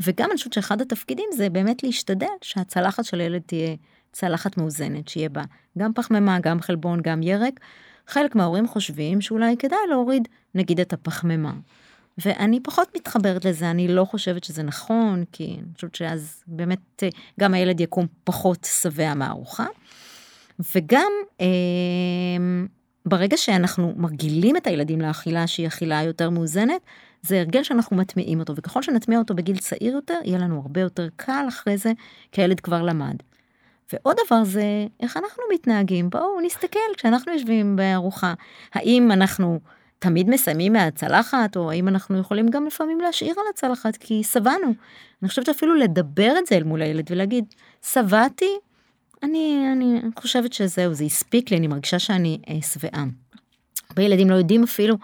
וגם 0.00 0.30
אני 0.30 0.36
חושבת 0.36 0.52
שאחד 0.52 0.80
התפקידים 0.80 1.28
זה 1.36 1.50
באמת 1.50 1.82
להשתדל 1.82 2.26
שהצלחת 2.42 3.04
של 3.04 3.20
הילד 3.20 3.42
תהיה 3.46 3.74
צלחת 4.12 4.56
מאוזנת 4.56 5.08
שיהיה 5.08 5.28
בה 5.28 5.42
גם 5.78 5.92
פחמימה 5.94 6.38
גם 6.40 6.60
חלבון 6.60 7.00
גם 7.02 7.22
ירק. 7.22 7.60
חלק 8.06 8.34
מההורים 8.34 8.68
חושבים 8.68 9.20
שאולי 9.20 9.56
כדאי 9.56 9.78
להוריד 9.90 10.28
נגיד 10.54 10.80
את 10.80 10.92
הפחמימה. 10.92 11.52
ואני 12.18 12.60
פחות 12.60 12.88
מתחברת 12.96 13.44
לזה, 13.44 13.70
אני 13.70 13.88
לא 13.88 14.04
חושבת 14.04 14.44
שזה 14.44 14.62
נכון, 14.62 15.24
כי 15.32 15.44
אני 15.44 15.74
חושבת 15.74 15.94
שאז 15.94 16.42
באמת 16.46 17.02
אה, 17.02 17.08
גם 17.40 17.54
הילד 17.54 17.80
יקום 17.80 18.06
פחות 18.24 18.68
שבע 18.82 19.14
מהארוחה. 19.14 19.66
וגם 20.74 21.12
אה, 21.40 21.46
ברגע 23.06 23.36
שאנחנו 23.36 23.94
מרגילים 23.96 24.56
את 24.56 24.66
הילדים 24.66 25.00
לאכילה 25.00 25.46
שהיא 25.46 25.66
אכילה 25.66 26.02
יותר 26.02 26.30
מאוזנת, 26.30 26.80
זה 27.22 27.38
הרגל 27.38 27.62
שאנחנו 27.62 27.96
מטמיעים 27.96 28.40
אותו, 28.40 28.56
וככל 28.56 28.82
שנטמיע 28.82 29.18
אותו 29.18 29.34
בגיל 29.34 29.58
צעיר 29.58 29.92
יותר, 29.92 30.18
יהיה 30.24 30.38
לנו 30.38 30.60
הרבה 30.60 30.80
יותר 30.80 31.08
קל 31.16 31.44
אחרי 31.48 31.78
זה, 31.78 31.92
כי 32.32 32.42
הילד 32.42 32.60
כבר 32.60 32.82
למד. 32.82 33.16
ועוד 33.92 34.16
דבר 34.26 34.44
זה 34.44 34.86
איך 35.00 35.16
אנחנו 35.16 35.42
מתנהגים, 35.54 36.10
בואו 36.10 36.40
נסתכל 36.40 36.78
כשאנחנו 36.96 37.32
יושבים 37.32 37.76
בארוחה, 37.76 38.34
האם 38.74 39.12
אנחנו 39.12 39.60
תמיד 39.98 40.30
מסיימים 40.30 40.72
מהצלחת, 40.72 41.56
או 41.56 41.70
האם 41.70 41.88
אנחנו 41.88 42.18
יכולים 42.18 42.48
גם 42.48 42.66
לפעמים 42.66 43.00
להשאיר 43.00 43.34
על 43.36 43.44
הצלחת, 43.50 43.96
כי 43.96 44.22
שבענו. 44.24 44.74
אני 45.22 45.28
חושבת 45.28 45.46
שאפילו 45.46 45.74
לדבר 45.74 46.34
את 46.38 46.46
זה 46.46 46.56
אל 46.56 46.62
מול 46.62 46.82
הילד 46.82 47.06
ולהגיד, 47.10 47.44
שבעתי, 47.92 48.50
אני, 49.22 49.68
אני 49.72 50.00
חושבת 50.18 50.52
שזהו, 50.52 50.94
זה 50.94 51.04
הספיק 51.04 51.50
לי, 51.50 51.56
אני 51.56 51.66
מרגישה 51.66 51.98
שאני 51.98 52.38
אה, 52.48 52.62
שבעה. 52.62 53.04
הרבה 53.90 54.02
ילדים 54.02 54.30
לא 54.30 54.34
יודעים 54.34 54.62
אפילו 54.62 54.96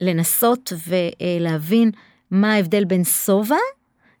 לנסות 0.00 0.72
ולהבין 0.88 1.90
מה 2.30 2.52
ההבדל 2.52 2.84
בין 2.84 3.04
שובע 3.04 3.56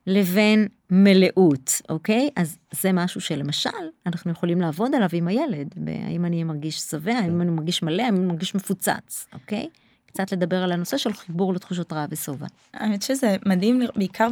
לבין 0.06 0.68
מלאות, 0.90 1.82
אוקיי? 1.88 2.30
אז 2.36 2.58
זה 2.72 2.92
משהו 2.92 3.20
שלמשל, 3.20 3.70
אנחנו 4.06 4.30
יכולים 4.30 4.60
לעבוד 4.60 4.94
עליו 4.94 5.08
עם 5.12 5.28
הילד, 5.28 5.74
האם 6.06 6.24
אני 6.24 6.44
מרגיש 6.44 6.78
שבע, 6.78 7.12
האם 7.12 7.40
אני 7.40 7.50
מרגיש 7.50 7.82
מלא, 7.82 8.02
האם 8.02 8.16
אני 8.16 8.24
מרגיש 8.26 8.54
מפוצץ, 8.54 9.26
אוקיי? 9.32 9.68
קצת 10.06 10.32
לדבר 10.32 10.62
על 10.62 10.72
הנושא 10.72 10.96
של 10.96 11.12
חיבור 11.12 11.54
לתחושות 11.54 11.92
רעב 11.92 12.08
ושובע. 12.12 12.46
האמת 12.74 13.02
שזה 13.02 13.36
מדהים, 13.46 13.80
בעיקר 13.96 14.28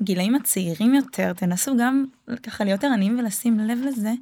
בגילאים 0.00 0.34
הצעירים 0.34 0.94
יותר, 0.94 1.32
תנסו 1.32 1.76
גם 1.78 2.04
ככה 2.42 2.64
להיות 2.64 2.84
ערניים 2.84 3.18
ולשים 3.18 3.58
לב 3.58 3.78
לזה. 3.84 4.12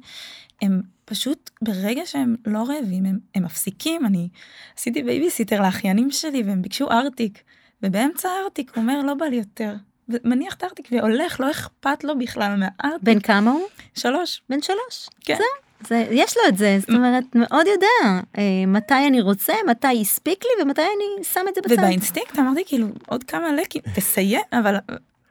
הם 0.61 0.81
פשוט 1.05 1.49
ברגע 1.61 2.01
שהם 2.05 2.35
לא 2.45 2.63
רעבים 2.63 3.05
הם, 3.05 3.19
הם 3.35 3.43
מפסיקים 3.43 4.05
אני 4.05 4.29
עשיתי 4.77 5.03
בייביסיטר 5.03 5.61
לאחיינים 5.61 6.11
שלי 6.11 6.43
והם 6.43 6.61
ביקשו 6.61 6.91
ארטיק 6.91 7.43
ובאמצע 7.83 8.29
הארטיק 8.29 8.71
הוא 8.75 8.81
אומר 8.81 9.01
לא 9.01 9.13
בא 9.13 9.25
לי 9.25 9.35
יותר 9.35 9.75
ומניח 10.09 10.53
את 10.53 10.63
הארטיק 10.63 10.87
והולך 10.91 11.39
לא 11.39 11.51
אכפת 11.51 12.03
לו 12.03 12.19
בכלל 12.19 12.55
מהארטיק. 12.55 13.03
בן 13.03 13.19
כמה 13.19 13.51
הוא? 13.51 13.63
שלוש. 13.95 14.41
בן 14.49 14.61
שלוש. 14.61 15.09
כן. 15.21 15.35
זהו. 15.35 15.65
זה, 15.87 16.07
יש 16.11 16.37
לו 16.37 16.43
את 16.47 16.57
זה, 16.57 16.77
זאת 16.79 16.89
אומרת, 16.89 17.23
מאוד 17.35 17.65
יודע 17.67 18.21
אה, 18.37 18.65
מתי 18.67 19.07
אני 19.07 19.21
רוצה, 19.21 19.53
מתי 19.67 20.01
הספיק 20.01 20.43
לי 20.43 20.63
ומתי 20.63 20.81
אני 20.81 21.23
שם 21.23 21.41
את 21.49 21.55
זה 21.55 21.61
בצד. 21.61 21.73
ובאינסטינקט 21.73 22.39
אמרתי 22.39 22.63
כאילו 22.65 22.87
עוד 23.07 23.23
כמה 23.23 23.53
ליקים, 23.53 23.81
תסיים, 23.95 24.41
אבל 24.53 24.75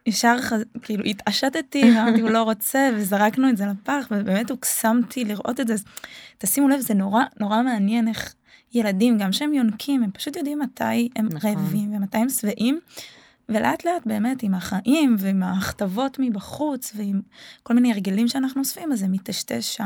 ישר 0.06 0.36
כאילו 0.82 1.04
התעשתתי, 1.04 1.82
ואמרתי 1.96 2.20
הוא 2.20 2.30
לא 2.30 2.42
רוצה, 2.42 2.90
וזרקנו 2.96 3.48
את 3.48 3.56
זה 3.56 3.64
לפח, 3.66 4.06
ובאמת 4.10 4.50
הוקסמתי 4.50 5.24
לראות 5.24 5.60
את 5.60 5.66
זה. 5.66 5.74
תשימו 6.38 6.68
לב, 6.68 6.80
זה 6.80 6.94
נורא 6.94 7.22
נורא 7.40 7.62
מעניין 7.62 8.08
איך 8.08 8.34
ילדים, 8.74 9.18
גם 9.18 9.32
שהם 9.32 9.54
יונקים, 9.54 10.02
הם 10.02 10.10
פשוט 10.10 10.36
יודעים 10.36 10.58
מתי 10.58 11.08
הם 11.16 11.28
נכון. 11.32 11.50
רעבים 11.50 11.96
ומתי 11.96 12.18
הם 12.18 12.28
שבעים. 12.28 12.80
ולאט 13.48 13.84
לאט 13.84 14.06
באמת 14.06 14.42
עם 14.42 14.54
החיים 14.54 15.16
ועם 15.18 15.42
ההכתבות 15.42 16.16
מבחוץ 16.20 16.92
ועם 16.96 17.20
כל 17.62 17.74
מיני 17.74 17.92
הרגלים 17.92 18.28
שאנחנו 18.28 18.60
אוספים 18.60 18.92
אז 18.92 18.98
זה 18.98 19.08
מטשטש 19.08 19.80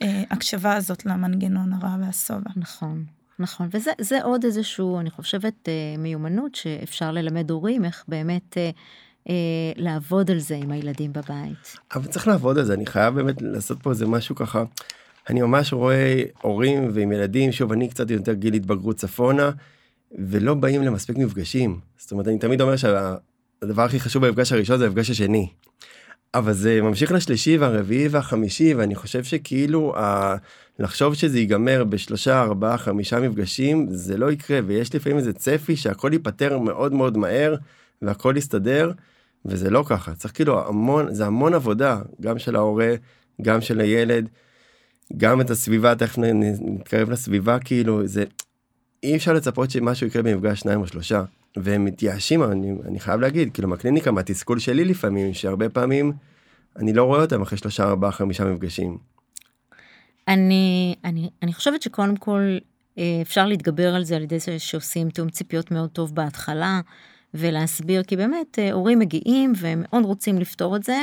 ההקשבה 0.00 0.74
הזאת 0.74 1.06
למנגנון 1.06 1.72
הרע 1.72 1.96
והשובע. 2.00 2.50
נכון. 2.56 3.04
נכון 3.38 3.68
וזה 3.70 4.22
עוד 4.22 4.44
איזשהו 4.44 5.00
אני 5.00 5.10
חושבת 5.10 5.68
אה, 5.68 5.72
מיומנות 5.98 6.54
שאפשר 6.54 7.10
ללמד 7.10 7.50
הורים 7.50 7.84
איך 7.84 8.04
באמת 8.08 8.58
אה, 8.58 8.70
אה, 9.28 9.34
לעבוד 9.76 10.30
על 10.30 10.38
זה 10.38 10.56
עם 10.56 10.70
הילדים 10.70 11.12
בבית. 11.12 11.76
אבל 11.94 12.06
צריך 12.06 12.28
לעבוד 12.28 12.58
על 12.58 12.64
זה 12.64 12.74
אני 12.74 12.86
חייב 12.86 13.14
באמת 13.14 13.42
לעשות 13.42 13.82
פה 13.82 13.90
איזה 13.90 14.06
משהו 14.06 14.34
ככה. 14.34 14.64
אני 15.30 15.42
ממש 15.42 15.72
רואה 15.72 16.22
הורים 16.42 16.90
ועם 16.94 17.12
ילדים 17.12 17.52
שוב 17.52 17.72
אני 17.72 17.88
קצת 17.88 18.10
יותר 18.10 18.32
גיל 18.32 18.54
התבגרות 18.54 18.96
צפונה 18.96 19.50
ולא 20.18 20.54
באים 20.54 20.82
למספיק 20.82 21.16
מפגשים. 21.18 21.80
זאת 21.98 22.12
אומרת, 22.12 22.28
אני 22.28 22.38
תמיד 22.38 22.60
אומר 22.60 22.76
שהדבר 22.76 23.82
הכי 23.82 24.00
חשוב 24.00 24.26
במפגש 24.26 24.52
הראשון 24.52 24.78
זה 24.78 24.86
המפגש 24.86 25.10
השני. 25.10 25.48
אבל 26.34 26.52
זה 26.52 26.82
ממשיך 26.82 27.12
לשלישי 27.12 27.56
והרביעי 27.58 28.08
והחמישי 28.08 28.74
ואני 28.74 28.94
חושב 28.94 29.24
שכאילו 29.24 29.96
ה... 29.96 30.36
לחשוב 30.78 31.14
שזה 31.14 31.38
ייגמר 31.38 31.84
בשלושה 31.84 32.42
ארבעה 32.42 32.78
חמישה 32.78 33.20
מפגשים 33.20 33.86
זה 33.90 34.16
לא 34.16 34.32
יקרה 34.32 34.60
ויש 34.66 34.94
לפעמים 34.94 35.18
איזה 35.18 35.32
צפי 35.32 35.76
שהכל 35.76 36.10
ייפתר 36.12 36.58
מאוד 36.58 36.92
מאוד 36.92 37.16
מהר 37.16 37.54
והכל 38.02 38.34
יסתדר 38.36 38.92
וזה 39.44 39.70
לא 39.70 39.84
ככה 39.86 40.14
צריך 40.14 40.34
כאילו 40.34 40.68
המון 40.68 41.14
זה 41.14 41.26
המון 41.26 41.54
עבודה 41.54 42.00
גם 42.20 42.38
של 42.38 42.56
ההורה 42.56 42.94
גם 43.42 43.60
של 43.60 43.80
הילד 43.80 44.28
גם 45.16 45.40
את 45.40 45.50
הסביבה 45.50 45.94
תכף 45.94 46.18
נתקרב 46.18 47.10
לסביבה 47.10 47.58
כאילו 47.58 48.06
זה 48.06 48.24
אי 49.02 49.16
אפשר 49.16 49.32
לצפות 49.32 49.70
שמשהו 49.70 50.06
יקרה 50.06 50.22
במפגש 50.22 50.60
שניים 50.60 50.80
או 50.80 50.86
שלושה 50.86 51.22
והם 51.56 51.84
מתייאשים 51.84 52.42
אני, 52.42 52.72
אני 52.88 53.00
חייב 53.00 53.20
להגיד 53.20 53.52
כאילו 53.54 53.68
מהקליניקה 53.68 54.10
מהתסכול 54.10 54.58
שלי 54.58 54.84
לפעמים 54.84 55.34
שהרבה 55.34 55.68
פעמים 55.68 56.12
אני 56.76 56.92
לא 56.92 57.04
רואה 57.04 57.20
אותם 57.20 57.42
אחרי 57.42 57.58
שלושה 57.58 57.84
ארבעה 57.84 58.12
חמישה 58.12 58.44
מפגשים. 58.44 58.98
אני 60.28 60.94
אני 61.04 61.30
אני 61.42 61.52
חושבת 61.52 61.82
שקודם 61.82 62.16
כל 62.16 62.58
אה, 62.98 63.18
אפשר 63.22 63.46
להתגבר 63.46 63.94
על 63.94 64.04
זה 64.04 64.16
על 64.16 64.22
ידי 64.22 64.38
זה 64.38 64.58
שעושים 64.58 65.10
תיאום 65.10 65.30
ציפיות 65.30 65.70
מאוד 65.70 65.90
טוב 65.90 66.14
בהתחלה 66.14 66.80
ולהסביר 67.34 68.02
כי 68.02 68.16
באמת 68.16 68.58
אה, 68.58 68.72
הורים 68.72 68.98
מגיעים 68.98 69.52
והם 69.56 69.82
מאוד 69.88 70.04
רוצים 70.04 70.38
לפתור 70.38 70.76
את 70.76 70.84
זה 70.84 70.98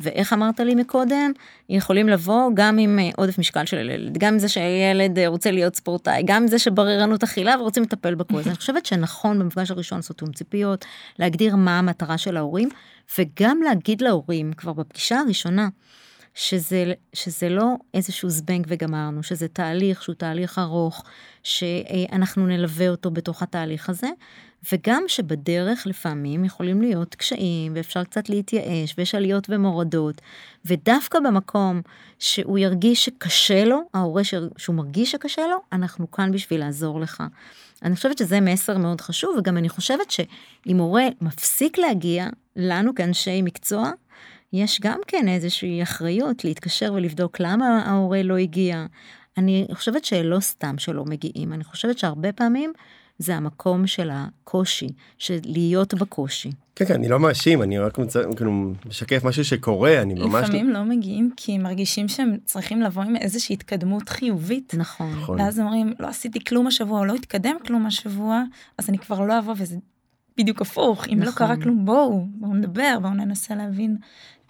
ואיך 0.00 0.32
אמרת 0.32 0.60
לי 0.60 0.74
מקודם 0.74 1.32
יכולים 1.68 2.08
לבוא 2.08 2.50
גם 2.54 2.78
עם 2.78 2.98
אה, 2.98 3.10
עודף 3.16 3.38
משקל 3.38 3.64
של 3.64 3.76
הילד 3.76 4.18
גם 4.18 4.38
זה 4.38 4.48
שהילד 4.48 5.18
אה, 5.18 5.28
רוצה 5.28 5.50
להיות 5.50 5.76
ספורטאי 5.76 6.22
גם 6.26 6.46
זה 6.46 6.58
שבררנות 6.58 7.22
אכילה 7.22 7.54
ורוצים 7.60 7.82
לטפל 7.82 8.14
בכל 8.14 8.42
זה 8.42 8.50
אני 8.50 8.56
חושבת 8.56 8.86
שנכון 8.86 9.38
במפגש 9.38 9.70
הראשון 9.70 9.98
לעשות 9.98 10.18
תיאום 10.18 10.32
ציפיות 10.32 10.84
להגדיר 11.18 11.56
מה 11.56 11.78
המטרה 11.78 12.18
של 12.18 12.36
ההורים 12.36 12.68
וגם 13.18 13.60
להגיד 13.64 14.02
להורים 14.02 14.52
כבר 14.52 14.72
בפגישה 14.72 15.18
הראשונה. 15.18 15.68
שזה, 16.38 16.92
שזה 17.12 17.48
לא 17.48 17.74
איזשהו 17.94 18.30
זבנג 18.30 18.66
וגמרנו, 18.68 19.22
שזה 19.22 19.48
תהליך 19.48 20.02
שהוא 20.02 20.14
תהליך 20.14 20.58
ארוך, 20.58 21.04
שאנחנו 21.42 22.46
נלווה 22.46 22.88
אותו 22.88 23.10
בתוך 23.10 23.42
התהליך 23.42 23.88
הזה, 23.90 24.08
וגם 24.72 25.02
שבדרך 25.06 25.86
לפעמים 25.86 26.44
יכולים 26.44 26.80
להיות 26.80 27.14
קשיים 27.14 27.72
ואפשר 27.76 28.04
קצת 28.04 28.28
להתייאש 28.28 28.94
ויש 28.98 29.14
עליות 29.14 29.46
ומורדות 29.50 30.20
ודווקא 30.64 31.20
במקום 31.20 31.82
שהוא 32.18 32.58
ירגיש 32.58 33.04
שקשה 33.04 33.64
לו 33.64 33.80
ההורה 33.94 34.22
שהוא 34.56 34.76
מרגיש 34.76 35.10
שקשה 35.10 35.42
לו 35.46 35.56
אנחנו 35.72 36.10
כאן 36.10 36.32
בשביל 36.32 36.60
לעזור 36.60 37.00
לך. 37.00 37.22
אני 37.82 37.96
חושבת 37.96 38.18
שזה 38.18 38.40
מסר 38.40 38.78
מאוד 38.78 39.00
חשוב 39.00 39.36
וגם 39.38 39.56
אני 39.56 39.68
חושבת 39.68 40.10
שאם 40.10 40.78
הורה 40.78 41.04
מפסיק 41.20 41.78
להגיע 41.78 42.28
לנו 42.56 42.94
כאנשי 42.94 43.42
מקצוע 43.42 43.90
יש 44.52 44.80
גם 44.80 45.00
כן 45.06 45.28
איזושהי 45.28 45.82
אחריות 45.82 46.44
להתקשר 46.44 46.92
ולבדוק 46.92 47.40
למה 47.40 47.82
ההורה 47.86 48.22
לא 48.22 48.36
הגיע. 48.36 48.86
אני 49.38 49.66
חושבת 49.72 50.04
שלא 50.04 50.40
סתם 50.40 50.78
שלא 50.78 51.04
מגיעים 51.04 51.52
אני 51.52 51.64
חושבת 51.64 51.98
שהרבה 51.98 52.32
פעמים 52.32 52.72
זה 53.18 53.36
המקום 53.36 53.86
של 53.86 54.10
הקושי, 54.12 54.88
של 55.18 55.38
להיות 55.44 55.94
בקושי. 55.94 56.50
כן, 56.76 56.84
כן, 56.84 56.94
אני 56.94 57.08
לא 57.08 57.18
מאשים, 57.18 57.62
אני 57.62 57.78
רק 57.78 57.98
מצ... 57.98 58.16
כאילו 58.36 58.72
משקף 58.86 59.24
משהו 59.24 59.44
שקורה, 59.44 60.02
אני 60.02 60.14
ממש... 60.14 60.44
לפעמים 60.44 60.70
לא 60.70 60.82
מגיעים 60.82 61.30
כי 61.36 61.52
הם 61.52 61.62
מרגישים 61.62 62.08
שהם 62.08 62.36
צריכים 62.44 62.82
לבוא 62.82 63.02
עם 63.02 63.16
איזושהי 63.16 63.54
התקדמות 63.54 64.08
חיובית. 64.08 64.74
נכון. 64.76 65.12
נכון. 65.22 65.40
ואז 65.40 65.60
אומרים, 65.60 65.92
לא 65.98 66.06
עשיתי 66.06 66.44
כלום 66.44 66.66
השבוע, 66.66 66.98
או 67.00 67.04
לא 67.04 67.14
התקדם 67.14 67.56
כלום 67.66 67.86
השבוע, 67.86 68.42
אז 68.78 68.88
אני 68.88 68.98
כבר 68.98 69.20
לא 69.20 69.38
אבוא, 69.38 69.54
וזה 69.58 69.76
בדיוק 70.36 70.60
הפוך. 70.60 71.08
אם 71.08 71.18
נכון. 71.18 71.26
לא 71.26 71.30
קרה. 71.30 71.62
כלום, 71.62 71.84
בואו, 71.84 72.26
בואו 72.30 72.54
נדבר, 72.54 72.98
בואו 73.02 73.14
ננסה 73.14 73.54
להבין 73.54 73.96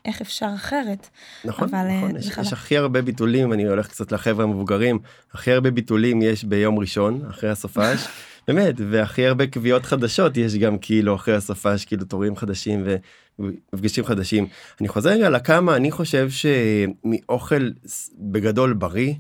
איך 0.09 0.21
אפשר 0.21 0.49
אחרת. 0.55 1.09
נכון, 1.45 1.69
אבל 1.75 1.89
נכון, 1.89 2.17
אה, 2.17 2.21
יש, 2.21 2.31
יש 2.41 2.53
הכי 2.53 2.77
הרבה 2.77 3.03
ביטולים, 3.03 3.53
אני 3.53 3.67
הולך 3.67 3.89
קצת 3.89 4.13
לחבר'ה 4.13 4.45
המבוגרים, 4.45 4.99
הכי 5.33 5.53
הרבה 5.53 5.71
ביטולים 5.71 6.23
יש 6.23 6.45
ביום 6.45 6.79
ראשון, 6.79 7.23
אחרי 7.31 7.51
הסופש. 7.51 8.07
באמת 8.49 8.75
והכי 8.91 9.27
הרבה 9.27 9.47
קביעות 9.47 9.87
חדשות 9.87 10.37
יש 10.37 10.55
גם 10.55 10.79
כאילו 10.79 11.15
אחרי 11.15 11.35
הסופה 11.35 11.73
כאילו 11.87 12.05
תורים 12.05 12.37
חדשים 12.37 12.87
ומפגשים 13.39 14.05
חדשים. 14.05 14.47
אני 14.81 14.89
חוזר 14.89 15.11
רגע 15.11 15.31
לכמה 15.31 15.77
אני 15.77 15.91
חושב 15.91 16.29
שמאוכל 16.31 17.71
בגדול 18.19 18.73
בריא 18.73 19.15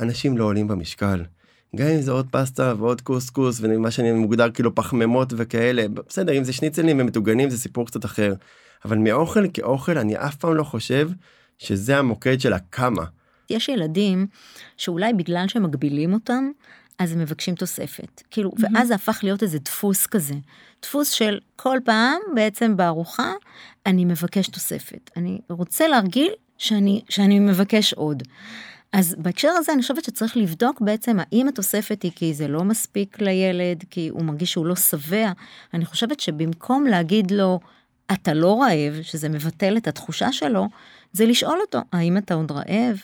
אנשים 0.00 0.38
לא 0.38 0.44
עולים 0.44 0.68
במשקל. 0.68 1.22
גם 1.76 1.86
אם 1.88 2.00
זה 2.00 2.12
עוד 2.12 2.26
פסטה 2.30 2.74
ועוד 2.78 3.00
קוסקוס 3.00 3.58
ומה 3.62 3.90
שאני 3.90 4.12
מוגדר 4.12 4.50
כאילו 4.50 4.74
פחמימות 4.74 5.32
וכאלה, 5.36 5.88
בסדר, 5.88 6.38
אם 6.38 6.44
זה 6.44 6.52
שניצלים 6.52 7.00
ומטוגנים 7.00 7.50
זה 7.50 7.58
סיפור 7.58 7.86
קצת 7.86 8.04
אחר. 8.04 8.34
אבל 8.84 8.98
מאוכל 8.98 9.44
כאוכל 9.54 9.98
אני 9.98 10.16
אף 10.16 10.34
פעם 10.34 10.54
לא 10.54 10.64
חושב 10.64 11.10
שזה 11.58 11.98
המוקד 11.98 12.40
של 12.40 12.52
הכמה. 12.52 13.04
יש 13.50 13.68
ילדים 13.68 14.26
שאולי 14.76 15.12
בגלל 15.12 15.48
שמגבילים 15.48 16.14
אותם, 16.14 16.50
אז 16.98 17.12
הם 17.12 17.18
מבקשים 17.18 17.54
תוספת. 17.54 18.22
כאילו, 18.30 18.50
mm-hmm. 18.50 18.74
ואז 18.74 18.88
זה 18.88 18.94
הפך 18.94 19.20
להיות 19.22 19.42
איזה 19.42 19.58
דפוס 19.58 20.06
כזה. 20.06 20.34
דפוס 20.82 21.10
של 21.10 21.38
כל 21.56 21.78
פעם 21.84 22.20
בעצם 22.34 22.76
בארוחה 22.76 23.32
אני 23.86 24.04
מבקש 24.04 24.48
תוספת. 24.48 25.10
אני 25.16 25.40
רוצה 25.50 25.88
להרגיל 25.88 26.32
שאני, 26.58 27.02
שאני 27.08 27.40
מבקש 27.40 27.92
עוד. 27.92 28.22
אז 28.92 29.16
בהקשר 29.18 29.48
הזה 29.48 29.72
אני 29.72 29.82
חושבת 29.82 30.04
שצריך 30.04 30.36
לבדוק 30.36 30.80
בעצם 30.80 31.16
האם 31.20 31.48
התוספת 31.48 32.02
היא 32.02 32.12
כי 32.14 32.34
זה 32.34 32.48
לא 32.48 32.64
מספיק 32.64 33.20
לילד, 33.20 33.84
כי 33.90 34.08
הוא 34.08 34.22
מרגיש 34.22 34.52
שהוא 34.52 34.66
לא 34.66 34.76
שבע. 34.76 35.32
אני 35.74 35.84
חושבת 35.84 36.20
שבמקום 36.20 36.84
להגיד 36.84 37.30
לו, 37.30 37.60
אתה 38.12 38.34
לא 38.34 38.62
רעב, 38.62 39.02
שזה 39.02 39.28
מבטל 39.28 39.76
את 39.76 39.88
התחושה 39.88 40.32
שלו, 40.32 40.68
זה 41.12 41.26
לשאול 41.26 41.58
אותו, 41.60 41.78
האם 41.92 42.16
אתה 42.16 42.34
עוד 42.34 42.52
רעב? 42.52 42.96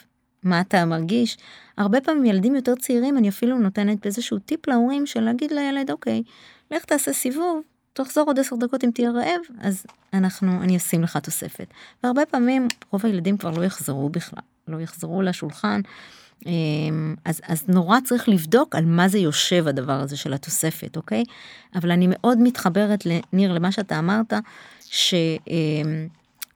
מה 0.43 0.61
אתה 0.61 0.85
מרגיש? 0.85 1.37
הרבה 1.77 2.01
פעמים 2.01 2.25
ילדים 2.25 2.55
יותר 2.55 2.75
צעירים, 2.75 3.17
אני 3.17 3.29
אפילו 3.29 3.57
נותנת 3.57 4.05
איזשהו 4.05 4.39
טיפ 4.39 4.67
להורים 4.67 5.05
של 5.05 5.21
להגיד 5.21 5.51
לילד, 5.51 5.91
אוקיי, 5.91 6.23
לך 6.71 6.85
תעשה 6.85 7.13
סיבוב, 7.13 7.61
תחזור 7.93 8.23
עוד 8.27 8.39
עשר 8.39 8.55
דקות 8.55 8.83
אם 8.83 8.91
תהיה 8.91 9.11
רעב, 9.11 9.41
אז 9.59 9.85
אנחנו, 10.13 10.61
אני 10.61 10.77
אשים 10.77 11.03
לך 11.03 11.17
תוספת. 11.17 11.67
והרבה 12.03 12.25
פעמים 12.25 12.67
רוב 12.91 13.05
הילדים 13.05 13.37
כבר 13.37 13.51
לא 13.51 13.65
יחזרו 13.65 14.09
בכלל, 14.09 14.43
לא 14.67 14.81
יחזרו 14.81 15.21
לשולחן. 15.21 15.81
אמ, 16.45 17.15
אז, 17.25 17.41
אז 17.47 17.63
נורא 17.67 17.99
צריך 18.03 18.29
לבדוק 18.29 18.75
על 18.75 18.85
מה 18.85 19.07
זה 19.07 19.17
יושב 19.17 19.67
הדבר 19.67 19.99
הזה 19.99 20.17
של 20.17 20.33
התוספת, 20.33 20.97
אוקיי? 20.97 21.23
אבל 21.75 21.91
אני 21.91 22.07
מאוד 22.09 22.37
מתחברת 22.41 23.05
לניר 23.05 23.53
למה 23.53 23.71
שאתה 23.71 23.99
אמרת, 23.99 24.33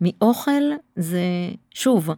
שמאוכל 0.02 0.62
זה, 0.95 1.24
שוב, 1.74 2.10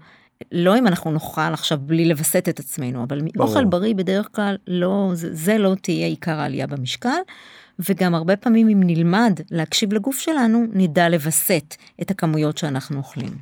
לא 0.52 0.78
אם 0.78 0.88
אנחנו 0.88 1.12
נאכל 1.12 1.54
עכשיו 1.54 1.80
בלי 1.82 2.06
לווסת 2.06 2.50
את 2.50 2.60
עצמנו, 2.60 3.04
אבל 3.04 3.22
מאוכל 3.36 3.66
בריא 3.66 3.96
בדרך 3.96 4.30
כלל 4.32 4.56
לא, 4.68 5.12
זה, 5.14 5.36
זה 5.36 5.58
לא 5.58 5.76
תהיה 5.82 6.08
עיקר 6.08 6.40
העלייה 6.40 6.68
במשקל. 6.68 7.20
וגם 7.80 8.16
הרבה 8.16 8.36
פעמים 8.36 8.70
אם 8.70 8.84
נלמד 8.84 9.40
להקשיב 9.52 9.94
לגוף 9.94 10.20
שלנו, 10.20 10.66
נדע 10.74 11.10
לווסת 11.10 11.76
את 12.02 12.12
הכמויות 12.12 12.58
שאנחנו 12.58 12.98
אוכלים. 12.98 13.38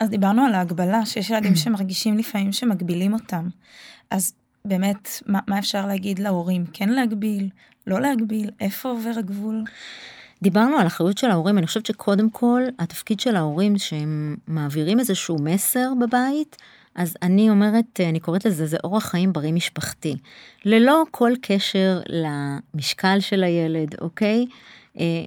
אז 0.00 0.08
דיברנו 0.08 0.42
על 0.44 0.54
ההגבלה, 0.54 1.06
שיש 1.06 1.30
ילדים 1.30 1.56
שמרגישים 1.64 2.18
לפעמים 2.18 2.52
שמגבילים 2.52 3.12
אותם. 3.12 3.48
אז 4.10 4.32
באמת, 4.64 5.08
מה, 5.26 5.38
מה 5.46 5.58
אפשר 5.58 5.86
להגיד 5.86 6.18
להורים? 6.18 6.64
כן 6.72 6.88
להגביל, 6.88 7.48
לא 7.86 8.00
להגביל, 8.00 8.50
איפה 8.60 8.88
עובר 8.88 9.12
הגבול? 9.18 9.64
דיברנו 10.42 10.76
על 10.76 10.86
אחריות 10.86 11.18
של 11.18 11.30
ההורים, 11.30 11.58
אני 11.58 11.66
חושבת 11.66 11.86
שקודם 11.86 12.30
כל 12.30 12.62
התפקיד 12.78 13.20
של 13.20 13.36
ההורים 13.36 13.78
שהם 13.78 14.36
מעבירים 14.46 14.98
איזשהו 14.98 15.36
מסר 15.40 15.92
בבית, 16.00 16.56
אז 16.94 17.16
אני 17.22 17.50
אומרת, 17.50 18.00
אני 18.00 18.20
קוראת 18.20 18.44
לזה, 18.44 18.66
זה 18.66 18.76
אורח 18.84 19.04
חיים 19.04 19.32
בריא 19.32 19.52
משפחתי. 19.52 20.16
ללא 20.64 21.02
כל 21.10 21.32
קשר 21.42 22.00
למשקל 22.08 23.20
של 23.20 23.44
הילד, 23.44 23.94
אוקיי? 24.00 24.46
אה, 25.00 25.24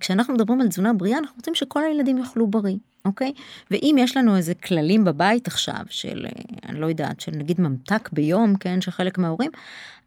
כשאנחנו 0.00 0.34
מדברים 0.34 0.60
על 0.60 0.68
תזונה 0.68 0.92
בריאה, 0.92 1.18
אנחנו 1.18 1.36
רוצים 1.36 1.54
שכל 1.54 1.84
הילדים 1.84 2.18
יאכלו 2.18 2.46
בריא, 2.46 2.76
אוקיי? 3.04 3.32
ואם 3.70 3.96
יש 3.98 4.16
לנו 4.16 4.36
איזה 4.36 4.54
כללים 4.54 5.04
בבית 5.04 5.46
עכשיו, 5.46 5.82
של, 5.90 6.26
אה, 6.26 6.42
אני 6.68 6.80
לא 6.80 6.86
יודעת, 6.86 7.20
של 7.20 7.32
נגיד 7.32 7.60
ממתק 7.60 8.08
ביום, 8.12 8.56
כן, 8.56 8.80
של 8.80 8.90
חלק 8.90 9.18
מההורים, 9.18 9.50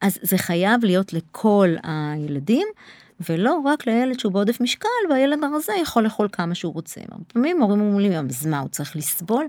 אז 0.01 0.19
זה 0.21 0.37
חייב 0.37 0.85
להיות 0.85 1.13
לכל 1.13 1.75
הילדים. 1.83 2.67
ולא 3.29 3.59
רק 3.65 3.87
לילד 3.87 4.19
שהוא 4.19 4.33
בעודף 4.33 4.61
משקל 4.61 4.87
והילד 5.09 5.43
הרזה 5.43 5.73
יכול 5.81 6.03
לאכול 6.03 6.27
כמה 6.31 6.55
שהוא 6.55 6.73
רוצה. 6.73 7.01
לפעמים 7.29 7.61
הורים 7.61 7.81
אומרים 7.81 8.11
לי, 8.11 8.17
אז 8.17 8.45
מה, 8.45 8.59
הוא 8.59 8.69
צריך 8.69 8.95
לסבול? 8.95 9.47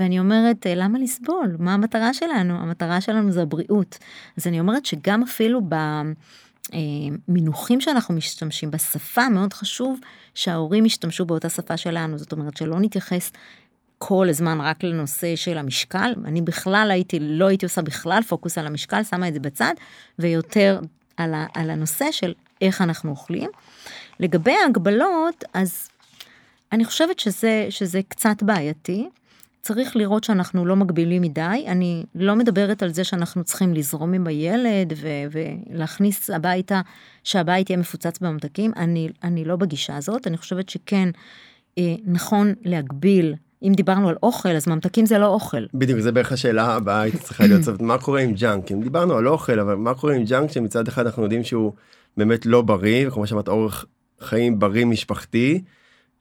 ואני 0.00 0.18
אומרת, 0.18 0.66
אה, 0.66 0.74
למה 0.74 0.98
לסבול? 0.98 1.56
מה 1.58 1.74
המטרה 1.74 2.14
שלנו? 2.14 2.54
המטרה 2.54 3.00
שלנו 3.00 3.32
זה 3.32 3.42
הבריאות. 3.42 3.98
אז 4.36 4.46
אני 4.46 4.60
אומרת 4.60 4.86
שגם 4.86 5.22
אפילו 5.22 5.60
במינוחים 7.28 7.78
אה, 7.78 7.84
שאנחנו 7.84 8.14
משתמשים, 8.14 8.70
בשפה 8.70 9.28
מאוד 9.28 9.52
חשוב 9.52 10.00
שההורים 10.34 10.86
ישתמשו 10.86 11.24
באותה 11.24 11.48
שפה 11.48 11.76
שלנו, 11.76 12.18
זאת 12.18 12.32
אומרת 12.32 12.56
שלא 12.56 12.80
נתייחס 12.80 13.32
כל 13.98 14.28
הזמן 14.28 14.60
רק 14.60 14.84
לנושא 14.84 15.36
של 15.36 15.58
המשקל, 15.58 16.14
אני 16.24 16.42
בכלל 16.42 16.88
הייתי, 16.90 17.18
לא 17.20 17.46
הייתי 17.46 17.66
עושה 17.66 17.82
בכלל 17.82 18.22
פוקוס 18.22 18.58
על 18.58 18.66
המשקל, 18.66 19.02
שמה 19.04 19.28
את 19.28 19.34
זה 19.34 19.40
בצד, 19.40 19.74
ויותר 20.18 20.80
על, 21.16 21.34
ה, 21.34 21.46
על 21.54 21.70
הנושא 21.70 22.06
של 22.10 22.32
איך 22.64 22.82
אנחנו 22.82 23.10
אוכלים. 23.10 23.50
לגבי 24.20 24.52
ההגבלות, 24.64 25.44
אז 25.54 25.88
אני 26.72 26.84
חושבת 26.84 27.18
שזה, 27.18 27.66
שזה 27.70 28.00
קצת 28.08 28.42
בעייתי. 28.42 29.08
צריך 29.62 29.96
לראות 29.96 30.24
שאנחנו 30.24 30.66
לא 30.66 30.76
מגבילים 30.76 31.22
מדי. 31.22 31.64
אני 31.66 32.04
לא 32.14 32.36
מדברת 32.36 32.82
על 32.82 32.92
זה 32.92 33.04
שאנחנו 33.04 33.44
צריכים 33.44 33.74
לזרום 33.74 34.12
עם 34.12 34.26
הילד 34.26 34.92
ו- 34.96 35.40
ולהכניס 35.70 36.30
הביתה, 36.30 36.80
שהבית 37.24 37.70
יהיה 37.70 37.80
מפוצץ 37.80 38.18
בממתקים. 38.18 38.72
אני, 38.76 39.08
אני 39.22 39.44
לא 39.44 39.56
בגישה 39.56 39.96
הזאת. 39.96 40.26
אני 40.26 40.36
חושבת 40.36 40.68
שכן 40.68 41.08
אה, 41.78 41.94
נכון 42.04 42.54
להגביל 42.64 43.34
אם 43.62 43.72
דיברנו 43.72 44.08
על 44.08 44.16
אוכל 44.22 44.48
אז 44.48 44.68
ממתקים 44.68 45.06
זה 45.06 45.18
לא 45.18 45.26
אוכל. 45.26 45.66
בדיוק 45.74 46.00
זה 46.00 46.12
בערך 46.12 46.32
השאלה 46.32 46.74
הבאה 46.74 47.00
הייתי 47.00 47.18
צריכה 47.18 47.46
להיות 47.46 47.62
זאת 47.62 47.82
מה 47.90 47.98
קורה 47.98 48.20
עם 48.20 48.32
ג'אנק 48.32 48.72
אם 48.72 48.80
דיברנו 48.80 49.14
על 49.14 49.28
אוכל 49.28 49.60
אבל 49.60 49.74
מה 49.74 49.94
קורה 49.94 50.14
עם 50.14 50.24
ג'אנק 50.24 50.50
שמצד 50.50 50.88
אחד 50.88 51.06
אנחנו 51.06 51.22
יודעים 51.22 51.44
שהוא 51.44 51.72
באמת 52.16 52.46
לא 52.46 52.62
בריא 52.62 53.08
וכמו 53.08 53.26
שאמרת 53.26 53.48
אורח 53.48 53.84
חיים 54.20 54.58
בריא 54.58 54.84
משפחתי. 54.84 55.62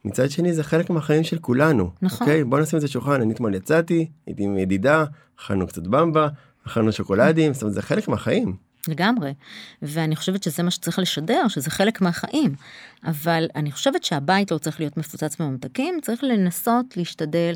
מצד 0.05 0.29
שני 0.29 0.53
זה 0.53 0.63
חלק 0.63 0.89
מהחיים 0.89 1.23
של 1.23 1.37
כולנו. 1.37 1.91
נכון. 2.01 2.27
אוקיי 2.27 2.43
בוא 2.43 2.59
נשים 2.59 2.77
את 2.77 2.81
זה 2.81 2.87
שולחן 2.87 3.21
אני 3.21 3.33
אתמול 3.33 3.55
יצאתי 3.55 4.09
הייתי 4.25 4.43
עם 4.43 4.57
ידידה 4.57 5.05
אכלנו 5.39 5.67
קצת 5.67 5.87
במבה 5.87 6.27
אכלנו 6.67 6.91
שוקולדים 6.91 7.53
זאת 7.53 7.61
אומרת 7.61 7.73
זה 7.73 7.81
חלק 7.81 8.07
מהחיים. 8.07 8.55
לגמרי. 8.87 9.33
ואני 9.81 10.15
חושבת 10.15 10.43
שזה 10.43 10.63
מה 10.63 10.71
שצריך 10.71 10.99
לשדר, 10.99 11.47
שזה 11.47 11.69
חלק 11.69 12.01
מהחיים. 12.01 12.55
אבל 13.05 13.47
אני 13.55 13.71
חושבת 13.71 14.03
שהבית 14.03 14.51
לא 14.51 14.57
צריך 14.57 14.79
להיות 14.79 14.97
מפוצץ 14.97 15.41
בממתקים, 15.41 15.99
צריך 16.01 16.23
לנסות 16.23 16.97
להשתדל 16.97 17.53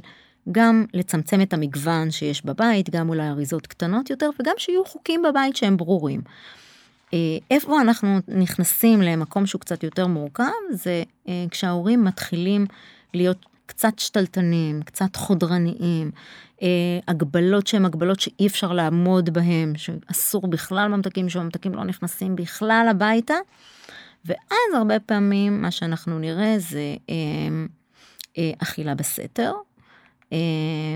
גם 0.51 0.85
לצמצם 0.93 1.41
את 1.41 1.53
המגוון 1.53 2.11
שיש 2.11 2.45
בבית, 2.45 2.89
גם 2.89 3.09
אולי 3.09 3.27
אריזות 3.27 3.67
קטנות 3.67 4.09
יותר, 4.09 4.29
וגם 4.39 4.53
שיהיו 4.57 4.85
חוקים 4.85 5.21
בבית 5.29 5.55
שהם 5.55 5.77
ברורים. 5.77 6.21
אה, 7.13 7.37
איפה 7.51 7.81
אנחנו 7.81 8.19
נכנסים 8.27 9.01
למקום 9.01 9.45
שהוא 9.45 9.61
קצת 9.61 9.83
יותר 9.83 10.07
מורכב, 10.07 10.43
זה 10.71 11.03
אה, 11.27 11.45
כשההורים 11.51 12.03
מתחילים 12.03 12.65
להיות 13.13 13.45
קצת 13.65 13.99
שתלטנים, 13.99 14.81
קצת 14.81 15.15
חודרניים, 15.15 16.11
אה, 16.61 16.67
הגבלות 17.07 17.67
שהן 17.67 17.85
הגבלות 17.85 18.19
שאי 18.19 18.47
אפשר 18.47 18.73
לעמוד 18.73 19.29
בהן, 19.29 19.73
שאסור 19.77 20.47
בכלל 20.47 20.87
ממתקים, 20.87 21.29
שממתקים 21.29 21.75
לא 21.75 21.83
נכנסים 21.83 22.35
בכלל 22.35 22.87
הביתה. 22.91 23.35
ואז 24.25 24.73
הרבה 24.75 24.99
פעמים 24.99 25.61
מה 25.61 25.71
שאנחנו 25.71 26.19
נראה 26.19 26.55
זה 26.57 26.95
אכילה 28.61 28.95
בסתר. 28.95 29.51
אה, 30.33 30.37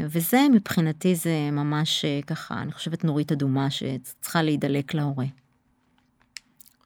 וזה 0.07 0.41
מבחינתי 0.53 1.15
זה 1.15 1.49
ממש 1.51 2.05
אה, 2.05 2.19
ככה, 2.27 2.61
אני 2.61 2.71
חושבת 2.71 3.03
נורית 3.03 3.31
אדומה 3.31 3.69
שצריכה 3.69 4.41
להידלק 4.41 4.93
להורה. 4.93 5.25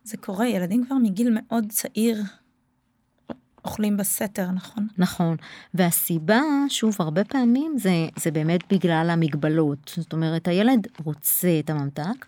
זה 0.06 0.18
קורה, 0.18 0.48
ילדים 0.48 0.86
כבר 0.86 0.96
מגיל 0.96 1.38
מאוד 1.39 1.65
צעיר 1.70 2.24
אוכלים 3.65 3.98
בסתר, 3.98 4.52
נכון? 4.52 4.88
נכון, 4.98 5.38
והסיבה, 5.74 6.41
שוב, 6.70 6.96
הרבה 7.00 7.24
פעמים 7.24 7.76
זה, 7.78 8.08
זה 8.20 8.32
באמת 8.32 8.74
בגלל 8.74 9.08
המגבלות. 9.10 9.91
זאת 9.98 10.13
אומרת, 10.13 10.48
הילד 10.48 10.88
רוצה 11.04 11.60
את 11.60 11.70
הממתק, 11.70 12.26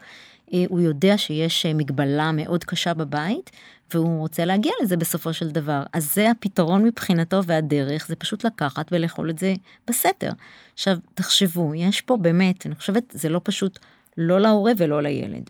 אה, 0.54 0.64
הוא 0.70 0.80
יודע 0.80 1.18
שיש 1.18 1.66
אה, 1.66 1.74
מגבלה 1.74 2.32
מאוד 2.32 2.64
קשה 2.64 2.94
בבית, 2.94 3.52
והוא 3.94 4.20
רוצה 4.20 4.46
להגיע 4.46 4.72
לזה 4.84 4.98
בסופו 4.98 5.34
של 5.34 5.50
דבר. 5.50 5.84
אז 5.94 6.14
זה 6.14 6.32
הפתרון 6.32 6.84
מבחינתו 6.84 7.44
והדרך, 7.44 8.08
זה 8.08 8.16
פשוט 8.16 8.46
לקחת 8.46 8.88
ולאכול 8.92 9.30
את 9.30 9.40
זה 9.40 9.54
בסתר. 9.88 10.32
עכשיו, 10.74 10.98
תחשבו, 11.14 11.76
יש 11.76 12.02
פה 12.02 12.18
באמת, 12.18 12.66
אני 12.66 12.76
חושבת, 12.76 13.04
זה 13.12 13.30
לא 13.30 13.42
פשוט 13.44 13.80
לא 14.18 14.42
להורה 14.42 14.72
ולא 14.78 15.02
לילד. 15.02 15.50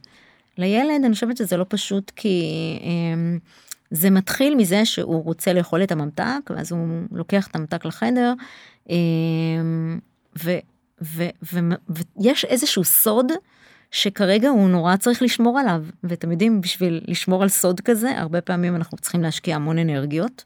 לילד, 0.58 1.04
אני 1.06 1.14
חושבת 1.14 1.38
שזה 1.38 1.58
לא 1.58 1.66
פשוט 1.70 2.12
כי... 2.16 2.44
אה, 2.84 3.38
זה 3.92 4.10
מתחיל 4.10 4.56
מזה 4.56 4.86
שהוא 4.86 5.24
רוצה 5.24 5.54
לאכול 5.54 5.84
את 5.84 5.92
הממתק, 5.92 6.50
ואז 6.50 6.72
הוא 6.72 6.88
לוקח 7.12 7.48
את 7.48 7.56
הממתק 7.56 7.86
לחדר, 7.86 8.34
אמ, 8.90 10.00
ויש 11.06 12.46
איזשהו 12.46 12.84
סוד 12.84 13.32
שכרגע 13.92 14.50
הוא 14.50 14.70
נורא 14.70 14.96
צריך 14.96 15.22
לשמור 15.22 15.60
עליו, 15.60 15.84
ואתם 16.04 16.32
יודעים, 16.32 16.62
בשביל 16.62 17.02
לשמור 17.08 17.44
על 17.44 17.50
סוד 17.50 17.82
כזה, 17.82 18.20
הרבה 18.20 18.42
פעמים 18.42 18.76
אנחנו 18.76 18.98
צריכים 18.98 19.22
להשקיע 19.22 19.56
המון 19.56 19.78
אנרגיות. 19.78 20.44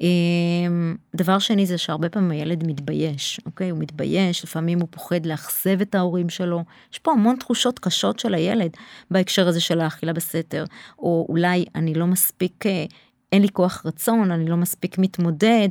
אמ, 0.00 0.96
דבר 1.16 1.38
שני 1.38 1.66
זה 1.66 1.78
שהרבה 1.78 2.08
פעמים 2.08 2.30
הילד 2.30 2.66
מתבייש, 2.66 3.40
אוקיי? 3.46 3.70
הוא 3.70 3.78
מתבייש, 3.78 4.44
לפעמים 4.44 4.80
הוא 4.80 4.88
פוחד 4.90 5.26
לאכזב 5.26 5.80
את 5.80 5.94
ההורים 5.94 6.28
שלו. 6.28 6.64
יש 6.92 6.98
פה 6.98 7.12
המון 7.12 7.36
תחושות 7.36 7.78
קשות 7.78 8.18
של 8.18 8.34
הילד 8.34 8.70
בהקשר 9.10 9.48
הזה 9.48 9.60
של 9.60 9.80
האכילה 9.80 10.12
בסתר, 10.12 10.64
או 10.98 11.26
אולי 11.28 11.64
אני 11.74 11.94
לא 11.94 12.06
מספיק, 12.06 12.66
אה, 12.66 12.84
אין 13.32 13.42
לי 13.42 13.48
כוח 13.48 13.82
רצון, 13.86 14.30
אני 14.30 14.48
לא 14.48 14.56
מספיק 14.56 14.98
מתמודד, 14.98 15.68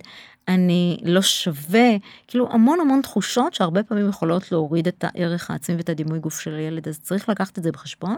אני 0.48 0.98
לא 1.04 1.22
שווה, 1.22 1.90
כאילו 2.28 2.52
המון 2.52 2.80
המון 2.80 3.02
תחושות 3.02 3.54
שהרבה 3.54 3.84
פעמים 3.84 4.10
יכולות 4.10 4.52
להוריד 4.52 4.88
את 4.88 5.04
הערך 5.08 5.52
העצמי 5.52 5.76
ואת 5.76 5.90
הדימוי 5.90 6.20
גוף 6.20 6.40
של 6.40 6.54
הילד, 6.54 6.88
אז 6.88 7.00
צריך 7.00 7.30
לקחת 7.30 7.58
את 7.58 7.64
זה 7.64 7.72
בחשבון. 7.72 8.16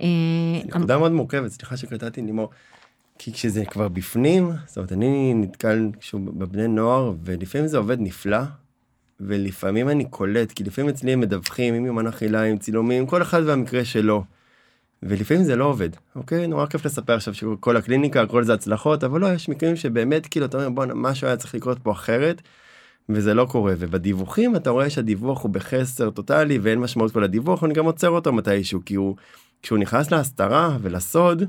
אה, 0.00 0.06
נקודה 0.64 0.98
מאוד 0.98 1.12
מורכבת, 1.12 1.50
סליחה 1.50 1.76
שקטעתי 1.76 2.22
לימור. 2.22 2.50
כי 3.18 3.32
כשזה 3.32 3.64
כבר 3.64 3.88
בפנים, 3.88 4.50
זאת 4.66 4.76
אומרת, 4.76 4.92
אני 4.92 5.34
נתקל 5.34 5.90
בבני 6.14 6.68
נוער, 6.68 7.12
ולפעמים 7.24 7.66
זה 7.66 7.78
עובד 7.78 8.00
נפלא, 8.00 8.38
ולפעמים 9.20 9.88
אני 9.88 10.04
קולט, 10.04 10.52
כי 10.52 10.64
לפעמים 10.64 10.90
אצלי 10.90 11.12
הם 11.12 11.20
מדווחים 11.20 11.74
עם 11.74 11.86
יומן 11.86 12.06
אכילה, 12.06 12.42
עם 12.42 12.58
צילומים, 12.58 13.06
כל 13.06 13.22
אחד 13.22 13.42
והמקרה 13.46 13.84
שלו. 13.84 14.24
ולפעמים 15.02 15.44
זה 15.44 15.56
לא 15.56 15.64
עובד, 15.64 15.88
אוקיי? 16.16 16.46
נורא 16.46 16.66
כיף 16.66 16.86
לספר 16.86 17.14
עכשיו 17.14 17.34
שכל 17.34 17.76
הקליניקה, 17.76 18.22
הכל 18.22 18.44
זה 18.44 18.54
הצלחות, 18.54 19.04
אבל 19.04 19.20
לא, 19.20 19.26
יש 19.26 19.48
מקרים 19.48 19.76
שבאמת, 19.76 20.26
כאילו, 20.26 20.46
אתה 20.46 20.56
אומר, 20.56 20.68
בואנה, 20.68 20.94
משהו 20.94 21.26
היה 21.26 21.36
צריך 21.36 21.54
לקרות 21.54 21.78
פה 21.82 21.92
אחרת, 21.92 22.42
וזה 23.08 23.34
לא 23.34 23.46
קורה. 23.50 23.74
ובדיווחים 23.78 24.56
אתה 24.56 24.70
רואה 24.70 24.90
שהדיווח 24.90 25.42
הוא 25.42 25.50
בחסר 25.50 26.10
טוטאלי, 26.10 26.58
ואין 26.58 26.78
משמעות 26.78 27.12
פה 27.12 27.20
לדיווח, 27.20 27.64
אני 27.64 27.74
גם 27.74 27.84
עוצר 27.84 28.08
אותו 28.08 28.32
מתישהו, 28.32 28.80
כי 28.86 28.94
הוא, 28.94 29.16
כשהוא 29.62 29.78
נכנס 29.78 30.10
להסתרה 30.10 30.76
ולסוד, 30.82 31.42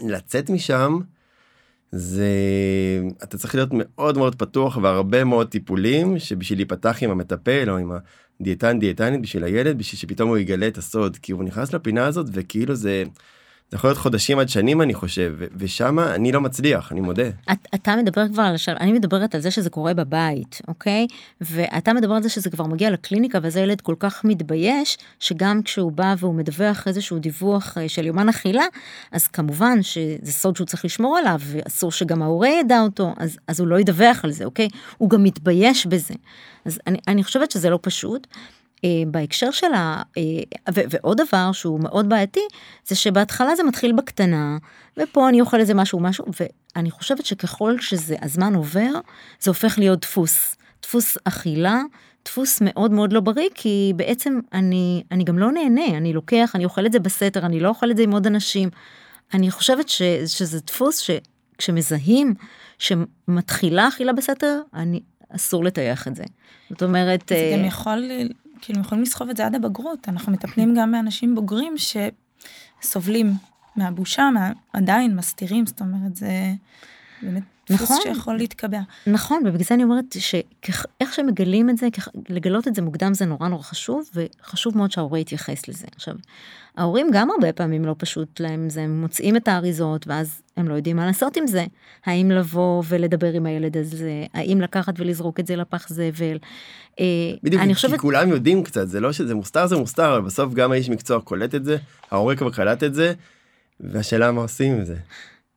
לצאת 0.00 0.50
משם 0.50 0.98
זה 1.92 2.28
אתה 3.22 3.38
צריך 3.38 3.54
להיות 3.54 3.68
מאוד 3.72 4.18
מאוד 4.18 4.34
פתוח 4.34 4.76
והרבה 4.82 5.24
מאוד 5.24 5.48
טיפולים 5.48 6.18
שבשביל 6.18 6.58
להיפתח 6.58 6.98
עם 7.02 7.10
המטפל 7.10 7.70
או 7.70 7.76
עם 7.76 7.92
הדיאטן 8.40 8.78
דיאטנית 8.78 9.22
בשביל 9.22 9.44
הילד 9.44 9.78
בשביל 9.78 9.98
שפתאום 9.98 10.28
הוא 10.28 10.38
יגלה 10.38 10.68
את 10.68 10.78
הסוד 10.78 11.16
כי 11.16 11.32
הוא 11.32 11.44
נכנס 11.44 11.72
לפינה 11.72 12.06
הזאת 12.06 12.26
וכאילו 12.32 12.74
זה 12.74 13.04
זה 13.70 13.76
יכול 13.76 13.90
להיות 13.90 13.98
חודשים 13.98 14.38
עד 14.38 14.48
שנים 14.48 14.82
אני 14.82 14.94
חושב 14.94 15.34
ושם 15.56 15.98
אני 15.98 16.32
לא 16.32 16.40
מצליח 16.40 16.92
אני 16.92 17.00
מודה. 17.00 17.28
את, 17.52 17.58
אתה 17.74 17.96
מדבר 17.96 18.28
כבר 18.28 18.42
על 18.42 18.54
השאלה 18.54 18.78
אני 18.80 18.92
מדברת 18.92 19.34
על 19.34 19.40
זה 19.40 19.50
שזה 19.50 19.70
קורה 19.70 19.94
בבית 19.94 20.60
אוקיי 20.68 21.06
ואתה 21.40 21.92
מדבר 21.92 22.14
על 22.14 22.22
זה 22.22 22.28
שזה 22.28 22.50
כבר 22.50 22.64
מגיע 22.64 22.90
לקליניקה 22.90 23.38
וזה 23.42 23.60
ילד 23.60 23.80
כל 23.80 23.94
כך 23.98 24.24
מתבייש 24.24 24.98
שגם 25.20 25.62
כשהוא 25.62 25.92
בא 25.92 26.14
והוא 26.18 26.34
מדווח 26.34 26.88
איזשהו 26.88 27.18
דיווח 27.18 27.78
אה, 27.78 27.88
של 27.88 28.06
יומן 28.06 28.28
אכילה 28.28 28.64
אז 29.12 29.28
כמובן 29.28 29.82
שזה 29.82 30.32
סוד 30.32 30.56
שהוא 30.56 30.66
צריך 30.66 30.84
לשמור 30.84 31.16
עליו 31.18 31.40
ואסור 31.44 31.92
שגם 31.92 32.22
ההורה 32.22 32.48
ידע 32.48 32.80
אותו 32.80 33.14
אז 33.16 33.38
אז 33.46 33.60
הוא 33.60 33.68
לא 33.68 33.80
ידווח 33.80 34.24
על 34.24 34.30
זה 34.30 34.44
אוקיי 34.44 34.68
הוא 34.98 35.10
גם 35.10 35.22
מתבייש 35.22 35.86
בזה 35.86 36.14
אז 36.64 36.80
אני, 36.86 36.98
אני 37.08 37.24
חושבת 37.24 37.50
שזה 37.50 37.70
לא 37.70 37.78
פשוט. 37.82 38.26
אה, 38.84 39.02
בהקשר 39.06 39.50
של 39.50 39.74
ה... 39.74 40.02
אה, 40.18 40.22
ועוד 40.90 41.20
דבר 41.20 41.52
שהוא 41.52 41.80
מאוד 41.80 42.08
בעייתי, 42.08 42.40
זה 42.86 42.94
שבהתחלה 42.94 43.56
זה 43.56 43.62
מתחיל 43.62 43.92
בקטנה, 43.92 44.58
ופה 44.96 45.28
אני 45.28 45.40
אוכל 45.40 45.60
איזה 45.60 45.74
משהו 45.74 46.00
משהו, 46.00 46.24
ואני 46.40 46.90
חושבת 46.90 47.26
שככל 47.26 47.80
שזה 47.80 48.16
הזמן 48.22 48.54
עובר, 48.54 48.90
זה 49.40 49.50
הופך 49.50 49.78
להיות 49.78 50.00
דפוס. 50.00 50.56
דפוס 50.82 51.18
אכילה, 51.24 51.80
דפוס 52.24 52.58
מאוד 52.60 52.90
מאוד 52.90 53.12
לא 53.12 53.20
בריא, 53.20 53.48
כי 53.54 53.92
בעצם 53.96 54.40
אני, 54.52 55.02
אני 55.12 55.24
גם 55.24 55.38
לא 55.38 55.52
נהנה, 55.52 55.86
אני 55.86 56.12
לוקח, 56.12 56.52
אני 56.54 56.64
אוכל 56.64 56.86
את 56.86 56.92
זה 56.92 56.98
בסתר, 56.98 57.46
אני 57.46 57.60
לא 57.60 57.68
אוכל 57.68 57.90
את 57.90 57.96
זה 57.96 58.02
עם 58.02 58.12
עוד 58.12 58.26
אנשים. 58.26 58.68
אני 59.34 59.50
חושבת 59.50 59.88
ש, 59.88 60.02
שזה 60.26 60.60
דפוס 60.66 60.98
שכשמזהים 60.98 62.34
שמתחילה 62.78 63.88
אכילה 63.88 64.12
בסתר, 64.12 64.60
אני, 64.74 65.00
אסור 65.28 65.64
לטייח 65.64 66.08
את 66.08 66.16
זה. 66.16 66.24
זאת 66.70 66.82
אומרת... 66.82 67.28
זה 67.28 67.50
גם 67.54 67.62
אה, 67.62 67.66
יכול 67.66 68.10
כאילו 68.60 68.80
יכולים 68.80 69.02
לסחוב 69.02 69.28
את 69.28 69.36
זה 69.36 69.46
עד 69.46 69.54
הבגרות. 69.54 70.08
אנחנו 70.08 70.32
מטפלים 70.32 70.74
גם 70.74 70.92
באנשים 70.92 71.34
בוגרים 71.34 71.74
שסובלים 72.82 73.32
מהבושה 73.76 74.30
מה, 74.34 74.52
עדיין 74.72 75.16
מסתירים 75.16 75.66
זאת 75.66 75.80
אומרת 75.80 76.16
זה 76.16 76.52
באמת 77.22 77.42
נכון 77.70 77.96
שיכול 78.02 78.36
להתקבע 78.36 78.80
נכון 79.06 79.42
ובגלל 79.46 79.64
זה 79.64 79.74
אני 79.74 79.84
אומרת 79.84 80.04
שאיך 80.18 81.14
שמגלים 81.14 81.70
את 81.70 81.76
זה 81.76 81.88
לגלות 82.28 82.68
את 82.68 82.74
זה 82.74 82.82
מוקדם 82.82 83.14
זה 83.14 83.24
נורא 83.24 83.48
נורא 83.48 83.62
חשוב 83.62 84.10
וחשוב 84.14 84.76
מאוד 84.76 84.90
שההורה 84.90 85.18
יתייחס 85.18 85.68
לזה 85.68 85.86
עכשיו. 85.96 86.14
ההורים 86.76 87.06
גם 87.12 87.30
הרבה 87.30 87.52
פעמים 87.52 87.84
לא 87.84 87.94
פשוט 87.98 88.40
להם 88.40 88.70
זה 88.70 88.82
הם 88.82 89.00
מוצאים 89.00 89.36
את 89.36 89.48
האריזות 89.48 90.06
ואז 90.06 90.42
הם 90.56 90.68
לא 90.68 90.74
יודעים 90.74 90.96
מה 90.96 91.06
לעשות 91.06 91.36
עם 91.36 91.46
זה 91.46 91.66
האם 92.06 92.30
לבוא 92.30 92.82
ולדבר 92.88 93.32
עם 93.32 93.46
הילד 93.46 93.76
הזה 93.76 94.24
האם 94.34 94.60
לקחת 94.60 94.94
ולזרוק 95.00 95.40
את 95.40 95.46
זה 95.46 95.56
לפח 95.56 95.88
זבל. 95.88 96.38
אה, 97.00 97.04
בדיוק 97.42 97.62
אני 97.62 97.74
חושבת 97.74 97.92
כי 97.92 97.98
כולם 97.98 98.28
יודעים 98.28 98.64
קצת 98.64 98.88
זה 98.88 99.00
לא 99.00 99.12
שזה 99.12 99.34
מוסתר 99.34 99.66
זה 99.66 99.76
מוסתר 99.76 100.16
אבל 100.16 100.20
בסוף 100.20 100.54
גם 100.54 100.72
האיש 100.72 100.88
מקצוע 100.88 101.20
קולט 101.20 101.54
את 101.54 101.64
זה 101.64 101.76
ההורה 102.10 102.36
כבר 102.36 102.50
קלט 102.50 102.84
את 102.84 102.94
זה 102.94 103.12
והשאלה 103.80 104.32
מה 104.32 104.40
עושים 104.40 104.72
עם 104.72 104.84
זה. 104.84 104.96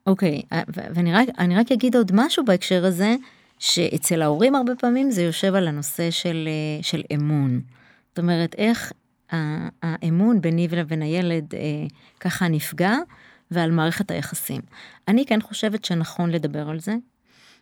אוקיי 0.08 0.42
אה, 0.54 0.62
ואני 0.68 1.14
רק 1.14 1.28
רק 1.40 1.72
אגיד 1.72 1.96
עוד 1.96 2.12
משהו 2.14 2.46
בהקשר 2.46 2.86
הזה 2.86 3.16
שאצל 3.60 4.22
ההורים 4.22 4.56
הרבה 4.56 4.76
פעמים 4.76 5.12
זה 5.12 5.22
יושב 5.22 5.56
על 5.56 5.68
הנושא 5.68 6.12
של 6.12 6.48
אה, 6.48 6.84
של 6.84 7.02
אמון. 7.14 7.62
זאת 8.10 8.20
אומרת 8.20 8.56
איך 8.58 8.94
האמון 9.82 10.42
ביני 10.42 10.68
לבין 10.68 11.02
הילד 11.02 11.56
אה, 11.56 11.60
ככה 12.20 12.48
נפגע 12.48 12.96
ועל 13.52 13.72
מערכת 13.72 14.12
היחסים. 14.12 14.62
אני 15.08 15.26
כן 15.26 15.42
חושבת 15.42 15.86
שנכון 15.86 16.30
לדבר 16.30 16.70
על 16.70 16.80
זה 16.80 16.96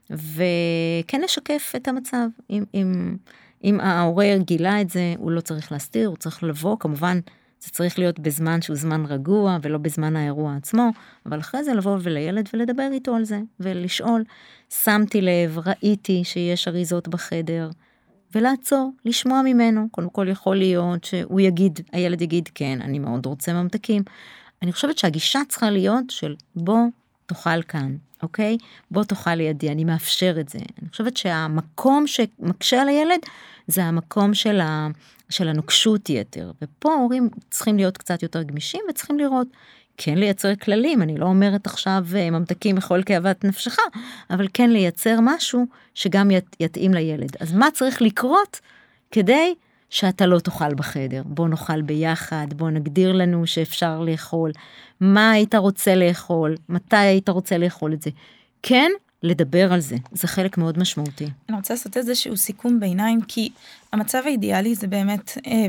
וכן 0.09 1.21
לשקף 1.23 1.73
את 1.75 1.87
המצב 1.87 2.27
אם 2.49 2.63
אם 2.73 3.17
אם 3.63 3.79
ההורה 3.79 4.37
גילה 4.37 4.81
את 4.81 4.89
זה 4.89 5.13
הוא 5.17 5.31
לא 5.31 5.41
צריך 5.41 5.71
להסתיר 5.71 6.07
הוא 6.07 6.17
צריך 6.17 6.43
לבוא 6.43 6.77
כמובן 6.79 7.19
זה 7.61 7.69
צריך 7.71 7.99
להיות 7.99 8.19
בזמן 8.19 8.61
שהוא 8.61 8.75
זמן 8.75 9.05
רגוע 9.05 9.57
ולא 9.61 9.77
בזמן 9.77 10.15
האירוע 10.15 10.55
עצמו, 10.55 10.89
אבל 11.25 11.39
אחרי 11.39 11.63
זה 11.63 11.73
לבוא 11.73 11.97
ולילד 12.01 12.49
ולדבר 12.53 12.89
איתו 12.91 13.15
על 13.15 13.23
זה, 13.23 13.39
ולשאול, 13.59 14.23
שמתי 14.83 15.21
לב, 15.21 15.57
ראיתי 15.65 16.23
שיש 16.23 16.67
אריזות 16.67 17.07
בחדר, 17.07 17.69
ולעצור, 18.35 18.91
לשמוע 19.05 19.41
ממנו. 19.41 19.87
קודם 19.91 20.09
כל 20.09 20.27
יכול 20.29 20.55
להיות 20.55 21.03
שהוא 21.03 21.39
יגיד, 21.39 21.79
הילד 21.91 22.21
יגיד, 22.21 22.49
כן, 22.55 22.81
אני 22.81 22.99
מאוד 22.99 23.25
רוצה 23.25 23.53
ממתקים. 23.53 24.03
אני 24.61 24.73
חושבת 24.73 24.97
שהגישה 24.97 25.39
צריכה 25.49 25.69
להיות 25.69 26.09
של 26.09 26.35
בוא 26.55 26.79
תאכל 27.25 27.61
כאן, 27.61 27.95
אוקיי? 28.23 28.57
בוא 28.91 29.03
תאכל 29.03 29.35
לידי, 29.35 29.71
אני 29.71 29.83
מאפשר 29.83 30.35
את 30.39 30.49
זה. 30.49 30.59
אני 30.81 30.89
חושבת 30.89 31.17
שהמקום 31.17 32.07
שמקשה 32.07 32.81
על 32.81 32.87
הילד 32.87 33.19
זה 33.67 33.83
המקום 33.83 34.33
של, 34.33 34.59
ה, 34.61 34.87
של 35.29 35.47
הנוקשות 35.47 36.09
יתר. 36.09 36.51
ופה 36.61 36.93
ההורים 36.93 37.29
צריכים 37.49 37.77
להיות 37.77 37.97
קצת 37.97 38.23
יותר 38.23 38.43
גמישים 38.43 38.81
וצריכים 38.89 39.19
לראות, 39.19 39.47
כן 40.01 40.17
לייצר 40.17 40.55
כללים, 40.55 41.01
אני 41.01 41.17
לא 41.17 41.25
אומרת 41.25 41.65
עכשיו 41.65 42.05
אה, 42.15 42.29
ממתקים 42.31 42.75
מכל 42.75 43.03
כאוות 43.05 43.43
נפשך, 43.43 43.77
אבל 44.29 44.47
כן 44.53 44.69
לייצר 44.69 45.17
משהו 45.21 45.65
שגם 45.93 46.31
ית, 46.31 46.55
יתאים 46.59 46.93
לילד. 46.93 47.35
אז 47.39 47.53
מה 47.53 47.67
צריך 47.73 48.01
לקרות 48.01 48.59
כדי 49.11 49.53
שאתה 49.89 50.25
לא 50.25 50.39
תאכל 50.39 50.73
בחדר? 50.73 51.21
בוא 51.25 51.47
נאכל 51.47 51.81
ביחד, 51.81 52.47
בוא 52.55 52.69
נגדיר 52.69 53.11
לנו 53.11 53.47
שאפשר 53.47 53.99
לאכול, 53.99 54.51
מה 54.99 55.31
היית 55.31 55.55
רוצה 55.55 55.95
לאכול, 55.95 56.55
מתי 56.69 56.97
היית 56.97 57.29
רוצה 57.29 57.57
לאכול 57.57 57.93
את 57.93 58.01
זה. 58.01 58.09
כן, 58.63 58.91
לדבר 59.23 59.73
על 59.73 59.79
זה, 59.79 59.95
זה 60.11 60.27
חלק 60.27 60.57
מאוד 60.57 60.79
משמעותי. 60.79 61.27
אני 61.49 61.57
רוצה 61.57 61.73
לעשות 61.73 61.97
איזשהו 61.97 62.37
סיכום 62.37 62.79
ביניים, 62.79 63.21
כי 63.21 63.49
המצב 63.93 64.21
האידיאלי 64.25 64.75
זה 64.75 64.87
באמת 64.87 65.37
אה, 65.47 65.67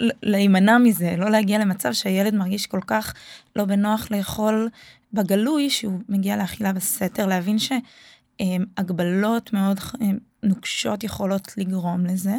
להימנע 0.00 0.78
מזה, 0.78 1.14
לא 1.18 1.30
להגיע 1.30 1.58
למצב 1.58 1.92
שהילד 1.92 2.34
מרגיש 2.34 2.66
כל 2.66 2.80
כך 2.86 3.14
לא 3.56 3.64
בנוח 3.64 4.10
לאכול 4.10 4.68
בגלוי, 5.12 5.70
שהוא 5.70 6.00
מגיע 6.08 6.36
לאכילה 6.36 6.72
בסתר, 6.72 7.26
להבין 7.26 7.56
שהגבלות 7.58 9.52
מאוד 9.52 9.80
אה, 10.02 10.06
נוקשות 10.42 11.04
יכולות 11.04 11.52
לגרום 11.56 12.06
לזה. 12.06 12.34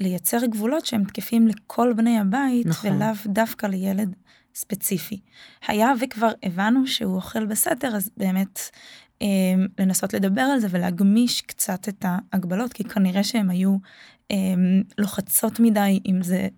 ולייצר 0.00 0.46
גבולות 0.46 0.86
שהם 0.86 1.04
תקפים 1.04 1.48
לכל 1.48 1.92
בני 1.96 2.18
הבית, 2.18 2.66
נכון. 2.66 2.92
ולאו 2.92 3.14
דווקא 3.26 3.66
לילד 3.66 4.14
ספציפי. 4.54 5.20
היה 5.68 5.92
וכבר 6.00 6.30
הבנו 6.42 6.86
שהוא 6.86 7.16
אוכל 7.16 7.46
בסתר, 7.46 7.96
אז 7.96 8.10
באמת 8.16 8.60
אה, 9.22 9.26
לנסות 9.78 10.14
לדבר 10.14 10.42
על 10.42 10.60
זה 10.60 10.66
ולהגמיש 10.70 11.40
קצת 11.40 11.88
את 11.88 12.04
ההגבלות, 12.08 12.72
כי 12.72 12.84
כנראה 12.84 13.24
שהם 13.24 13.50
היו 13.50 13.76
אה, 14.30 14.36
לוחצות 14.98 15.60
מדי 15.60 16.00
אם 16.06 16.22
זה 16.22 16.48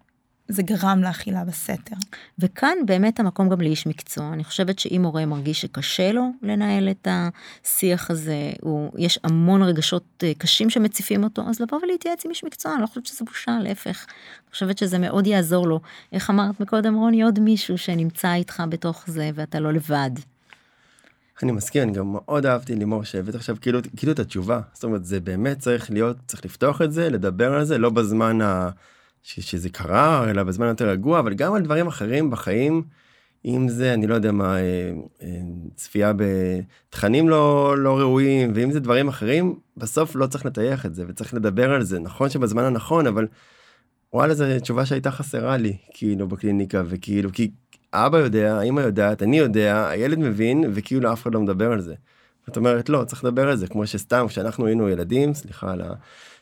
זה 0.48 0.62
גרם 0.62 1.00
לאכילה 1.02 1.44
בסתר. 1.44 1.96
וכאן 2.38 2.76
באמת 2.86 3.20
המקום 3.20 3.48
גם 3.48 3.60
לאיש 3.60 3.86
מקצוע. 3.86 4.32
אני 4.32 4.44
חושבת 4.44 4.78
שאם 4.78 5.04
הורה 5.04 5.26
מרגיש 5.26 5.60
שקשה 5.60 6.12
לו 6.12 6.30
לנהל 6.42 6.90
את 6.90 7.08
השיח 7.10 8.10
הזה, 8.10 8.52
הוא, 8.60 8.92
יש 8.98 9.18
המון 9.24 9.62
רגשות 9.62 10.04
אה, 10.22 10.32
קשים 10.38 10.70
שמציפים 10.70 11.24
אותו, 11.24 11.42
אז 11.48 11.60
לבוא 11.60 11.78
ולהתייעץ 11.82 12.24
עם 12.24 12.30
איש 12.30 12.44
מקצוע, 12.44 12.74
אני 12.74 12.82
לא 12.82 12.86
חושבת 12.86 13.06
שזה 13.06 13.24
בושה, 13.24 13.58
להפך. 13.62 14.06
אני 14.08 14.52
חושבת 14.52 14.78
שזה 14.78 14.98
מאוד 14.98 15.26
יעזור 15.26 15.68
לו. 15.68 15.80
איך 16.12 16.30
אמרת 16.30 16.60
מקודם 16.60 16.94
רוני, 16.94 17.22
עוד 17.22 17.40
מישהו 17.40 17.78
שנמצא 17.78 18.34
איתך 18.34 18.62
בתוך 18.68 19.04
זה 19.06 19.30
ואתה 19.34 19.60
לא 19.60 19.72
לבד. 19.72 20.10
אני 21.42 21.52
מסכים, 21.52 21.82
אני 21.82 21.92
גם 21.92 22.12
מאוד 22.12 22.46
אהבתי 22.46 22.74
לימור 22.74 23.04
שהבאת 23.04 23.34
עכשיו 23.34 23.56
כאילו, 23.60 23.80
כאילו 23.96 24.12
את 24.12 24.18
התשובה. 24.18 24.60
זאת 24.72 24.84
אומרת, 24.84 25.04
זה 25.04 25.20
באמת 25.20 25.58
צריך 25.58 25.90
להיות, 25.90 26.16
צריך 26.26 26.44
לפתוח 26.44 26.82
את 26.82 26.92
זה, 26.92 27.10
לדבר 27.10 27.54
על 27.54 27.64
זה, 27.64 27.78
לא 27.78 27.90
בזמן 27.90 28.40
ה... 28.40 28.70
ש, 29.26 29.40
שזה 29.40 29.68
קרה, 29.68 30.30
אלא 30.30 30.42
בזמן 30.42 30.66
יותר 30.66 30.88
רגוע, 30.88 31.18
אבל 31.18 31.34
גם 31.34 31.54
על 31.54 31.62
דברים 31.62 31.86
אחרים 31.86 32.30
בחיים, 32.30 32.82
אם 33.44 33.68
זה, 33.68 33.94
אני 33.94 34.06
לא 34.06 34.14
יודע 34.14 34.32
מה, 34.32 34.56
אה, 34.56 34.92
אה, 35.22 35.28
צפייה 35.74 36.12
בתכנים 36.16 37.28
לא, 37.28 37.74
לא 37.78 37.98
ראויים, 37.98 38.52
ואם 38.54 38.70
זה 38.70 38.80
דברים 38.80 39.08
אחרים, 39.08 39.58
בסוף 39.76 40.16
לא 40.16 40.26
צריך 40.26 40.46
לטייח 40.46 40.86
את 40.86 40.94
זה, 40.94 41.04
וצריך 41.08 41.34
לדבר 41.34 41.72
על 41.72 41.82
זה. 41.82 41.98
נכון 41.98 42.30
שבזמן 42.30 42.64
הנכון, 42.64 43.06
אבל 43.06 43.26
וואלה, 44.12 44.34
זו 44.34 44.44
תשובה 44.60 44.86
שהייתה 44.86 45.10
חסרה 45.10 45.56
לי, 45.56 45.76
כאילו, 45.90 46.28
בקליניקה, 46.28 46.82
וכאילו, 46.86 47.32
כי 47.32 47.50
אבא 47.92 48.18
יודע, 48.18 48.62
אמא 48.62 48.80
יודעת, 48.80 49.22
אני 49.22 49.38
יודע, 49.38 49.88
הילד 49.88 50.18
מבין, 50.18 50.64
וכאילו 50.74 51.12
אף 51.12 51.22
אחד 51.22 51.34
לא 51.34 51.40
מדבר 51.40 51.72
על 51.72 51.80
זה. 51.80 51.94
זאת 52.46 52.56
אומרת, 52.56 52.88
לא, 52.88 53.04
צריך 53.04 53.24
לדבר 53.24 53.48
על 53.48 53.56
זה, 53.56 53.66
כמו 53.66 53.86
שסתם, 53.86 54.26
כשאנחנו 54.28 54.66
היינו 54.66 54.88
ילדים, 54.88 55.34
סליחה 55.34 55.72
על 55.72 55.82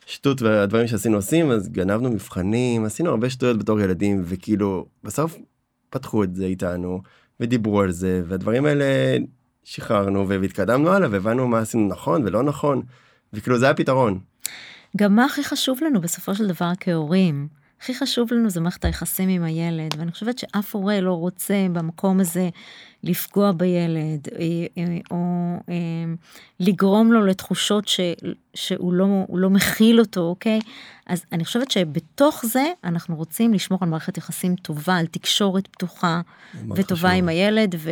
השטות 0.07 0.41
והדברים 0.41 0.87
שעשינו 0.87 1.15
עושים, 1.15 1.51
אז 1.51 1.69
גנבנו 1.69 2.09
מבחנים, 2.11 2.85
עשינו 2.85 3.09
הרבה 3.09 3.29
שטויות 3.29 3.57
בתור 3.57 3.79
ילדים, 3.79 4.21
וכאילו, 4.25 4.85
בסוף 5.03 5.37
פתחו 5.89 6.23
את 6.23 6.35
זה 6.35 6.45
איתנו, 6.45 7.01
ודיברו 7.39 7.81
על 7.81 7.91
זה, 7.91 8.21
והדברים 8.27 8.65
האלה 8.65 8.85
שחררנו, 9.63 10.29
והתקדמנו 10.29 10.89
הלאה, 10.89 11.07
והבנו 11.11 11.47
מה 11.47 11.59
עשינו 11.59 11.87
נכון 11.87 12.21
ולא 12.25 12.43
נכון, 12.43 12.81
וכאילו 13.33 13.59
זה 13.59 13.69
הפתרון. 13.69 14.19
גם 14.97 15.15
מה 15.15 15.25
הכי 15.25 15.43
חשוב 15.43 15.79
לנו 15.83 16.01
בסופו 16.01 16.35
של 16.35 16.47
דבר 16.47 16.71
כהורים. 16.79 17.47
הכי 17.81 17.95
חשוב 17.95 18.33
לנו 18.33 18.49
זה 18.49 18.61
מערכת 18.61 18.85
היחסים 18.85 19.29
עם 19.29 19.43
הילד, 19.43 19.95
ואני 19.97 20.11
חושבת 20.11 20.37
שאף 20.37 20.75
הורה 20.75 21.01
לא 21.01 21.13
רוצה 21.13 21.67
במקום 21.73 22.19
הזה 22.19 22.49
לפגוע 23.03 23.51
בילד, 23.51 24.27
אה, 24.39 24.45
אה, 24.77 24.97
או 25.11 25.17
אה, 25.69 25.75
לגרום 26.59 27.11
לו 27.11 27.25
לתחושות 27.25 27.87
ש, 27.87 27.99
שהוא 28.53 28.93
לא, 28.93 29.07
לא 29.33 29.49
מכיל 29.49 29.99
אותו, 29.99 30.21
אוקיי? 30.21 30.59
אז 31.07 31.25
אני 31.31 31.45
חושבת 31.45 31.71
שבתוך 31.71 32.45
זה 32.45 32.65
אנחנו 32.83 33.15
רוצים 33.15 33.53
לשמור 33.53 33.79
על 33.81 33.89
מערכת 33.89 34.17
יחסים 34.17 34.55
טובה, 34.55 34.97
על 34.97 35.05
תקשורת 35.05 35.67
פתוחה 35.67 36.21
וטובה 36.75 36.95
חשוב. 36.95 37.05
עם 37.05 37.29
הילד, 37.29 37.75
ו... 37.77 37.91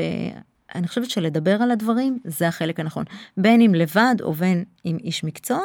אני 0.75 0.87
חושבת 0.87 1.09
שלדבר 1.09 1.61
על 1.61 1.71
הדברים 1.71 2.19
זה 2.23 2.47
החלק 2.47 2.79
הנכון, 2.79 3.05
בין 3.37 3.61
אם 3.61 3.75
לבד 3.75 4.15
או 4.21 4.33
בין 4.33 4.63
עם 4.83 4.97
איש 4.97 5.23
מקצוע, 5.23 5.59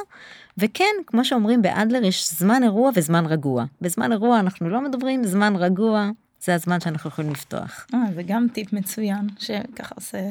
וכן, 0.59 0.95
כמו 1.07 1.25
שאומרים 1.25 1.63
באדלר, 1.63 2.05
יש 2.05 2.31
זמן 2.33 2.63
אירוע 2.63 2.91
וזמן 2.95 3.27
רגוע. 3.27 3.65
בזמן 3.81 4.13
אירוע 4.13 4.41
אנחנו 4.41 4.69
לא 4.69 4.81
מדברים, 4.81 5.25
זמן 5.25 5.57
רגוע 5.57 6.11
זה 6.41 6.55
הזמן 6.55 6.81
שאנחנו 6.81 7.11
יכולים 7.11 7.31
לפתוח. 7.31 7.87
אה, 7.95 7.99
זה 8.15 8.23
גם 8.23 8.47
טיפ 8.53 8.73
מצוין, 8.73 9.29
שככה 9.39 9.95
עושה 9.95 10.29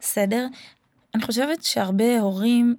סדר. 0.00 0.46
אני 1.14 1.22
חושבת 1.22 1.62
שהרבה 1.62 2.20
הורים, 2.20 2.74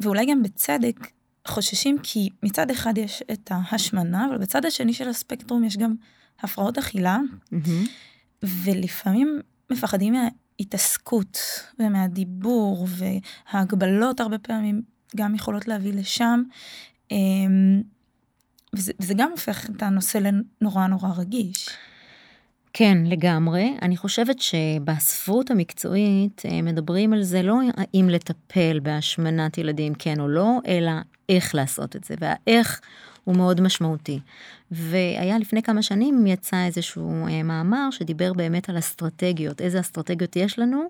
ואולי 0.00 0.26
גם 0.26 0.42
בצדק, 0.42 1.08
חוששים 1.48 1.98
כי 2.02 2.28
מצד 2.42 2.70
אחד 2.70 2.98
יש 2.98 3.22
את 3.32 3.50
ההשמנה, 3.54 4.26
אבל 4.26 4.38
בצד 4.38 4.64
השני 4.64 4.92
של 4.92 5.08
הספקטרום 5.08 5.64
יש 5.64 5.76
גם 5.76 5.94
הפרעות 6.40 6.78
אכילה, 6.78 7.18
mm-hmm. 7.52 7.88
ולפעמים 8.42 9.40
מפחדים 9.70 10.14
מההתעסקות 10.62 11.38
ומהדיבור 11.78 12.86
וההגבלות 12.88 14.20
הרבה 14.20 14.38
פעמים 14.38 14.82
גם 15.16 15.34
יכולות 15.34 15.68
להביא 15.68 15.92
לשם. 15.92 16.42
אמ, 17.10 17.82
וזה, 18.74 18.92
וזה 19.00 19.14
גם 19.16 19.30
הופך 19.30 19.70
את 19.70 19.82
הנושא 19.82 20.18
לנורא 20.18 20.86
נורא 20.86 21.08
רגיש. 21.16 21.68
כן, 22.72 22.98
לגמרי. 23.06 23.76
אני 23.82 23.96
חושבת 23.96 24.36
שבספרות 24.40 25.50
המקצועית 25.50 26.42
אה, 26.44 26.62
מדברים 26.62 27.12
על 27.12 27.22
זה 27.22 27.42
לא 27.42 27.58
האם 27.76 28.08
לטפל 28.08 28.80
בהשמנת 28.80 29.58
ילדים 29.58 29.94
כן 29.94 30.20
או 30.20 30.28
לא, 30.28 30.58
אלא 30.66 30.92
איך 31.28 31.54
לעשות 31.54 31.96
את 31.96 32.04
זה, 32.04 32.14
והאיך 32.20 32.80
הוא 33.24 33.36
מאוד 33.36 33.60
משמעותי. 33.60 34.20
והיה 34.72 35.38
לפני 35.38 35.62
כמה 35.62 35.82
שנים 35.82 36.26
יצא 36.26 36.64
איזשהו 36.66 37.26
אה, 37.26 37.42
מאמר 37.42 37.88
שדיבר 37.90 38.32
באמת 38.32 38.68
על 38.68 38.78
אסטרטגיות, 38.78 39.60
איזה 39.60 39.80
אסטרטגיות 39.80 40.36
יש 40.36 40.58
לנו 40.58 40.88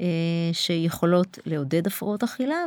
אה, 0.00 0.06
שיכולות 0.52 1.38
לעודד 1.46 1.86
הפרעות 1.86 2.22
אכילה 2.22 2.64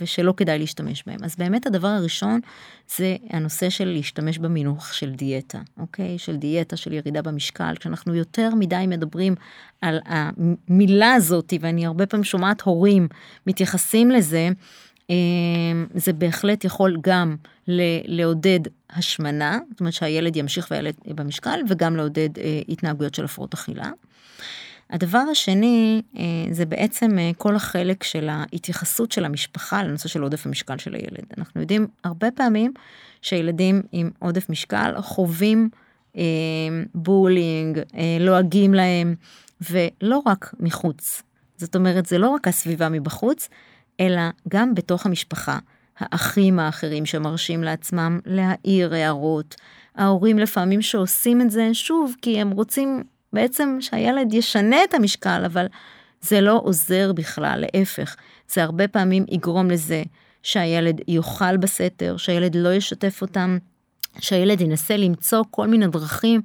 ושלא 0.00 0.34
כדאי 0.36 0.58
להשתמש 0.58 1.02
בהם. 1.06 1.24
אז 1.24 1.36
באמת 1.36 1.66
הדבר 1.66 1.88
הראשון 1.88 2.40
זה 2.96 3.16
הנושא 3.30 3.70
של 3.70 3.84
להשתמש 3.88 4.38
במינוח 4.38 4.92
של 4.92 5.10
דיאטה, 5.10 5.60
אוקיי? 5.78 6.18
של 6.18 6.36
דיאטה, 6.36 6.76
של 6.76 6.92
ירידה 6.92 7.22
במשקל. 7.22 7.74
כשאנחנו 7.80 8.14
יותר 8.14 8.54
מדי 8.54 8.84
מדברים 8.88 9.34
על 9.80 10.00
המילה 10.04 11.14
הזאת, 11.14 11.52
ואני 11.60 11.86
הרבה 11.86 12.06
פעמים 12.06 12.24
שומעת 12.24 12.60
הורים 12.60 13.08
מתייחסים 13.46 14.10
לזה, 14.10 14.48
זה 15.94 16.12
בהחלט 16.12 16.64
יכול 16.64 16.96
גם 17.00 17.36
לעודד 18.06 18.60
השמנה, 18.90 19.58
זאת 19.70 19.80
אומרת 19.80 19.92
שהילד 19.92 20.36
ימשיך 20.36 20.68
ויעלה 20.70 20.90
במשקל, 21.06 21.60
וגם 21.68 21.96
לעודד 21.96 22.38
אה, 22.38 22.60
התנהגויות 22.68 23.14
של 23.14 23.24
הפרעות 23.24 23.54
אכילה. 23.54 23.90
הדבר 24.92 25.18
השני 25.18 26.02
אה, 26.16 26.22
זה 26.50 26.66
בעצם 26.66 27.18
אה, 27.18 27.30
כל 27.38 27.56
החלק 27.56 28.02
של 28.02 28.28
ההתייחסות 28.28 29.12
של 29.12 29.24
המשפחה 29.24 29.82
לנושא 29.82 30.08
של 30.08 30.22
עודף 30.22 30.46
המשקל 30.46 30.78
של 30.78 30.94
הילד. 30.94 31.24
אנחנו 31.38 31.60
יודעים 31.60 31.86
הרבה 32.04 32.30
פעמים 32.30 32.72
שילדים 33.22 33.82
עם 33.92 34.10
עודף 34.18 34.50
משקל 34.50 34.94
חווים 35.00 35.68
אה, 36.16 36.22
בולינג, 36.94 37.78
לועגים 38.20 38.74
להם, 38.74 39.14
ולא 39.70 40.22
רק 40.26 40.54
מחוץ. 40.60 41.22
זאת 41.56 41.76
אומרת, 41.76 42.06
זה 42.06 42.18
לא 42.18 42.28
רק 42.28 42.48
הסביבה 42.48 42.88
מבחוץ, 42.88 43.48
אלא 44.00 44.22
גם 44.48 44.74
בתוך 44.74 45.06
המשפחה. 45.06 45.58
האחים 45.98 46.58
האחרים 46.58 47.06
שמרשים 47.06 47.64
לעצמם 47.64 48.20
להעיר 48.26 48.94
הערות, 48.94 49.54
ההורים 49.96 50.38
לפעמים 50.38 50.82
שעושים 50.82 51.40
את 51.40 51.50
זה 51.50 51.70
שוב 51.72 52.14
כי 52.22 52.40
הם 52.40 52.50
רוצים 52.50 53.02
בעצם 53.32 53.76
שהילד 53.80 54.34
ישנה 54.34 54.84
את 54.84 54.94
המשקל, 54.94 55.42
אבל 55.46 55.66
זה 56.20 56.40
לא 56.40 56.60
עוזר 56.64 57.12
בכלל, 57.12 57.64
להפך, 57.64 58.16
זה 58.52 58.62
הרבה 58.62 58.88
פעמים 58.88 59.24
יגרום 59.28 59.70
לזה 59.70 60.02
שהילד 60.42 61.00
יאכל 61.08 61.56
בסתר, 61.56 62.16
שהילד 62.16 62.54
לא 62.54 62.74
ישתף 62.74 63.22
אותם, 63.22 63.58
שהילד 64.18 64.60
ינסה 64.60 64.96
למצוא 64.96 65.44
כל 65.50 65.66
מיני 65.66 65.86
דרכים, 65.86 66.40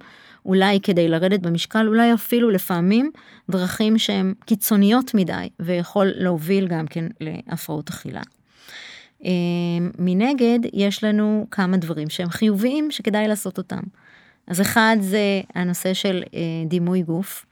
אולי 0.48 0.80
כדי 0.80 1.08
לרדת 1.08 1.40
במשקל, 1.40 1.88
אולי 1.88 2.14
אפילו 2.14 2.50
לפעמים 2.50 3.12
דרכים 3.52 3.98
שהן 3.98 4.34
קיצוניות 4.46 5.14
מדי, 5.14 5.50
ויכול 5.60 6.12
להוביל 6.16 6.68
גם 6.68 6.88
כן 6.88 7.06
להפרעות 7.20 7.90
אכילה. 7.90 8.22
אה, 9.26 9.30
מנגד, 10.00 10.60
יש 10.74 11.04
לנו 11.04 11.48
כמה 11.52 11.78
דברים 11.78 12.10
שהם 12.10 12.30
חיוביים 12.30 12.92
שכדאי 12.92 13.28
לעשות 13.28 13.58
אותם. 13.58 13.80
אז 14.48 14.62
אחד 14.62 14.98
זה 15.00 15.42
הנושא 15.56 15.94
של 15.94 16.24
אה, 16.34 16.40
דימוי 16.68 17.02
גוף. 17.02 17.46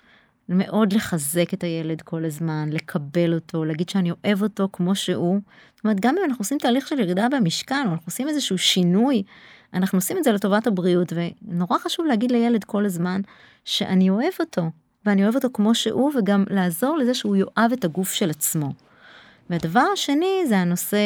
מאוד 0.49 0.93
לחזק 0.93 1.53
את 1.53 1.63
הילד 1.63 2.01
כל 2.01 2.25
הזמן, 2.25 2.69
לקבל 2.71 3.33
אותו, 3.33 3.65
להגיד 3.65 3.89
שאני 3.89 4.11
אוהב 4.11 4.43
אותו 4.43 4.69
כמו 4.73 4.95
שהוא. 4.95 5.39
זאת 5.75 5.83
אומרת, 5.83 5.99
גם 5.99 6.15
אם 6.17 6.23
אנחנו 6.25 6.41
עושים 6.41 6.57
תהליך 6.57 6.87
של 6.87 6.99
ירידה 6.99 7.27
במשקל, 7.31 7.75
או 7.85 7.91
אנחנו 7.91 8.05
עושים 8.05 8.27
איזשהו 8.27 8.57
שינוי, 8.57 9.23
אנחנו 9.75 9.97
עושים 9.97 10.17
את 10.17 10.23
זה 10.23 10.31
לטובת 10.31 10.67
הבריאות, 10.67 11.13
ונורא 11.15 11.77
חשוב 11.77 12.05
להגיד 12.05 12.31
לילד 12.31 12.63
כל 12.63 12.85
הזמן 12.85 13.21
שאני 13.65 14.09
אוהב 14.09 14.33
אותו, 14.39 14.69
ואני 15.05 15.23
אוהב 15.23 15.35
אותו 15.35 15.47
כמו 15.53 15.75
שהוא, 15.75 16.11
וגם 16.17 16.43
לעזור 16.49 16.97
לזה 16.97 17.13
שהוא 17.13 17.35
יאהב 17.35 17.71
את 17.71 17.85
הגוף 17.85 18.13
של 18.13 18.29
עצמו. 18.29 18.69
והדבר 19.49 19.83
השני 19.93 20.43
זה 20.47 20.57
הנושא, 20.57 20.97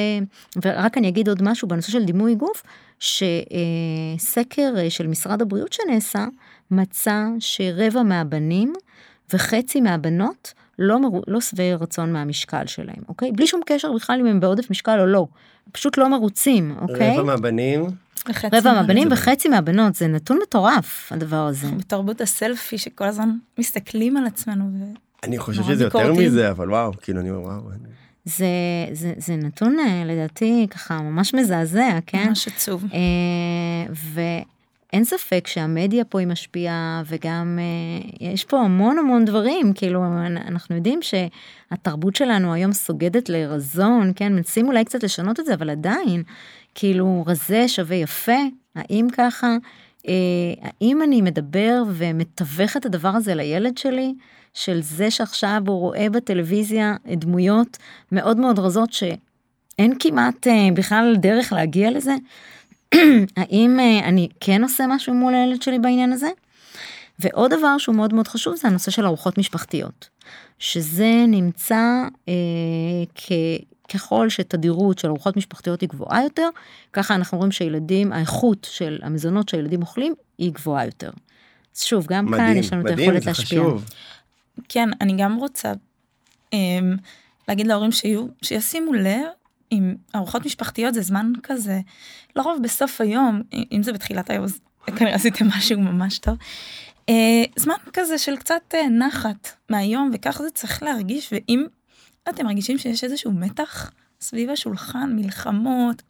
ורק 0.65 0.97
אני 0.97 1.07
אגיד 1.07 1.30
עוד 1.30 1.43
משהו 1.43 1.67
בנושא 1.67 1.91
של 1.91 2.03
דימוי 2.03 2.36
גוף, 2.36 2.63
שסקר 2.99 4.74
של 4.89 5.07
משרד 5.07 5.41
הבריאות 5.41 5.74
שנעשה, 5.74 6.26
מצא 6.72 7.26
שרבע 7.39 8.03
מהבנים 8.03 8.74
וחצי 9.34 9.82
מהבנות 9.82 10.53
לא, 10.80 10.99
מר... 10.99 11.20
לא 11.28 11.41
שבעי 11.41 11.74
רצון 11.74 12.13
מהמשקל 12.13 12.65
שלהם, 12.65 13.03
אוקיי? 13.07 13.32
בלי 13.32 13.47
שום 13.47 13.61
קשר 13.65 13.93
בכלל 13.93 14.20
אם 14.20 14.26
הם 14.26 14.39
בעודף 14.39 14.72
משקל 14.72 14.99
או 14.99 15.05
לא, 15.05 15.28
פשוט 15.72 15.97
לא 15.97 16.09
מרוצים, 16.09 16.76
אוקיי? 16.82 17.17
רבע 17.17 17.24
מהבנים? 17.24 17.86
רבע 18.53 18.73
מהבנים 18.73 19.07
וחצי 19.11 19.49
מהבנות, 19.49 19.95
זה 19.95 20.07
נתון 20.07 20.39
מטורף 20.43 21.11
הדבר 21.11 21.47
הזה. 21.47 21.67
בתרבות 21.67 22.21
הסלפי 22.21 22.77
שכל 22.77 23.05
הזמן 23.05 23.30
מסתכלים 23.57 24.17
על 24.17 24.25
עצמנו. 24.25 24.65
ו... 24.65 24.84
אני 25.23 25.38
חושב 25.38 25.63
שזה 25.63 25.84
יותר 25.84 26.13
מזה, 26.13 26.51
אבל 26.51 26.69
וואו, 26.69 26.91
כאילו 27.01 27.19
אני 27.21 27.32
אומר 27.32 27.41
וואו. 27.41 27.61
זה, 28.25 28.45
זה, 28.91 29.13
זה 29.17 29.36
נתון 29.36 29.77
אה, 29.80 30.03
לדעתי 30.05 30.67
ככה 30.69 31.01
ממש 31.01 31.34
מזעזע, 31.34 31.99
כן? 32.05 32.27
ממש 32.27 32.47
עצוב. 32.47 32.84
אה, 32.93 33.93
ואין 33.93 35.03
ספק 35.03 35.47
שהמדיה 35.47 36.05
פה 36.05 36.19
היא 36.19 36.27
משפיעה 36.27 37.03
וגם 37.05 37.59
אה, 37.61 38.27
יש 38.34 38.45
פה 38.45 38.59
המון 38.59 38.97
המון 38.97 39.25
דברים, 39.25 39.73
כאילו 39.73 40.03
אנחנו 40.47 40.75
יודעים 40.75 40.99
שהתרבות 41.01 42.15
שלנו 42.15 42.53
היום 42.53 42.73
סוגדת 42.73 43.30
לרזון, 43.30 44.11
כן? 44.15 44.34
מנסים 44.34 44.67
אולי 44.67 44.86
קצת 44.86 45.03
לשנות 45.03 45.39
את 45.39 45.45
זה, 45.45 45.53
אבל 45.53 45.69
עדיין, 45.69 46.23
כאילו 46.76 47.24
רזה 47.28 47.67
שווה 47.67 47.95
יפה, 47.95 48.38
האם 48.76 49.07
ככה? 49.17 49.55
האם 50.61 51.01
אני 51.03 51.22
מדבר 51.22 51.84
ומתווך 51.88 52.78
את 52.78 52.86
הדבר 52.86 53.09
הזה 53.09 53.36
לילד 53.36 53.78
שלי, 53.78 54.13
של 54.53 54.82
זה 54.82 55.11
שעכשיו 55.11 55.61
הוא 55.67 55.80
רואה 55.80 56.09
בטלוויזיה 56.09 56.95
דמויות 57.15 57.78
מאוד 58.11 58.38
מאוד 58.38 58.59
רזות 58.59 58.93
שאין 58.93 59.93
כמעט 59.99 60.47
בכלל 60.76 61.15
דרך 61.20 61.53
להגיע 61.53 61.91
לזה? 61.91 62.15
האם 63.38 63.80
אני 64.03 64.28
כן 64.39 64.63
עושה 64.63 64.88
משהו 64.88 65.13
מול 65.13 65.36
הילד 65.36 65.61
שלי 65.61 65.80
בעניין 65.80 66.11
הזה? 66.11 66.30
ועוד 67.20 67.53
דבר 67.53 67.78
שהוא 67.78 67.95
מאוד 67.95 68.13
מאוד 68.13 68.28
חשוב 68.28 68.55
זה 68.55 68.67
הנושא 68.67 68.91
של 68.91 69.05
ארוחות 69.05 69.38
משפחתיות, 69.38 70.09
שזה 70.59 71.26
נמצא 71.28 72.03
אה, 72.28 72.34
כ... 73.15 73.32
ככל 73.93 74.29
שתדירות 74.29 74.99
של 74.99 75.07
ארוחות 75.07 75.37
משפחתיות 75.37 75.81
היא 75.81 75.89
גבוהה 75.89 76.23
יותר, 76.23 76.49
ככה 76.93 77.15
אנחנו 77.15 77.37
רואים 77.37 77.51
שילדים, 77.51 78.13
האיכות 78.13 78.67
של 78.71 78.99
המזונות 79.01 79.49
שהילדים 79.49 79.81
אוכלים 79.81 80.13
היא 80.37 80.51
גבוהה 80.51 80.85
יותר. 80.85 81.11
אז 81.75 81.83
שוב, 81.83 82.07
גם 82.09 82.25
מדהים, 82.25 82.47
כאן 82.47 82.57
יש 82.57 82.73
לנו 82.73 82.83
מדהים, 82.83 82.95
את 82.95 82.99
היכולת 82.99 83.25
להשפיע. 83.25 83.45
חשוב. 83.59 83.85
כן, 84.69 84.89
אני 85.01 85.13
גם 85.17 85.35
רוצה 85.35 85.73
um, 86.55 86.55
להגיד 87.47 87.67
להורים 87.67 87.91
שיהיו, 87.91 88.25
שישימו 88.41 88.93
לב, 88.93 89.25
אם 89.71 89.95
ארוחות 90.15 90.45
משפחתיות 90.45 90.93
זה 90.93 91.01
זמן 91.01 91.31
כזה, 91.43 91.79
לרוב 92.35 92.59
בסוף 92.63 93.01
היום, 93.01 93.41
אם 93.71 93.83
זה 93.83 93.93
בתחילת 93.93 94.29
היום, 94.29 94.43
אז 94.43 94.59
כנראה 94.85 95.15
עשיתם 95.15 95.47
משהו 95.47 95.79
ממש 95.79 96.19
טוב. 96.19 96.37
Uh, 97.09 97.13
זמן 97.55 97.75
כזה 97.93 98.17
של 98.17 98.37
קצת 98.37 98.73
uh, 98.73 98.89
נחת 98.89 99.51
מהיום, 99.69 100.11
וכך 100.13 100.41
זה 100.41 100.49
צריך 100.49 100.83
להרגיש, 100.83 101.33
ואם 101.33 101.65
אתם 102.30 102.45
מרגישים 102.45 102.77
שיש 102.77 103.03
איזשהו 103.03 103.32
מתח 103.32 103.91
סביב 104.21 104.49
השולחן, 104.49 105.15
מלחמות, 105.15 106.01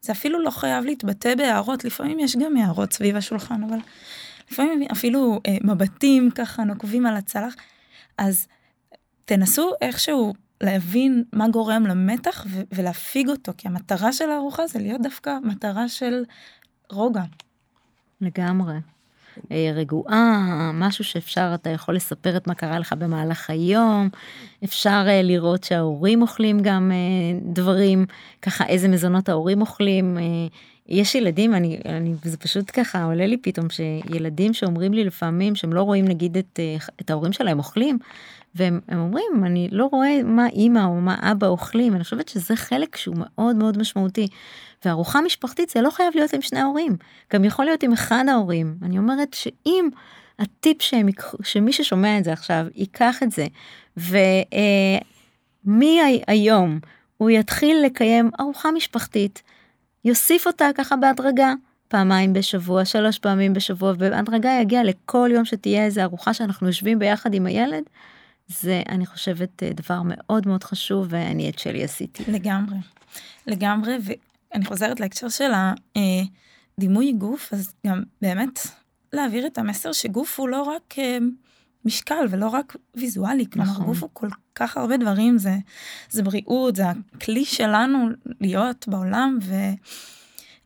זה 0.00 0.12
אפילו 0.12 0.42
לא 0.42 0.50
חייב 0.50 0.84
להתבטא 0.84 1.34
בהערות, 1.34 1.84
לפעמים 1.84 2.18
יש 2.18 2.36
גם 2.36 2.56
הערות 2.56 2.92
סביב 2.92 3.16
השולחן, 3.16 3.62
אבל 3.62 3.78
לפעמים 4.50 4.82
אפילו 4.92 5.40
אה, 5.46 5.56
מבטים 5.64 6.30
ככה 6.30 6.64
נוקבים 6.64 7.06
על 7.06 7.16
הצלח, 7.16 7.54
אז 8.18 8.46
תנסו 9.24 9.72
איכשהו 9.80 10.34
להבין 10.60 11.24
מה 11.32 11.48
גורם 11.48 11.86
למתח 11.86 12.46
ו- 12.50 12.62
ולהפיג 12.72 13.28
אותו, 13.28 13.52
כי 13.58 13.68
המטרה 13.68 14.12
של 14.12 14.30
הארוחה 14.30 14.66
זה 14.66 14.78
להיות 14.78 15.00
דווקא 15.02 15.38
מטרה 15.42 15.88
של 15.88 16.24
רוגע. 16.90 17.22
לגמרי. 18.20 18.74
אה, 19.52 19.72
רגועה, 19.74 20.70
משהו 20.74 21.04
שאפשר, 21.04 21.50
אתה 21.54 21.70
יכול 21.70 21.96
לספר 21.96 22.36
את 22.36 22.46
מה 22.46 22.54
קרה 22.54 22.78
לך 22.78 22.92
במהלך 22.92 23.50
היום, 23.50 24.08
אפשר 24.64 25.04
אה, 25.08 25.22
לראות 25.22 25.64
שההורים 25.64 26.22
אוכלים 26.22 26.60
גם 26.62 26.92
אה, 26.92 27.38
דברים, 27.42 28.06
ככה 28.42 28.66
איזה 28.66 28.88
מזונות 28.88 29.28
ההורים 29.28 29.60
אוכלים. 29.60 30.18
יש 30.88 31.14
ילדים, 31.14 31.54
אני, 31.54 31.80
אני, 31.84 32.14
זה 32.22 32.36
פשוט 32.36 32.70
ככה 32.72 33.04
עולה 33.04 33.26
לי 33.26 33.36
פתאום 33.36 33.66
שילדים 33.70 34.54
שאומרים 34.54 34.92
לי 34.92 35.04
לפעמים 35.04 35.54
שהם 35.54 35.72
לא 35.72 35.82
רואים 35.82 36.04
נגיד 36.04 36.36
את, 36.36 36.60
את 37.00 37.10
ההורים 37.10 37.32
שלהם 37.32 37.58
אוכלים, 37.58 37.98
והם 38.54 38.80
אומרים 38.92 39.44
אני 39.44 39.68
לא 39.72 39.88
רואה 39.92 40.22
מה 40.24 40.48
אימא 40.48 40.84
או 40.84 40.94
מה 40.94 41.16
אבא 41.20 41.46
אוכלים, 41.46 41.94
אני 41.94 42.04
חושבת 42.04 42.28
שזה 42.28 42.56
חלק 42.56 42.96
שהוא 42.96 43.16
מאוד 43.18 43.56
מאוד 43.56 43.78
משמעותי. 43.78 44.28
וארוחה 44.84 45.20
משפחתית 45.20 45.70
זה 45.70 45.80
לא 45.80 45.90
חייב 45.90 46.12
להיות 46.14 46.32
עם 46.32 46.42
שני 46.42 46.60
ההורים, 46.60 46.96
גם 47.32 47.44
יכול 47.44 47.64
להיות 47.64 47.82
עם 47.82 47.92
אחד 47.92 48.24
ההורים. 48.28 48.76
אני 48.82 48.98
אומרת 48.98 49.34
שאם 49.34 49.88
הטיפ 50.38 50.82
שהם, 50.82 51.08
שמי 51.42 51.72
ששומע 51.72 52.18
את 52.18 52.24
זה 52.24 52.32
עכשיו 52.32 52.66
ייקח 52.74 53.22
את 53.22 53.30
זה, 53.30 53.46
ומהיום 55.66 56.70
אה, 56.72 56.88
הוא 57.16 57.30
יתחיל 57.30 57.82
לקיים 57.84 58.30
ארוחה 58.40 58.70
משפחתית, 58.70 59.42
יוסיף 60.04 60.46
אותה 60.46 60.68
ככה 60.74 60.96
בהדרגה. 60.96 61.52
פעמיים 61.90 62.32
בשבוע, 62.32 62.84
שלוש 62.84 63.18
פעמים 63.18 63.52
בשבוע, 63.52 63.90
ובהדרגה 63.90 64.50
יגיע 64.62 64.84
לכל 64.84 65.30
יום 65.34 65.44
שתהיה 65.44 65.84
איזה 65.84 66.04
ארוחה 66.04 66.34
שאנחנו 66.34 66.66
יושבים 66.66 66.98
ביחד 66.98 67.34
עם 67.34 67.46
הילד, 67.46 67.82
זה 68.50 68.82
אני 68.88 69.06
חושבת 69.06 69.62
אה, 69.62 69.72
דבר 69.72 70.02
מאוד 70.04 70.48
מאוד 70.48 70.64
חשוב 70.64 71.06
ואני 71.10 71.50
את 71.50 71.58
שלי 71.58 71.84
עשיתי. 71.84 72.32
לגמרי, 72.32 72.76
לגמרי, 73.46 73.96
אני 74.54 74.64
חוזרת 74.64 75.00
להקשר 75.00 75.28
של 75.28 75.50
הדימוי 76.78 77.12
גוף, 77.12 77.52
אז 77.52 77.72
גם 77.86 78.02
באמת 78.22 78.60
להעביר 79.12 79.46
את 79.46 79.58
המסר 79.58 79.92
שגוף 79.92 80.40
הוא 80.40 80.48
לא 80.48 80.62
רק 80.62 80.94
אה, 80.98 81.18
משקל 81.84 82.26
ולא 82.30 82.48
רק 82.48 82.76
ויזואלי, 82.96 83.46
כלומר 83.52 83.70
נכון. 83.70 83.86
גוף 83.86 84.02
הוא 84.02 84.10
כל 84.12 84.28
כך 84.54 84.76
הרבה 84.76 84.96
דברים, 84.96 85.38
זה, 85.38 85.54
זה 86.10 86.22
בריאות, 86.22 86.76
זה 86.76 86.84
הכלי 86.88 87.44
שלנו 87.44 88.08
להיות 88.40 88.88
בעולם, 88.88 89.38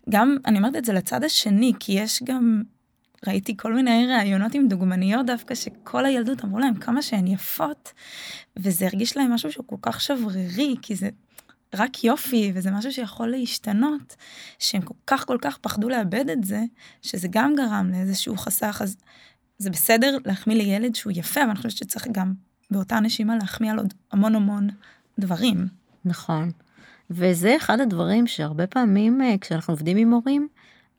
וגם, 0.06 0.36
אני 0.46 0.58
אומרת 0.58 0.76
את 0.76 0.84
זה 0.84 0.92
לצד 0.92 1.24
השני, 1.24 1.72
כי 1.80 1.92
יש 1.92 2.22
גם, 2.24 2.62
ראיתי 3.26 3.56
כל 3.56 3.74
מיני 3.74 4.06
ראיונות 4.06 4.54
עם 4.54 4.68
דוגמניות 4.68 5.26
דווקא, 5.26 5.54
שכל 5.54 6.06
הילדות 6.06 6.44
אמרו 6.44 6.58
להם 6.58 6.74
כמה 6.74 7.02
שהן 7.02 7.26
יפות, 7.26 7.92
וזה 8.56 8.86
הרגיש 8.86 9.16
להם 9.16 9.32
משהו 9.32 9.52
שהוא 9.52 9.64
כל 9.66 9.76
כך 9.82 10.00
שברירי, 10.00 10.74
כי 10.82 10.94
זה 10.94 11.08
רק 11.74 12.04
יופי, 12.04 12.52
וזה 12.54 12.70
משהו 12.70 12.92
שיכול 12.92 13.28
להשתנות, 13.28 14.16
שהם 14.58 14.82
כל 14.82 14.94
כך 15.06 15.26
כל 15.26 15.38
כך 15.40 15.58
פחדו 15.58 15.88
לאבד 15.88 16.30
את 16.30 16.44
זה, 16.44 16.62
שזה 17.02 17.28
גם 17.30 17.54
גרם 17.56 17.90
לאיזשהו 17.92 18.36
חסך, 18.36 18.78
אז 18.82 18.96
זה 19.58 19.70
בסדר 19.70 20.16
להחמיא 20.26 20.56
לילד 20.56 20.94
שהוא 20.94 21.12
יפה, 21.16 21.40
אבל 21.40 21.50
אני 21.50 21.56
חושבת 21.56 21.70
שצריך 21.72 22.06
גם 22.12 22.32
באותה 22.70 23.00
נשימה 23.00 23.36
להחמיא 23.36 23.70
על 23.72 23.78
עוד 23.78 23.94
המון 24.12 24.34
המון 24.34 24.68
דברים. 25.18 25.66
נכון. 26.04 26.50
וזה 27.10 27.56
אחד 27.56 27.80
הדברים 27.80 28.26
שהרבה 28.26 28.66
פעמים 28.66 29.22
אה, 29.22 29.34
כשאנחנו 29.40 29.72
עובדים 29.72 29.96
עם 29.96 30.12
הורים, 30.12 30.48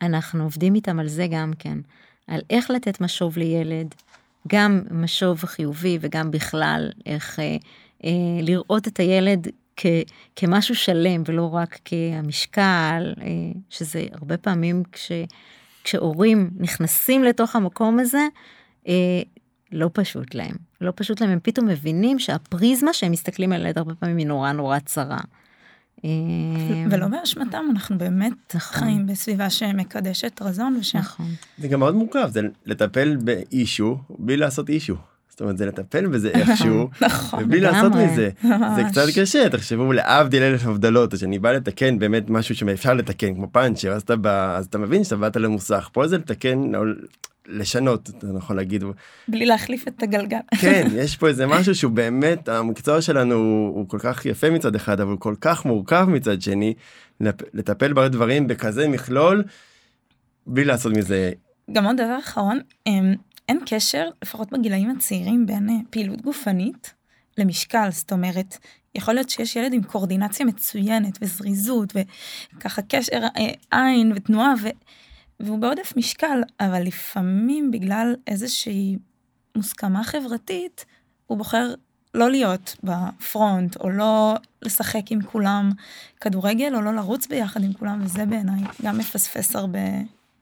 אנחנו 0.02 0.44
עובדים 0.44 0.76
איתם 0.76 1.00
על 1.00 1.08
זה 1.08 1.28
גם 1.32 1.52
כן, 1.60 1.78
על 2.28 2.42
איך 2.50 2.70
לתת 2.72 3.02
משוב 3.02 3.38
לילד, 3.38 3.96
גם 4.48 4.82
משוב 4.92 5.46
חיובי 5.46 5.98
וגם 6.02 6.32
בכלל 6.32 6.92
איך 7.06 7.40
אה, 7.40 7.58
אה, 8.06 8.10
לראות 8.42 8.88
את 8.88 9.00
הילד 9.00 9.48
כ, 9.76 9.86
כמשהו 10.36 10.76
שלם 10.76 11.24
ולא 11.26 11.54
רק 11.54 11.80
כהמשקל, 11.86 13.14
אה, 13.22 13.26
שזה 13.70 14.06
הרבה 14.12 14.38
פעמים 14.38 14.84
כש, 14.92 15.12
כשהורים 15.84 16.50
נכנסים 16.58 17.24
לתוך 17.24 17.56
המקום 17.56 18.00
הזה, 18.00 18.28
אה, 18.88 19.22
לא 19.72 19.90
פשוט 19.94 20.36
להם. 20.36 20.56
לא 20.82 20.92
פשוט 20.96 21.22
להם, 21.22 21.30
הם 21.30 21.40
פתאום 21.44 21.68
מבינים 21.68 22.20
שהפריזמה 22.20 22.94
שהם 22.94 23.12
מסתכלים 23.12 23.52
על 23.52 23.62
ילד 23.62 23.78
הרבה 23.78 23.96
פעמים 23.96 24.18
היא 24.18 24.28
נורא 24.28 24.52
נורא 24.52 24.80
צרה. 24.80 25.20
אה, 26.06 26.86
ולא 26.92 27.08
באשמתם, 27.08 27.66
אנחנו 27.72 27.98
באמת 27.98 28.56
נכון. 28.56 28.80
חיים 28.80 29.08
בסביבה 29.08 29.50
שמקדשת 29.50 30.42
רזון 30.42 30.78
ושם. 30.80 31.00
נכון. 31.00 31.26
זה 31.58 31.68
גם 31.68 31.80
מאוד 31.80 31.96
מורכב, 31.96 32.30
זה 32.32 32.42
לטפל 32.66 33.16
באישו 33.16 33.98
בלי 34.10 34.38
לעשות 34.38 34.70
אישו. 34.70 34.96
זאת 35.36 35.42
אומרת 35.42 35.58
זה 35.58 35.66
לטפל 35.66 36.08
בזה 36.08 36.30
איכשהו 36.36 36.90
נכון, 37.02 37.44
ובלי 37.44 37.60
לעשות 37.60 37.94
מזה 37.96 38.30
זה 38.76 38.84
קצת 38.92 39.06
קשה 39.16 39.50
תחשבו 39.50 39.94
להבדיל 39.94 40.44
אלף 40.44 40.66
הבדלות 40.66 41.18
שאני 41.18 41.40
בא 41.40 41.52
לתקן 41.52 42.00
באמת 42.00 42.30
משהו 42.30 42.56
שאפשר 42.56 42.94
לתקן 42.94 43.36
כמו 43.36 43.48
פאנצ'ר 43.52 43.92
אז 43.92 44.02
אתה 44.02 44.16
בא 44.16 44.58
אז 44.58 44.66
אתה 44.66 44.78
מבין 44.78 45.04
שאתה 45.04 45.16
באת 45.16 45.36
למוסך 45.36 45.90
פה 45.94 46.08
זה 46.08 46.18
לתקן 46.18 46.72
לשנות 47.48 48.10
אתה 48.10 48.28
יכול 48.38 48.56
להגיד. 48.56 48.84
בלי 49.28 49.46
להחליף 49.46 49.88
את 49.88 50.04
הגלגל. 50.04 50.38
כן 50.62 50.88
יש 51.02 51.18
פה 51.18 51.28
איזה 51.28 51.48
משהו 51.48 51.76
שהוא 51.76 51.92
באמת 51.92 52.50
המקצוע 52.50 53.02
שלנו 53.02 53.36
הוא, 53.36 53.76
הוא 53.76 53.90
כל 53.90 54.00
כך 54.00 54.26
יפה 54.26 54.50
מצד 54.50 54.76
אחד 54.76 55.00
אבל 55.00 55.12
הוא 55.12 55.20
כל 55.20 55.36
כך 55.42 55.66
מורכב 55.66 56.06
מצד 56.10 56.42
שני 56.42 56.74
לטפל 57.54 57.94
בדברים 57.94 58.48
בכזה 58.48 58.88
מכלול 58.88 59.44
בלי 60.48 60.66
לעשות 60.66 60.94
מזה. 60.94 61.32
גם 61.72 61.86
עוד 61.86 61.96
דבר 61.96 62.20
אחרון 62.20 62.60
אמ, 62.88 63.14
אין 63.50 63.60
קשר, 63.66 64.10
לפחות 64.22 64.54
בגילאים 64.54 64.90
הצעירים, 64.90 65.46
בין 65.46 65.70
אה, 65.70 65.76
פעילות 65.90 66.22
גופנית 66.22 66.94
למשקל, 67.38 67.88
זאת 67.92 68.12
אומרת, 68.12 68.58
יכול 68.96 69.14
להיות 69.14 69.30
שיש 69.30 69.56
ילד 69.56 69.74
עם 69.74 69.84
קואורדינציה 69.84 70.46
מצוינת 70.46 71.18
וזריזות 71.22 71.94
וככה 72.58 72.82
קשר 72.82 73.20
אה, 73.38 73.52
עין 73.72 74.12
ותנועה 74.16 74.54
ו... 74.64 74.68
והוא 75.40 75.60
בעודף 75.60 75.94
משקל, 75.98 76.42
אבל 76.60 76.82
לפעמים 76.82 77.72
בגלל 77.72 78.16
איזושהי 78.28 78.98
מוסכמה 79.56 80.04
חברתית, 80.04 80.86
הוא 81.28 81.38
בוחר 81.38 81.74
לא 82.14 82.32
להיות 82.32 82.76
בפרונט, 82.84 83.78
או 83.78 83.90
לא 83.90 84.36
לשחק 84.62 85.02
עם 85.10 85.22
כולם 85.22 85.72
כדורגל, 86.22 86.76
או 86.76 86.82
לא 86.82 86.96
לרוץ 86.96 87.28
ביחד 87.28 87.64
עם 87.64 87.74
כולם, 87.74 88.02
וזה 88.04 88.26
בעיניי 88.26 88.62
גם 88.84 88.98
מפספס 88.98 89.56
הרבה 89.56 89.80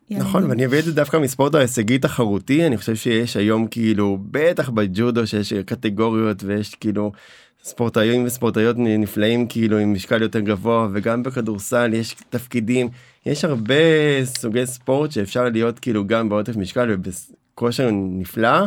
נכון 0.10 0.44
ואני 0.44 0.66
אביא 0.66 0.80
את 0.80 0.84
זה 0.84 0.94
דווקא 0.94 1.18
מספורט 1.18 1.56
ההישגי 1.56 1.98
תחרותי. 1.98 2.68
אני 2.68 2.78
חושב 2.78 2.96
שיש 2.96 3.38
היום 3.38 3.68
כאילו 3.68 4.18
בטח 4.32 4.70
בג'ודו 4.70 5.28
שיש 5.28 5.54
קטגוריות 5.54 6.44
ויש 6.44 6.76
כאילו 6.76 7.12
ספורטאים 7.64 8.26
וספורטאיות 8.26 8.76
נפלאים 8.80 9.47
כאילו 9.47 9.78
עם 9.78 9.93
משקל 9.93 10.22
יותר 10.22 10.39
גבוה 10.39 10.88
וגם 10.93 11.24
בכדורסל 11.24 11.93
יש 11.93 12.16
תפקידים. 12.30 12.89
יש 13.26 13.45
הרבה 13.45 13.76
סוגי 14.24 14.66
ספורט 14.66 15.11
שאפשר 15.11 15.49
להיות 15.49 15.80
כאילו 15.80 16.07
גם 16.07 16.30
בעוטף 16.30 16.55
משקל 16.55 16.89
ובכושר 16.91 17.89
נפלא 17.91 18.66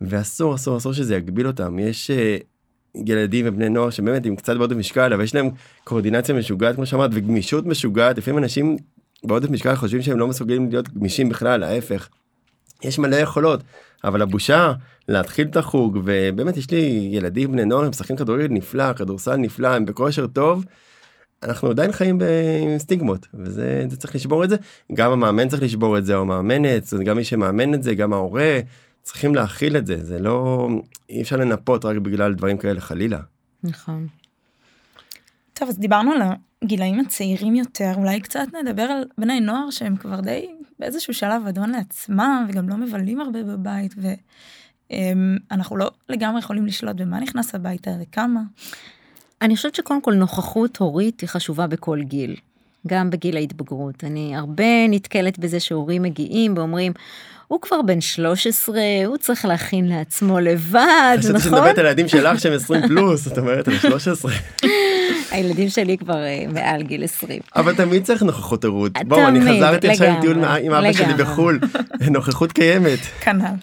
ואסור 0.00 0.54
אסור 0.54 0.76
אסור 0.76 0.92
שזה 0.92 1.16
יגביל 1.16 1.46
אותם. 1.46 1.78
יש 1.78 2.10
uh, 2.10 2.44
ילדים 3.06 3.44
ובני 3.48 3.68
נוער 3.68 3.90
שבאמת 3.90 4.26
עם 4.26 4.36
קצת 4.36 4.56
בעודף 4.56 4.76
משקל 4.76 5.12
אבל 5.12 5.24
יש 5.24 5.34
להם 5.34 5.50
קואורדינציה 5.84 6.34
משוגעת 6.34 6.74
כמו 6.74 6.86
שאמרת 6.86 7.10
וגמישות 7.14 7.66
משוגעת. 7.66 8.18
לפעמים 8.18 8.38
אנשים 8.38 8.76
בעודף 9.24 9.50
משקל 9.50 9.74
חושבים 9.74 10.02
שהם 10.02 10.18
לא 10.18 10.28
מסוגלים 10.28 10.70
להיות 10.70 10.88
גמישים 10.88 11.28
בכלל, 11.28 11.62
ההפך. 11.62 12.08
יש 12.82 12.98
מלא 12.98 13.16
יכולות, 13.16 13.60
אבל 14.04 14.22
הבושה 14.22 14.72
להתחיל 15.08 15.46
את 15.46 15.56
החוג, 15.56 15.98
ובאמת 16.04 16.56
יש 16.56 16.70
לי 16.70 17.08
ילדים 17.12 17.52
בני 17.52 17.64
נוער, 17.64 17.84
הם 17.84 17.90
משחקים 17.90 18.16
כדורגל 18.16 18.46
נפלא, 18.50 18.92
כדורסל 18.92 19.36
נפלא, 19.36 19.68
הם 19.68 19.84
בכושר 19.84 20.26
טוב. 20.26 20.64
אנחנו 21.42 21.70
עדיין 21.70 21.92
חיים 21.92 22.18
בסטיגמות 22.20 23.26
וזה 23.34 23.84
צריך 23.98 24.14
לשבור 24.14 24.44
את 24.44 24.50
זה 24.50 24.56
גם 24.94 25.12
המאמן 25.12 25.48
צריך 25.48 25.62
לשבור 25.62 25.98
את 25.98 26.06
זה 26.06 26.16
או 26.16 26.26
מאמנת 26.26 26.94
גם 27.04 27.16
מי 27.16 27.24
שמאמן 27.24 27.74
את 27.74 27.82
זה 27.82 27.94
גם 27.94 28.12
ההורה 28.12 28.60
צריכים 29.02 29.34
להכיל 29.34 29.76
את 29.76 29.86
זה 29.86 30.04
זה 30.04 30.18
לא 30.18 30.68
אי 31.10 31.22
אפשר 31.22 31.36
לנפות 31.36 31.84
רק 31.84 31.96
בגלל 31.96 32.34
דברים 32.34 32.58
כאלה 32.58 32.80
חלילה. 32.80 33.20
נכון. 33.62 34.06
טוב 35.52 35.68
אז 35.68 35.78
דיברנו 35.78 36.12
על 36.12 36.22
הגילאים 36.62 37.00
הצעירים 37.00 37.54
יותר 37.54 37.92
אולי 37.96 38.20
קצת 38.20 38.46
נדבר 38.62 38.82
על 38.82 39.04
בני 39.18 39.40
נוער 39.40 39.70
שהם 39.70 39.96
כבר 39.96 40.20
די 40.20 40.48
באיזשהו 40.78 41.14
שלב 41.14 41.46
אדון 41.46 41.70
לעצמם 41.70 42.46
וגם 42.48 42.68
לא 42.68 42.76
מבלים 42.76 43.20
הרבה 43.20 43.42
בבית 43.42 43.94
ואנחנו 44.90 45.76
לא 45.76 45.90
לגמרי 46.08 46.38
יכולים 46.38 46.66
לשלוט 46.66 46.96
במה 46.96 47.20
נכנס 47.20 47.54
הביתה 47.54 47.90
וכמה. 48.02 48.40
אני 49.42 49.56
חושבת 49.56 49.74
שקודם 49.74 50.02
כל 50.02 50.14
נוכחות 50.14 50.76
הורית 50.76 51.20
היא 51.20 51.28
חשובה 51.28 51.66
בכל 51.66 52.02
גיל. 52.02 52.36
גם 52.86 53.10
בגיל 53.10 53.36
ההתבגרות. 53.36 54.04
אני 54.04 54.36
הרבה 54.36 54.88
נתקלת 54.88 55.38
בזה 55.38 55.60
שהורים 55.60 56.02
מגיעים 56.02 56.54
ואומרים, 56.56 56.92
הוא 57.48 57.60
כבר 57.60 57.82
בן 57.82 58.00
13, 58.00 58.80
הוא 59.06 59.16
צריך 59.16 59.44
להכין 59.44 59.88
לעצמו 59.88 60.40
לבד, 60.40 61.16
נכון? 61.18 61.32
חשבתי 61.32 61.40
שמדברת 61.40 61.78
על 61.78 61.86
הילדים 61.86 62.08
שלך 62.08 62.40
שהם 62.40 62.52
20 62.52 62.88
פלוס, 62.88 63.26
את 63.26 63.38
אומרת 63.38 63.68
על 63.68 63.78
13. 63.78 64.32
הילדים 65.30 65.68
שלי 65.68 65.98
כבר 65.98 66.14
uh, 66.24 66.52
מעל 66.52 66.82
גיל 66.82 67.04
20. 67.04 67.40
אבל 67.56 67.74
תמיד 67.74 68.04
צריך 68.04 68.22
נוכחות 68.22 68.64
הורות. 68.64 68.92
בואו, 69.06 69.28
אני 69.28 69.40
חזרתי 69.40 69.88
עכשיו 69.88 70.06
עם 70.08 70.20
טיול 70.20 70.44
עם 70.44 70.72
אבא 70.72 70.92
שלי 70.92 71.14
בחו"ל, 71.14 71.60
נוכחות 72.10 72.52
קיימת. 72.52 72.98
כנ"ל. 73.20 73.54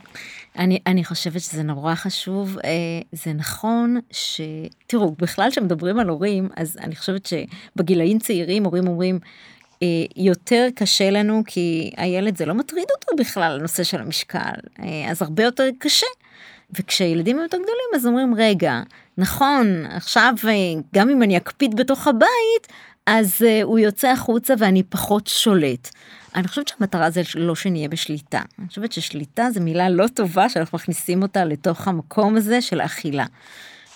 אני, 0.58 0.80
אני 0.88 1.04
חושבת 1.04 1.42
שזה 1.42 1.64
נורא 1.64 1.96
חשוב, 1.96 2.58
אה, 2.66 2.72
זה 3.12 3.34
נכון 3.34 4.00
ש... 4.12 4.42
תראו, 4.88 5.16
בכלל 5.20 5.52
כשמדברים 5.52 6.00
על 6.00 6.10
הורים, 6.10 6.50
אז 6.56 6.78
אני 6.82 6.96
חושבת 6.96 7.26
שבגילאים 7.26 8.20
צעירים 8.20 8.64
הורים 8.64 8.88
אומרים, 8.88 9.20
אה, 9.84 9.88
יותר 10.16 10.68
קשה 10.76 11.10
לנו 11.10 11.44
כי 11.48 11.92
הילד 11.98 12.38
זה 12.38 12.46
לא 12.46 12.54
מטריד 12.54 12.86
אותו 12.98 13.24
בכלל 13.24 13.58
הנושא 13.60 13.84
של 13.84 14.02
המשקל, 14.02 14.60
אה, 14.80 15.12
אז 15.12 15.22
הרבה 15.22 15.44
יותר 15.44 15.70
קשה. 15.80 16.08
וכשילדים 16.72 17.40
יותר 17.40 17.58
גדולים 17.58 17.90
אז 17.96 18.06
אומרים 18.06 18.36
רגע 18.38 18.82
נכון 19.18 19.86
עכשיו 19.90 20.34
גם 20.96 21.10
אם 21.10 21.24
אני 21.24 21.38
אקפיד 21.38 21.76
בתוך 21.76 22.08
הבית 22.08 22.68
אז 23.06 23.42
הוא 23.64 23.80
יוצא 23.80 24.08
החוצה 24.08 24.54
ואני 24.60 24.84
פחות 24.84 25.28
שולט. 25.28 25.90
אני 26.36 26.48
חושבת 26.48 26.68
שהמטרה 26.68 27.10
זה 27.10 27.22
לא 27.36 27.56
שנהיה 27.56 27.90
בשליטה. 27.90 28.42
אני 28.60 28.68
חושבת 28.68 28.92
ששליטה 28.92 29.52
זה 29.52 29.60
מילה 29.60 29.90
לא 29.90 30.08
טובה 30.08 30.50
שאנחנו 30.50 30.76
מכניסים 30.76 31.22
אותה 31.22 31.46
לתוך 31.46 31.88
המקום 31.88 32.36
הזה 32.36 32.62
של 32.62 32.82
אכילה. 32.82 33.26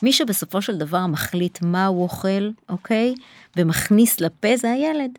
מי 0.03 0.13
שבסופו 0.13 0.61
של 0.61 0.78
דבר 0.78 1.07
מחליט 1.07 1.59
מה 1.61 1.86
הוא 1.86 2.03
אוכל, 2.03 2.49
אוקיי? 2.70 3.15
ומכניס 3.57 4.22
לפה 4.22 4.57
זה 4.57 4.72
הילד. 4.72 5.11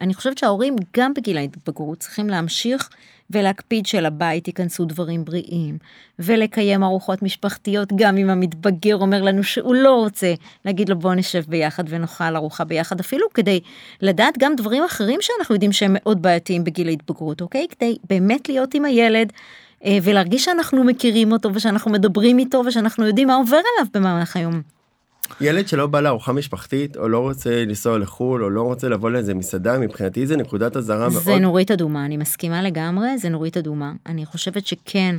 אני 0.00 0.14
חושבת 0.14 0.38
שההורים 0.38 0.76
גם 0.96 1.14
בגיל 1.14 1.36
ההתבגרות 1.38 1.98
צריכים 1.98 2.30
להמשיך 2.30 2.90
ולהקפיד 3.30 3.86
שלבית 3.86 4.48
ייכנסו 4.48 4.84
דברים 4.84 5.24
בריאים, 5.24 5.78
ולקיים 6.18 6.82
ארוחות 6.82 7.22
משפחתיות 7.22 7.88
גם 7.96 8.16
אם 8.16 8.30
המתבגר 8.30 8.96
אומר 8.96 9.22
לנו 9.22 9.42
שהוא 9.42 9.74
לא 9.74 9.94
רוצה, 9.94 10.34
להגיד 10.64 10.88
לו 10.88 10.98
בוא 10.98 11.14
נשב 11.14 11.42
ביחד 11.48 11.84
ונאכל 11.88 12.36
ארוחה 12.36 12.64
ביחד, 12.64 13.00
אפילו 13.00 13.26
כדי 13.34 13.60
לדעת 14.02 14.34
גם 14.38 14.56
דברים 14.56 14.82
אחרים 14.84 15.18
שאנחנו 15.22 15.54
יודעים 15.54 15.72
שהם 15.72 15.90
מאוד 15.94 16.22
בעייתיים 16.22 16.64
בגיל 16.64 16.88
ההתבגרות, 16.88 17.40
אוקיי? 17.40 17.66
כדי 17.70 17.96
באמת 18.08 18.48
להיות 18.48 18.74
עם 18.74 18.84
הילד. 18.84 19.32
אה, 19.84 19.98
ולהרגיש 20.02 20.44
שאנחנו 20.44 20.84
מכירים 20.84 21.32
אותו 21.32 21.54
ושאנחנו 21.54 21.90
מדברים 21.90 22.38
איתו 22.38 22.62
ושאנחנו 22.66 23.06
יודעים 23.06 23.28
מה 23.28 23.34
עובר 23.34 23.56
עליו 23.56 23.90
במהלך 23.94 24.36
היום. 24.36 24.79
ילד 25.40 25.68
שלא 25.68 25.86
בא 25.86 26.00
לארוחה 26.00 26.32
משפחתית 26.32 26.96
או 26.96 27.08
לא 27.08 27.18
רוצה 27.18 27.64
לנסוע 27.64 27.98
לחו"ל 27.98 28.44
או 28.44 28.50
לא 28.50 28.62
רוצה 28.62 28.88
לבוא 28.88 29.10
לאיזה 29.10 29.34
מסעדה 29.34 29.78
מבחינתי 29.78 30.26
זה 30.26 30.36
נקודת 30.36 30.76
אזהרה 30.76 31.08
מאוד. 31.08 31.22
זה 31.22 31.38
נורית 31.38 31.70
אדומה 31.70 32.04
אני 32.04 32.16
מסכימה 32.16 32.62
לגמרי 32.62 33.18
זה 33.18 33.28
נורית 33.28 33.56
אדומה 33.56 33.92
אני 34.06 34.26
חושבת 34.26 34.66
שכן 34.66 35.16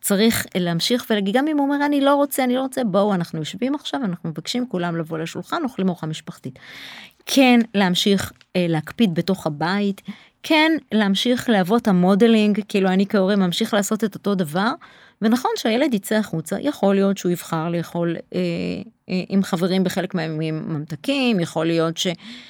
צריך 0.00 0.46
להמשיך 0.54 1.06
ולהגיד 1.10 1.36
גם 1.36 1.48
אם 1.48 1.58
הוא 1.58 1.66
אומר 1.66 1.86
אני 1.86 2.00
לא 2.00 2.14
רוצה 2.14 2.44
אני 2.44 2.54
לא 2.54 2.60
רוצה 2.60 2.84
בואו 2.84 3.14
אנחנו 3.14 3.38
יושבים 3.38 3.74
עכשיו 3.74 4.00
אנחנו 4.04 4.30
מבקשים 4.30 4.68
כולם 4.68 4.96
לבוא 4.96 5.18
לשולחן 5.18 5.64
אוכלים 5.64 5.88
ארוחה 5.88 6.06
משפחתית. 6.06 6.58
כן 7.26 7.60
להמשיך 7.74 8.32
אה, 8.56 8.66
להקפיד 8.68 9.14
בתוך 9.14 9.46
הבית 9.46 10.02
כן 10.42 10.72
להמשיך 10.92 11.48
להוות 11.48 11.88
המודלינג 11.88 12.60
כאילו 12.68 12.88
אני 12.88 13.06
כהורה 13.06 13.36
ממשיך 13.36 13.74
לעשות 13.74 14.04
את 14.04 14.14
אותו 14.14 14.34
דבר 14.34 14.72
ונכון 15.22 15.50
שהילד 15.56 15.94
יצא 15.94 16.14
החוצה, 16.14 16.56
יכול 16.60 16.94
להיות 16.94 17.18
שהוא 17.18 17.32
יבחר 17.32 17.68
לאכול 17.68 18.16
אה, 18.34 18.40
אה, 19.08 19.22
עם 19.28 19.42
חברים 19.42 19.84
בחלק 19.84 20.14
מהימים 20.14 20.62
ממתקים, 20.68 21.40
יכול 21.40 21.66
להיות 21.66 21.96
ש, 21.96 22.06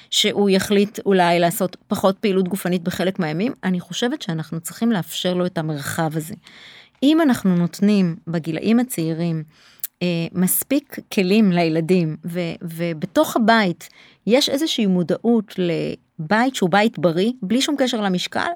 שהוא 0.09 0.49
יחליט 0.49 0.99
אולי 1.05 1.39
לעשות 1.39 1.77
פחות 1.87 2.17
פעילות 2.17 2.47
גופנית 2.47 2.83
בחלק 2.83 3.19
מהימים, 3.19 3.53
אני 3.63 3.79
חושבת 3.79 4.21
שאנחנו 4.21 4.59
צריכים 4.59 4.91
לאפשר 4.91 5.33
לו 5.33 5.45
את 5.45 5.57
המרחב 5.57 6.17
הזה. 6.17 6.33
אם 7.03 7.21
אנחנו 7.21 7.55
נותנים 7.55 8.15
בגילאים 8.27 8.79
הצעירים 8.79 9.43
אה, 10.01 10.27
מספיק 10.31 10.95
כלים 11.13 11.51
לילדים 11.51 12.17
ו, 12.25 12.39
ובתוך 12.61 13.35
הבית 13.35 13.89
יש 14.27 14.49
איזושהי 14.49 14.85
מודעות 14.85 15.55
לבית 15.57 16.55
שהוא 16.55 16.69
בית 16.69 16.99
בריא 16.99 17.31
בלי 17.41 17.61
שום 17.61 17.75
קשר 17.77 18.01
למשקל, 18.01 18.49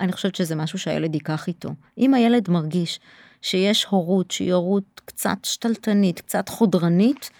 אני 0.00 0.12
חושבת 0.12 0.34
שזה 0.34 0.54
משהו 0.54 0.78
שהילד 0.78 1.14
ייקח 1.14 1.48
איתו. 1.48 1.68
אם 1.98 2.14
הילד 2.14 2.50
מרגיש 2.50 3.00
שיש 3.46 3.84
הורות 3.84 4.30
שהיא 4.30 4.52
הורות 4.52 5.00
קצת 5.04 5.38
שתלטנית, 5.42 6.20
קצת 6.20 6.48
חודרנית, 6.48 7.30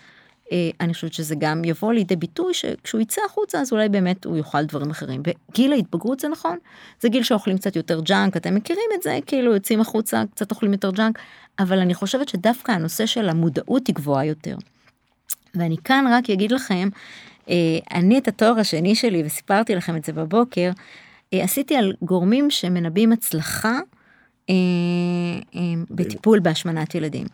אה, 0.53 0.71
אני 0.81 0.95
חושבת 0.95 1.13
שזה 1.13 1.35
גם 1.39 1.65
יבוא 1.65 1.93
לידי 1.93 2.17
ביטוי 2.17 2.55
שכשהוא 2.55 3.01
יצא 3.01 3.21
החוצה 3.27 3.61
אז 3.61 3.73
אולי 3.73 3.89
באמת 3.89 4.25
הוא 4.25 4.37
יאכל 4.37 4.65
דברים 4.65 4.91
אחרים. 4.91 5.23
בגיל 5.23 5.73
ההתבגרות 5.73 6.21
זה 6.21 6.29
נכון, 6.29 6.59
זה 7.01 7.09
גיל 7.09 7.23
שאוכלים 7.23 7.59
קצת 7.59 7.77
יותר 7.77 8.01
ג'אנק, 8.01 8.37
אתם 8.37 8.55
מכירים 8.55 8.91
את 8.95 9.03
זה, 9.03 9.19
כאילו 9.27 9.55
יוצאים 9.55 9.81
החוצה, 9.81 10.23
קצת 10.35 10.51
אוכלים 10.51 10.73
יותר 10.73 10.91
ג'אנק, 10.91 11.19
אבל 11.59 11.79
אני 11.79 11.95
חושבת 11.95 12.29
שדווקא 12.29 12.73
הנושא 12.73 13.07
של 13.07 13.29
המודעות 13.29 13.87
היא 13.87 13.95
גבוהה 13.95 14.25
יותר. 14.25 14.57
ואני 15.55 15.77
כאן 15.85 16.05
רק 16.11 16.31
אגיד 16.31 16.53
לכם, 16.53 16.89
אה, 17.51 17.55
אני 17.93 18.19
את 18.19 18.29
התואר 18.29 18.59
השני 18.59 18.95
שלי, 18.95 19.23
וסיפרתי 19.27 19.75
לכם 19.75 19.97
את 19.97 20.05
זה 20.05 20.13
בבוקר, 20.13 20.71
אה, 21.33 21.45
עשיתי 21.45 21.77
על 21.77 21.93
גורמים 22.03 22.51
שמנבאים 22.51 23.13
הצלחה 23.13 23.79
בטיפול 25.91 26.41
בהשמנת 26.41 26.95
ילדים. 26.95 27.27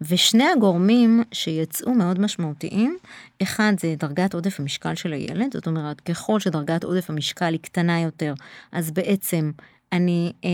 ושני 0.00 0.44
הגורמים 0.56 1.22
שיצאו 1.32 1.94
מאוד 1.94 2.20
משמעותיים, 2.20 2.96
אחד 3.42 3.72
זה 3.80 3.94
דרגת 3.98 4.34
עודף 4.34 4.60
המשקל 4.60 4.94
של 4.94 5.12
הילד, 5.12 5.52
זאת 5.52 5.66
אומרת 5.66 6.00
ככל 6.00 6.40
שדרגת 6.40 6.84
עודף 6.84 7.10
המשקל 7.10 7.52
היא 7.52 7.60
קטנה 7.60 8.00
יותר, 8.00 8.34
אז 8.72 8.90
בעצם 8.90 9.50
אני 9.92 10.32
אה, 10.44 10.50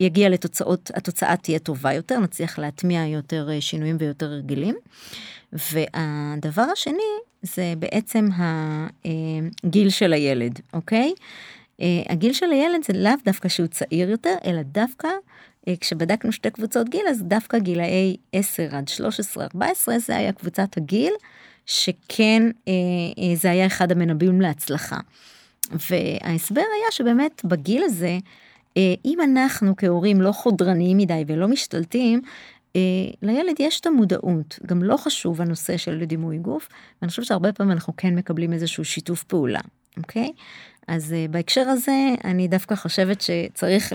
יגיע 0.00 0.28
לתוצאות, 0.28 0.90
התוצאה 0.94 1.36
תהיה 1.36 1.58
טובה 1.58 1.92
יותר, 1.92 2.18
נצליח 2.18 2.58
להטמיע 2.58 3.06
יותר 3.06 3.50
אה, 3.50 3.60
שינויים 3.60 3.96
ויותר 4.00 4.26
רגילים. 4.26 4.74
והדבר 5.52 6.66
השני 6.72 6.98
זה 7.42 7.74
בעצם 7.78 8.28
הגיל 9.64 9.90
של 9.90 10.12
הילד, 10.12 10.60
אוקיי? 10.72 11.12
Uh, 11.80 11.84
הגיל 12.08 12.32
של 12.32 12.50
הילד 12.50 12.84
זה 12.84 12.92
לאו 12.92 13.12
דווקא 13.24 13.48
שהוא 13.48 13.66
צעיר 13.66 14.10
יותר, 14.10 14.34
אלא 14.44 14.62
דווקא 14.62 15.08
uh, 15.08 15.70
כשבדקנו 15.80 16.32
שתי 16.32 16.50
קבוצות 16.50 16.88
גיל, 16.88 17.06
אז 17.10 17.22
דווקא 17.22 17.58
גילאי 17.58 18.16
10 18.32 18.68
עד 18.72 18.90
13-14 19.56 19.58
זה 19.98 20.16
היה 20.16 20.32
קבוצת 20.32 20.76
הגיל, 20.76 21.12
שכן 21.66 22.42
uh, 22.50 22.68
uh, 23.18 23.22
זה 23.34 23.50
היה 23.50 23.66
אחד 23.66 23.92
המנבאים 23.92 24.40
להצלחה. 24.40 24.98
וההסבר 25.70 26.60
היה 26.60 26.90
שבאמת 26.90 27.44
בגיל 27.44 27.82
הזה, 27.84 28.18
uh, 28.18 28.78
אם 29.04 29.18
אנחנו 29.20 29.76
כהורים 29.76 30.20
לא 30.20 30.32
חודרניים 30.32 30.96
מדי 30.96 31.24
ולא 31.26 31.48
משתלטים, 31.48 32.20
Uh, 32.74 33.16
לילד 33.22 33.54
יש 33.58 33.80
את 33.80 33.86
המודעות, 33.86 34.58
גם 34.66 34.82
לא 34.82 34.96
חשוב 34.96 35.40
הנושא 35.40 35.76
של 35.76 36.04
דימוי 36.04 36.38
גוף, 36.38 36.68
ואני 37.02 37.10
חושבת 37.10 37.24
שהרבה 37.24 37.52
פעמים 37.52 37.72
אנחנו 37.72 37.96
כן 37.96 38.14
מקבלים 38.14 38.52
איזשהו 38.52 38.84
שיתוף 38.84 39.22
פעולה, 39.22 39.60
אוקיי? 39.96 40.32
אז 40.88 41.12
uh, 41.12 41.30
בהקשר 41.30 41.60
הזה 41.60 42.08
אני 42.24 42.48
דווקא 42.48 42.74
חושבת 42.74 43.20
שצריך 43.20 43.92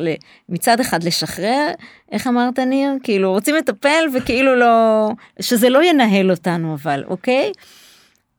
מצד 0.50 0.80
אחד 0.80 1.04
לשחרר 1.04 1.68
איך 2.12 2.28
אמרת 2.28 2.60
ניר 2.60 2.92
כאילו 3.04 3.32
רוצים 3.32 3.56
לטפל 3.56 4.04
וכאילו 4.18 4.56
לא 4.56 5.10
שזה 5.40 5.70
לא 5.70 5.84
ינהל 5.84 6.32
אותנו 6.32 6.74
אבל 6.74 7.04
אוקיי. 7.08 7.52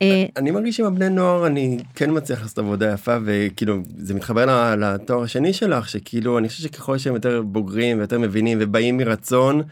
אה, 0.03 0.25
אני 0.37 0.51
מרגיש 0.51 0.81
עם 0.81 0.87
הבני 0.87 1.09
נוער 1.09 1.47
אני 1.47 1.79
כן 1.95 2.11
מצליח 2.17 2.43
לעשות 2.43 2.59
עבודה 2.59 2.93
יפה 2.93 3.17
וכאילו 3.25 3.77
זה 3.97 4.15
מתחבר 4.15 4.75
לתואר 4.77 5.23
השני 5.23 5.53
שלך 5.53 5.89
שכאילו 5.89 6.39
אני 6.39 6.49
חושב 6.49 6.63
שככל 6.63 6.99
שהם 6.99 7.15
יותר 7.15 7.43
בוגרים 7.43 7.99
ויותר 7.99 8.19
מבינים 8.19 8.59
ובאים 8.61 8.97
מרצון 8.97 9.63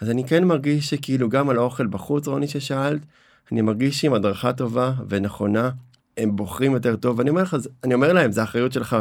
אז 0.00 0.10
אני 0.10 0.24
כן 0.24 0.44
מרגיש 0.44 0.90
שכאילו 0.90 1.28
גם 1.28 1.48
על 1.50 1.56
האוכל 1.56 1.86
בחוץ 1.86 2.28
רוני 2.28 2.48
ששאלת 2.48 3.00
אני 3.52 3.62
מרגיש 3.62 4.04
עם 4.04 4.14
הדרכה 4.14 4.52
טובה 4.52 4.92
ונכונה 5.08 5.70
הם 6.18 6.36
בוחרים 6.36 6.72
יותר 6.72 6.96
טוב 6.96 7.20
אני 7.20 7.30
אומר 7.30 7.42
לך 7.42 7.56
אני 7.84 7.94
אומר 7.94 8.12
להם 8.12 8.32
זה 8.32 8.42
אחריות 8.42 8.72
שלך 8.72 8.96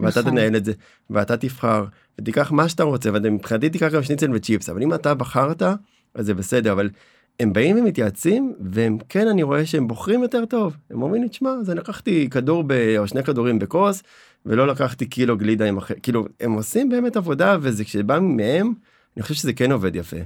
ואתה 0.00 0.20
נכון. 0.20 0.32
תנהל 0.32 0.56
את 0.56 0.64
זה, 0.64 0.72
ואתה 1.10 1.36
תבחר, 1.36 1.84
ותיקח 2.18 2.52
מה 2.52 2.68
שאתה 2.68 2.82
רוצה, 2.82 3.10
ומבחינתי 3.14 3.70
תיקח 3.70 3.92
גם 3.92 4.02
שניצל 4.02 4.30
וצ'יפס, 4.34 4.68
אבל 4.68 4.82
אם 4.82 4.94
אתה 4.94 5.14
בחרת, 5.14 5.62
אז 6.14 6.26
זה 6.26 6.34
בסדר, 6.34 6.72
אבל 6.72 6.90
הם 7.40 7.52
באים 7.52 7.78
ומתייעצים, 7.78 8.54
והם 8.60 8.98
כן, 9.08 9.28
אני 9.28 9.42
רואה 9.42 9.66
שהם 9.66 9.88
בוחרים 9.88 10.22
יותר 10.22 10.44
טוב. 10.44 10.76
הם 10.90 11.02
אומרים 11.02 11.22
לי, 11.22 11.28
תשמע, 11.28 11.50
אז 11.50 11.70
אני 11.70 11.80
לקחתי 11.80 12.30
כדור 12.30 12.64
ב... 12.66 12.96
או 12.98 13.08
שני 13.08 13.24
כדורים 13.24 13.58
בכוס, 13.58 14.02
ולא 14.46 14.66
לקחתי 14.66 15.06
קילו 15.06 15.36
גלידה 15.36 15.64
עם 15.64 15.78
אחר, 15.78 15.94
כאילו, 16.02 16.26
הם 16.40 16.52
עושים 16.52 16.88
באמת 16.88 17.16
עבודה, 17.16 17.56
וזה 17.60 17.84
כשבא 17.84 18.18
מהם, 18.18 18.72
אני 19.16 19.22
חושב 19.22 19.34
שזה 19.34 19.52
כן 19.52 19.72
עובד 19.72 19.96
יפה. 19.96 20.16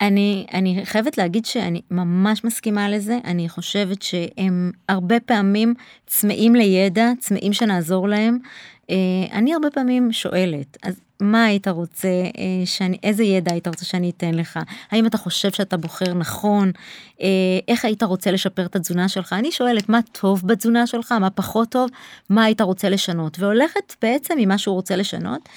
אני, 0.00 0.46
אני 0.54 0.80
חייבת 0.84 1.18
להגיד 1.18 1.44
שאני 1.44 1.80
ממש 1.90 2.44
מסכימה 2.44 2.88
לזה, 2.88 3.18
אני 3.24 3.48
חושבת 3.48 4.02
שהם 4.02 4.70
הרבה 4.88 5.20
פעמים 5.20 5.74
צמאים 6.06 6.54
לידע, 6.54 7.10
צמאים 7.18 7.52
שנעזור 7.52 8.08
להם. 8.08 8.38
אה, 8.90 8.96
אני 9.32 9.54
הרבה 9.54 9.70
פעמים 9.70 10.12
שואלת, 10.12 10.76
אז 10.82 11.00
מה 11.22 11.44
היית 11.44 11.68
רוצה 11.68 12.08
אה, 12.08 12.66
שאני, 12.66 12.98
איזה 13.02 13.24
ידע 13.24 13.52
היית 13.52 13.68
רוצה 13.68 13.84
שאני 13.84 14.10
אתן 14.10 14.34
לך? 14.34 14.58
האם 14.90 15.06
אתה 15.06 15.18
חושב 15.18 15.50
שאתה 15.50 15.76
בוחר 15.76 16.14
נכון? 16.14 16.72
אה, 17.22 17.26
איך 17.68 17.84
היית 17.84 18.02
רוצה 18.02 18.30
לשפר 18.30 18.66
את 18.66 18.76
התזונה 18.76 19.08
שלך? 19.08 19.32
אני 19.32 19.52
שואלת 19.52 19.88
מה 19.88 20.00
טוב 20.12 20.42
בתזונה 20.46 20.86
שלך, 20.86 21.12
מה 21.12 21.30
פחות 21.30 21.68
טוב, 21.68 21.90
מה 22.30 22.44
היית 22.44 22.60
רוצה 22.60 22.88
לשנות? 22.88 23.38
והולכת 23.38 23.94
בעצם 24.02 24.34
ממה 24.38 24.58
שהוא 24.58 24.74
רוצה 24.74 24.96
לשנות. 24.96 25.48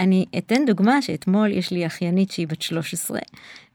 אני 0.00 0.24
אתן 0.38 0.64
דוגמה 0.66 1.02
שאתמול 1.02 1.52
יש 1.52 1.70
לי 1.70 1.86
אחיינית 1.86 2.30
שהיא 2.30 2.48
בת 2.48 2.62
13, 2.62 3.18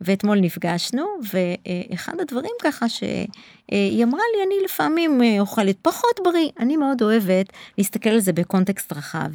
ואתמול 0.01 0.39
נפגשנו, 0.39 1.05
ואחד 1.31 2.13
הדברים 2.19 2.51
ככה 2.61 2.89
שהיא 2.89 4.03
אמרה 4.03 4.21
לי, 4.35 4.43
אני 4.47 4.65
לפעמים 4.65 5.23
אה, 5.23 5.39
אוכלת 5.39 5.75
פחות 5.81 6.19
בריא, 6.23 6.49
אני 6.59 6.77
מאוד 6.77 7.01
אוהבת 7.01 7.45
להסתכל 7.77 8.09
על 8.09 8.19
זה 8.19 8.33
בקונטקסט 8.33 8.93
רחב. 8.93 9.29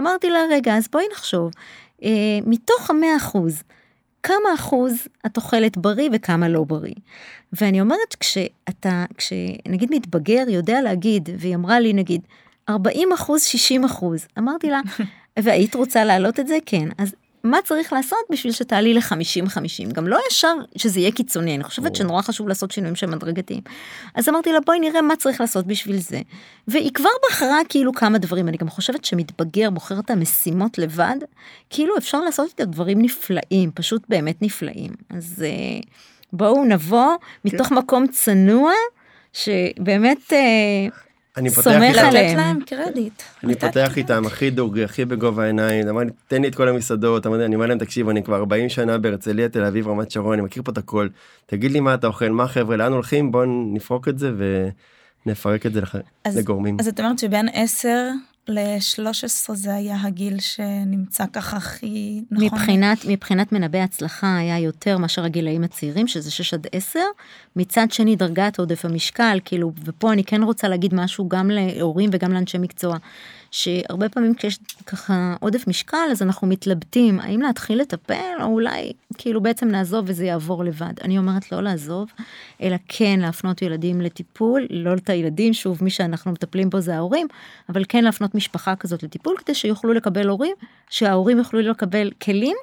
אמרתי 0.00 0.30
לה, 0.30 0.38
רגע, 0.50 0.76
אז 0.76 0.88
בואי 0.92 1.04
נחשוב, 1.12 1.51
אה, 2.04 2.38
מתוך 2.46 2.90
המאה 2.90 3.16
אחוז, 3.16 3.62
כמה 4.22 4.54
אחוז 4.54 4.94
את 5.26 5.36
אוכלת 5.36 5.76
בריא 5.76 6.08
וכמה 6.12 6.48
לא 6.48 6.64
בריא. 6.64 6.94
ואני 7.52 7.80
אומרת, 7.80 8.16
כשאתה, 8.20 9.04
כשנגיד 9.18 9.90
מתבגר 9.94 10.44
יודע 10.48 10.80
להגיד, 10.80 11.28
והיא 11.38 11.54
אמרה 11.54 11.80
לי 11.80 11.92
נגיד, 11.92 12.20
40 12.68 13.12
אחוז, 13.12 13.42
60 13.42 13.84
אחוז, 13.84 14.26
אמרתי 14.38 14.70
לה, 14.70 14.80
והיית 15.42 15.74
רוצה 15.74 16.04
להעלות 16.04 16.40
את 16.40 16.48
זה? 16.48 16.58
כן. 16.66 16.88
אז 16.98 17.14
מה 17.44 17.58
צריך 17.64 17.92
לעשות 17.92 18.18
בשביל 18.30 18.52
שתעלי 18.52 18.94
ל-50-50? 18.94 19.92
גם 19.92 20.08
לא 20.08 20.18
ישר 20.30 20.54
שזה 20.76 21.00
יהיה 21.00 21.12
קיצוני, 21.12 21.54
אני 21.54 21.64
חושבת 21.64 21.96
שנורא 21.96 22.22
חשוב 22.22 22.48
לעשות 22.48 22.70
שינויים 22.70 22.96
שהם 22.96 23.12
הדרגתיים. 23.12 23.60
אז 24.14 24.28
אמרתי 24.28 24.52
לה, 24.52 24.58
בואי 24.66 24.80
נראה 24.80 25.02
מה 25.02 25.16
צריך 25.16 25.40
לעשות 25.40 25.66
בשביל 25.66 25.96
זה. 25.96 26.20
והיא 26.68 26.90
כבר 26.94 27.08
בחרה 27.30 27.58
כאילו 27.68 27.92
כמה 27.92 28.18
דברים, 28.18 28.48
אני 28.48 28.56
גם 28.56 28.68
חושבת 28.68 29.04
שמתבגר 29.04 29.70
בוחר 29.70 29.98
את 29.98 30.10
המשימות 30.10 30.78
לבד, 30.78 31.16
כאילו 31.70 31.98
אפשר 31.98 32.20
לעשות 32.20 32.48
איתה 32.48 32.64
דברים 32.64 33.02
נפלאים, 33.02 33.70
פשוט 33.74 34.02
באמת 34.08 34.42
נפלאים. 34.42 34.92
אז 35.10 35.44
אה, 35.46 35.80
בואו 36.32 36.64
נבוא 36.64 37.14
מתוך 37.44 37.72
מקום 37.72 38.06
צנוע, 38.06 38.72
שבאמת... 39.32 40.32
אני 41.36 41.50
פותח 41.50 41.62
סומך 41.70 41.82
איתם, 41.82 41.98
לתת 41.98 42.08
עליהם. 42.08 42.36
להם 42.36 42.60
קרדיט. 42.66 43.22
אני 43.44 43.52
לתת 43.52 43.64
פותח. 43.64 43.96
איתם 43.96 44.26
הכי 44.26 44.50
דוגרי, 44.50 44.84
הכי 44.84 45.04
בגובה 45.04 45.42
העיניים, 45.42 45.88
אמר 45.88 46.00
לי, 46.00 46.10
תן 46.28 46.42
לי 46.42 46.48
את 46.48 46.54
כל 46.54 46.68
המסעדות, 46.68 47.26
אמרתי, 47.26 47.44
אני 47.44 47.54
אומר 47.54 47.66
להם, 47.66 47.78
תקשיב, 47.78 48.08
אני 48.08 48.22
כבר 48.22 48.36
40 48.36 48.68
שנה 48.68 48.98
בהרצליה, 48.98 49.48
תל 49.48 49.64
אביב, 49.64 49.88
רמת 49.88 50.10
שרון, 50.10 50.32
אני 50.32 50.42
מכיר 50.42 50.62
פה 50.62 50.72
את 50.72 50.78
הכל, 50.78 51.08
תגיד 51.46 51.70
לי 51.70 51.80
מה 51.80 51.94
אתה 51.94 52.06
אוכל, 52.06 52.28
מה 52.28 52.48
חבר'ה, 52.48 52.76
לאן 52.76 52.92
הולכים, 52.92 53.32
בואו 53.32 53.44
נפרוק 53.72 54.08
את 54.08 54.18
זה 54.18 54.32
ונפרק 55.26 55.66
את 55.66 55.72
זה 55.72 55.80
לגורמים. 56.36 56.76
אז 56.80 56.88
את 56.88 57.00
אומרת 57.00 57.18
שבין 57.18 57.48
10 57.52 57.88
ל-13 58.48 59.54
זה 59.54 59.74
היה 59.74 59.96
הגיל 60.02 60.40
שנמצא 60.40 61.24
ככה 61.32 61.56
הכי 61.56 62.22
נכון. 62.30 62.46
מבחינת, 62.46 62.98
מבחינת 63.08 63.52
מנבאי 63.52 63.80
הצלחה 63.80 64.36
היה 64.36 64.58
יותר 64.58 64.98
מאשר 64.98 65.24
הגילאים 65.24 65.64
הצעירים, 65.64 66.06
שזה 66.06 66.30
6 66.30 66.54
עד 66.54 66.66
10. 66.72 67.00
מצד 67.56 67.86
שני, 67.90 68.16
דרגת 68.16 68.58
עודף 68.58 68.84
המשקל, 68.84 69.40
כאילו, 69.44 69.72
ופה 69.84 70.12
אני 70.12 70.24
כן 70.24 70.42
רוצה 70.42 70.68
להגיד 70.68 70.94
משהו 70.94 71.28
גם 71.28 71.50
להורים 71.50 72.10
וגם 72.12 72.32
לאנשי 72.32 72.58
מקצוע, 72.58 72.96
שהרבה 73.52 74.08
פעמים 74.08 74.34
כשיש 74.34 74.58
ככה 74.86 75.36
עודף 75.40 75.66
משקל, 75.66 76.08
אז 76.10 76.22
אנחנו 76.22 76.46
מתלבטים, 76.46 77.20
האם 77.20 77.40
להתחיל 77.40 77.80
לטפל, 77.80 78.36
או 78.40 78.46
אולי 78.46 78.92
כאילו 79.18 79.40
בעצם 79.40 79.68
נעזוב 79.68 80.04
וזה 80.08 80.24
יעבור 80.24 80.64
לבד. 80.64 80.92
אני 81.04 81.18
אומרת 81.18 81.52
לא 81.52 81.62
לעזוב, 81.62 82.08
אלא 82.62 82.76
כן 82.88 83.20
להפנות 83.20 83.62
ילדים 83.62 84.00
לטיפול, 84.00 84.66
לא 84.70 84.94
את 84.94 85.10
הילדים, 85.10 85.52
שוב, 85.52 85.84
מי 85.84 85.90
שאנחנו 85.90 86.32
מטפלים 86.32 86.70
בו 86.70 86.80
זה 86.80 86.96
ההורים, 86.96 87.26
אבל 87.68 87.84
כן 87.88 88.04
להפנות 88.04 88.34
משפחה 88.34 88.76
כזאת 88.76 89.02
לטיפול, 89.02 89.36
כדי 89.36 89.54
שיוכלו 89.54 89.92
לקבל 89.92 90.28
הורים, 90.28 90.54
שההורים 90.92 91.38
יוכלו 91.38 91.60
לקבל 91.60 92.10
כלים, 92.22 92.56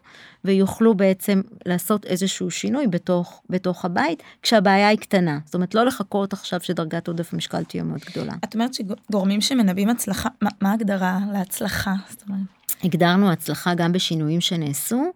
ויוכלו 0.46 0.96
בעצם 0.96 1.42
לעשות 1.66 2.06
איזשהו 2.06 2.52
שינוי 2.52 2.88
בתוך, 2.88 3.42
בתוך 3.50 3.86
הבית, 3.86 4.24
כשהבעיה 4.42 4.88
היא 4.88 4.98
קטנה. 4.98 5.40
זאת 5.46 5.56
אומרת, 5.56 5.76
לא 5.76 5.86
לחכות 5.86 6.34
עכשיו 6.34 6.60
שדרגת 6.62 7.08
עודף 7.08 7.34
המשקל 7.34 7.64
תהיה 7.64 7.84
מאוד 7.84 8.00
גדולה. 8.12 8.34
את 8.44 8.54
אומרת 8.54 8.74
שגורמים 8.74 9.42
שמנבאים 9.42 9.90
הצלחה, 9.90 10.30
מה- 10.42 10.50
מה 10.62 10.72
ההגדרה 10.72 11.20
להצלחה? 11.34 11.94
זאת 12.10 12.24
אומרת, 12.28 12.42
הגדרנו 12.84 13.32
הצלחה 13.32 13.74
גם 13.74 13.92
בשינויים 13.92 14.42
שנעשו 14.42 15.12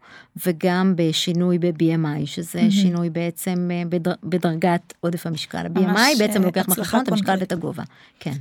וגם 0.46 0.94
בשינוי 0.96 1.60
ב-BMI, 1.60 2.26
שזה 2.26 2.60
מהמם. 2.60 2.72
שינוי 2.72 3.10
בעצם 3.10 3.70
אה, 3.72 3.84
בדר, 3.90 4.14
בדרגת 4.24 4.94
עודף 5.02 5.28
המשקל. 5.28 5.58
ה-BMI 5.58 6.20
בעצם 6.20 6.42
אה, 6.42 6.46
לוקח 6.46 6.66
בחשבון 6.70 7.02
את 7.04 7.08
המשקל. 7.08 7.36
ואת 7.40 7.52
הגובה. 7.52 7.84
כן. 8.20 8.34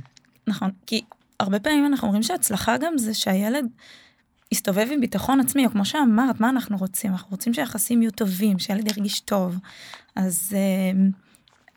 נכון, 0.47 0.71
כי 0.85 1.01
הרבה 1.39 1.59
פעמים 1.59 1.85
אנחנו 1.85 2.07
אומרים 2.07 2.23
שהצלחה 2.23 2.77
גם 2.77 2.97
זה 2.97 3.13
שהילד 3.13 3.65
יסתובב 4.53 4.87
עם 4.91 5.01
ביטחון 5.01 5.39
עצמי, 5.39 5.65
או 5.65 5.71
כמו 5.71 5.85
שאמרת, 5.85 6.39
מה 6.41 6.49
אנחנו 6.49 6.77
רוצים? 6.77 7.11
אנחנו 7.11 7.27
רוצים 7.31 7.53
שהיחסים 7.53 8.01
יהיו 8.01 8.11
טובים, 8.11 8.59
שהילד 8.59 8.87
ירגיש 8.97 9.19
טוב. 9.19 9.57
אז, 10.15 10.51
אה, 10.55 11.01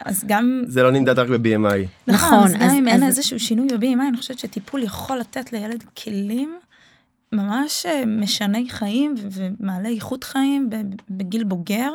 אז 0.04 0.24
גם, 0.26 0.62
זה 0.66 0.82
לא 0.82 0.90
נמדד 0.90 1.18
רק 1.18 1.28
ב-BMI. 1.28 1.58
נכון, 2.08 2.14
נכון, 2.14 2.44
אז 2.44 2.52
גם 2.54 2.62
אז- 2.62 2.72
אם 2.72 2.88
אין 2.88 3.02
אז- 3.02 3.18
איזשהו 3.18 3.40
שינוי 3.40 3.68
ב-BMI, 3.68 4.08
אני 4.08 4.16
חושבת 4.16 4.38
שטיפול 4.38 4.82
יכול 4.82 5.18
לתת 5.18 5.52
לילד 5.52 5.84
כלים 6.04 6.58
ממש 7.32 7.86
אה, 7.86 8.06
משני 8.06 8.66
חיים 8.68 9.14
ומעלה 9.32 9.88
איכות 9.88 10.24
חיים 10.24 10.70
בגיל 11.10 11.44
בוגר, 11.44 11.90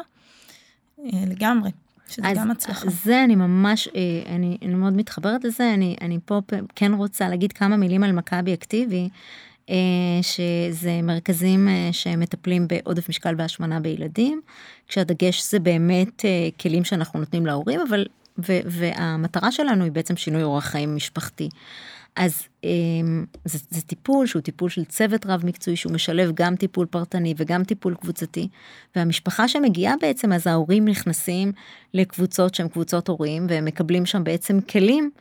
אה, 1.00 1.10
לגמרי, 1.28 1.72
שזה 2.10 2.28
אז 2.28 2.38
גם 2.38 2.52
הצלחה. 2.52 2.90
זה 2.90 3.24
אני 3.24 3.36
ממש, 3.36 3.88
אני, 4.30 4.58
אני 4.62 4.76
מאוד 4.76 4.94
מתחברת 4.94 5.44
לזה, 5.44 5.74
אני, 5.74 5.96
אני 6.02 6.20
פה 6.26 6.42
כן 6.76 6.94
רוצה 6.94 7.30
להגיד 7.30 7.52
כמה 7.54 7.78
מילים 7.78 8.04
על 8.04 8.12
מכבי 8.12 8.54
אקטיבי, 8.54 9.10
שזה 10.22 11.02
מרכזים 11.04 11.68
אה, 11.68 11.90
שמטפלים 11.92 12.68
בעודף 12.68 13.10
משקל 13.10 13.36
והשמנה 13.38 13.80
בילדים, 13.80 14.42
כשהדגש 14.88 15.52
זה 15.52 15.60
באמת 15.60 16.26
אה, 16.26 16.50
כלים 16.62 16.84
שאנחנו 16.84 17.20
נותנים 17.20 17.46
להורים, 17.46 17.80
אבל, 17.90 18.06
ו, 18.38 18.60
והמטרה 18.66 19.52
שלנו 19.52 19.84
היא 19.84 19.92
בעצם 19.92 20.18
שינוי 20.18 20.44
אורח 20.44 20.66
חיים 20.66 20.96
משפחתי. 20.96 21.50
אז 22.16 22.44
אה, 22.66 22.70
זה, 23.46 23.60
זה 23.70 23.82
טיפול 23.82 24.26
שהוא 24.28 24.42
טיפול 24.42 24.70
של 24.70 24.86
צוות 24.86 25.26
רב 25.26 25.46
מקצועי 25.46 25.76
שהוא 25.76 25.94
משלב 25.94 26.32
גם 26.34 26.56
טיפול 26.56 26.86
פרטני 26.86 27.34
וגם 27.38 27.64
טיפול 27.64 27.96
קבוצתי 27.96 28.48
והמשפחה 28.96 29.48
שמגיעה 29.48 29.94
בעצם 30.02 30.34
אז 30.34 30.48
ההורים 30.48 30.88
נכנסים 30.88 31.52
לקבוצות 31.94 32.56
שהן 32.56 32.68
קבוצות 32.68 33.08
הורים 33.08 33.46
והם 33.50 33.66
מקבלים 33.66 34.06
שם 34.06 34.24
בעצם 34.24 34.62
כלים 34.62 35.12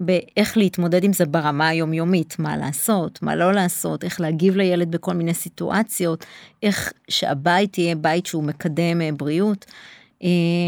באיך 0.00 0.56
להתמודד 0.56 1.04
עם 1.04 1.12
זה 1.12 1.26
ברמה 1.26 1.68
היומיומית 1.68 2.36
מה 2.38 2.56
לעשות 2.56 3.22
מה 3.22 3.36
לא 3.36 3.52
לעשות 3.52 4.04
איך 4.04 4.20
להגיב 4.20 4.56
לילד 4.56 4.90
בכל 4.90 5.14
מיני 5.14 5.34
סיטואציות 5.34 6.24
איך 6.62 6.92
שהבית 7.08 7.78
יהיה 7.78 7.94
בית 7.94 8.26
שהוא 8.26 8.44
מקדם 8.44 9.00
אה, 9.00 9.10
בריאות. 9.16 9.66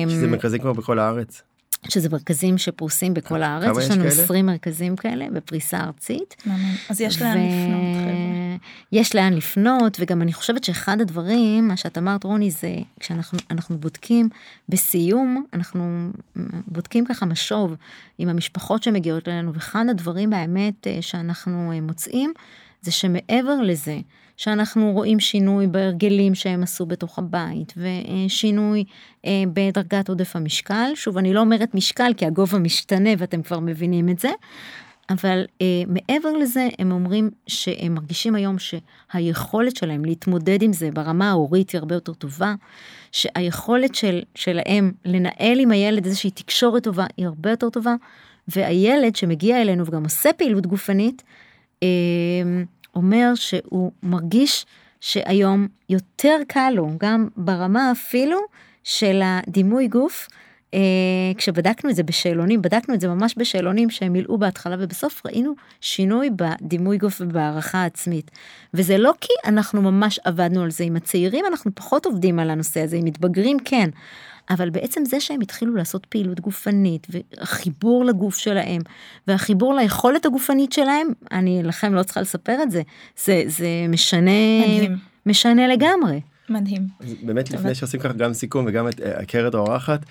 שזה 0.09 0.26
מרכזי 0.26 0.59
כבר 0.59 0.72
בכל 0.72 0.99
הארץ. 0.99 1.43
שזה 1.89 2.09
מרכזים 2.09 2.59
שפרוסים 2.59 3.14
בכל 3.14 3.43
הארץ, 3.43 3.78
יש 3.78 3.91
לנו 3.91 4.03
כאלה? 4.03 4.22
20 4.22 4.47
מרכזים 4.47 4.97
כאלה 4.97 5.26
בפריסה 5.33 5.80
ארצית. 5.80 6.43
אז 6.91 7.01
יש 7.01 7.22
לאן 7.22 7.37
לפנות, 7.37 7.97
חבר'ה. 7.97 8.57
יש 8.93 9.14
לאן 9.14 9.33
לפנות, 9.33 9.97
וגם 10.01 10.22
אני 10.22 10.33
חושבת 10.33 10.64
שאחד 10.64 11.01
הדברים, 11.01 11.68
מה 11.68 11.76
שאת 11.76 11.99
אמרת 11.99 12.24
רוני, 12.24 12.51
זה 12.51 12.74
כשאנחנו 13.01 13.39
אנחנו 13.51 13.78
בודקים 13.78 14.28
בסיום, 14.68 15.45
אנחנו 15.53 16.11
בודקים 16.66 17.05
ככה 17.05 17.26
משוב 17.26 17.74
עם 18.18 18.28
המשפחות 18.28 18.83
שמגיעות 18.83 19.28
אלינו, 19.28 19.55
ואחד 19.55 19.85
הדברים 19.91 20.30
באמת 20.30 20.87
אה, 20.87 20.99
שאנחנו 21.01 21.72
אה, 21.72 21.80
מוצאים, 21.80 22.33
זה 22.83 22.91
שמעבר 22.91 23.61
לזה, 23.62 23.99
שאנחנו 24.43 24.93
רואים 24.93 25.20
שינוי 25.20 25.66
בהרגלים 25.66 26.34
שהם 26.34 26.62
עשו 26.62 26.86
בתוך 26.86 27.18
הבית, 27.18 27.74
ושינוי 27.76 28.84
אה, 29.26 29.30
בדרגת 29.53 30.09
עודף 30.09 30.36
המשקל. 30.36 30.93
שוב, 30.95 31.18
אני 31.18 31.34
לא 31.34 31.40
אומרת 31.40 31.74
משקל, 31.74 32.12
כי 32.16 32.26
הגובה 32.26 32.59
משתנה 32.59 33.11
ואתם 33.18 33.43
כבר 33.43 33.61
מבינים 33.61 34.09
את 34.09 34.18
זה. 34.18 34.28
אבל 35.11 35.45
אה, 35.62 35.66
מעבר 35.86 36.32
לזה, 36.32 36.68
הם 36.78 36.93
אומרים 36.93 37.30
שהם 37.47 37.95
מרגישים 37.95 38.34
היום 38.34 38.57
שהיכולת 38.59 39.76
שלהם 39.76 40.05
להתמודד 40.05 40.62
עם 40.62 40.72
זה 40.72 40.90
ברמה 40.95 41.30
ההורית 41.30 41.70
היא 41.70 41.78
הרבה 41.78 41.95
יותר 41.95 42.12
טובה, 42.12 42.55
שהיכולת 43.12 43.95
של, 43.95 44.22
שלהם 44.34 44.93
לנהל 45.05 45.61
עם 45.61 45.70
הילד 45.70 46.07
איזושהי 46.07 46.30
תקשורת 46.30 46.84
טובה 46.84 47.07
היא 47.16 47.26
הרבה 47.26 47.51
יותר 47.51 47.70
טובה, 47.70 47.95
והילד 48.49 49.16
שמגיע 49.16 49.62
אלינו 49.62 49.86
וגם 49.86 50.05
עושה 50.05 50.32
פעילות 50.32 50.66
גופנית, 50.66 51.22
אה, 51.82 51.88
אומר 52.95 53.34
שהוא 53.34 53.93
מרגיש 54.03 54.66
שהיום 55.01 55.68
יותר 55.88 56.36
קל 56.49 56.70
לו, 56.74 56.88
גם 56.99 57.28
ברמה 57.36 57.93
אפילו 57.93 58.38
של 58.84 59.22
הדימוי 59.24 59.88
גוף. 59.88 60.28
אה, 60.74 60.80
כשבדקנו 61.36 61.90
את 61.90 61.97
זה 61.97 62.03
בשאלונים, 62.03 62.62
בדקנו 62.62 62.95
את 62.95 63.01
זה 63.01 63.09
ממש 63.09 63.34
בשאלונים 63.36 63.90
שהם 63.90 64.12
מילאו 64.12 64.38
בהתחלה 64.38 64.76
ובסוף 64.78 65.26
ראינו 65.26 65.55
שינוי 65.80 66.30
בדימוי 66.30 66.99
גוף 66.99 67.20
ובהערכה 67.20 67.78
העצמית. 67.78 68.30
וזה 68.74 68.99
לא 68.99 69.12
כי 69.20 69.32
אנחנו 69.45 69.82
ממש 69.82 70.20
עבדנו 70.24 70.62
על 70.62 70.70
זה 70.70 70.84
עם 70.84 70.97
הצעירים, 70.97 71.45
אנחנו 71.47 71.70
פחות 71.74 72.07
עובדים 72.07 72.38
על 72.38 72.51
הנושא 72.51 72.80
הזה, 72.80 72.97
עם 72.97 73.05
מתבגרים 73.05 73.57
כן. 73.64 73.90
אבל 74.51 74.70
בעצם 74.70 75.05
זה 75.05 75.20
שהם 75.20 75.40
התחילו 75.40 75.74
לעשות 75.74 76.07
פעילות 76.07 76.40
גופנית 76.40 77.07
והחיבור 77.11 78.05
לגוף 78.05 78.36
שלהם 78.36 78.82
והחיבור 79.26 79.74
ליכולת 79.74 80.26
הגופנית 80.26 80.72
שלהם, 80.72 81.09
אני 81.32 81.62
לכם 81.62 81.95
לא 81.95 82.03
צריכה 82.03 82.20
לספר 82.20 82.62
את 82.62 82.70
זה, 82.70 82.82
זה, 83.24 83.43
זה 83.47 83.68
משנה, 83.88 84.30
מדהים. 84.66 84.97
משנה 85.26 85.68
לגמרי. 85.68 86.20
מדהים. 86.49 86.86
באמת 87.22 87.51
לפני 87.51 87.74
שעושים 87.74 88.01
ככה 88.01 88.12
גם 88.12 88.32
סיכום 88.32 88.64
וגם 88.68 88.88
את 88.88 89.01
אה, 89.01 89.20
הכרת 89.20 89.55
האורחת. 89.55 90.07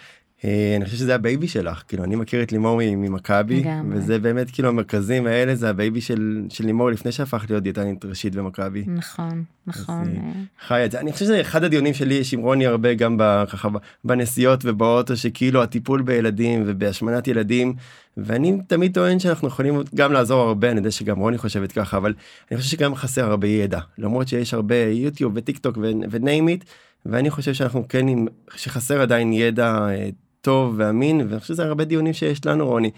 אה, 0.46 0.74
אני 0.76 0.86
חושב 0.86 0.98
שזה 0.98 1.16
ה 1.16 1.22
baby 1.22 1.48
שלך 1.48 1.84
כאילו 1.88 2.04
אני 2.04 2.16
מכיר 2.16 2.44
את 2.44 2.52
לימור 2.52 2.80
ממכבי. 2.84 3.64
וזה 3.90 4.20
באמת 4.20 4.52
כאילו 4.52 4.70
המרכזים 4.70 5.28
האלה 5.28 5.56
זה 5.56 5.70
ה 5.70 5.76
baby 5.76 6.02
של 6.02 6.46
של 6.50 6.66
לימור 6.66 6.90
לפני 6.90 7.12
שהפך 7.12 7.46
להיות 7.50 7.64
דיאטנית 7.64 8.06
ראשית 8.06 8.36
במכבי. 8.36 8.84
נכון, 8.88 9.44
נכון. 9.68 10.08
אה, 10.08 10.32
חי 10.68 10.86
את 10.86 10.92
זה 10.92 11.00
אני 11.00 11.14
חושב 11.14 11.26
שזה 11.26 11.42
אחד 11.42 11.64
הדיונים 11.64 11.94
שלי 11.94 12.14
יש 12.14 12.34
עם 12.34 12.40
רוני 12.40 12.66
הרבה 12.66 12.94
גם 12.94 13.18
ככה 13.50 13.70
בנסיעות 14.04 14.66
ובאוטו 14.66 15.18
שכאילו 15.18 15.64
הטיפול 15.64 16.02
בילדים 16.02 16.64
ובהשמנת 16.66 17.28
ילדים 17.28 17.74
ואני 18.18 18.58
תמיד 18.68 18.94
טוען 18.94 19.20
שאנחנו 19.20 19.48
יכולים 19.48 19.76
גם 19.96 20.14
לעזור 20.14 20.42
הרבה 20.42 20.72
אני 20.72 20.80
יודע 20.80 20.92
שגם 20.92 21.20
רוני 21.20 21.38
חושבת 21.38 21.72
ככה 21.72 21.98
אבל 21.98 22.14
אני 22.52 22.58
חושב 22.58 22.70
שגם 22.70 22.96
חסר 22.96 23.26
הרבה 23.26 23.48
ידע 23.48 23.80
למרות 23.98 24.28
שיש 24.28 24.54
הרבה 24.54 24.76
יוטיוב 24.76 25.34
וטיק 25.36 25.58
טוק 25.58 25.78
ונעים 26.12 26.48
it 26.48 26.66
ואני 27.06 27.30
חושב 27.30 27.54
שאנחנו 27.54 27.88
כן 27.88 28.08
עם 28.08 28.28
שחסר 28.56 29.02
עדיין 29.02 29.34
ידע 29.34 29.88
אה, 29.90 30.10
טוב 30.42 30.74
ואמין 30.78 31.22
ואני 31.28 31.40
חושב 31.40 31.54
שזה 31.54 31.64
הרבה 31.64 31.84
דיונים 31.84 32.14
שיש 32.14 32.46
לנו 32.46 32.68
רוני. 32.68 32.92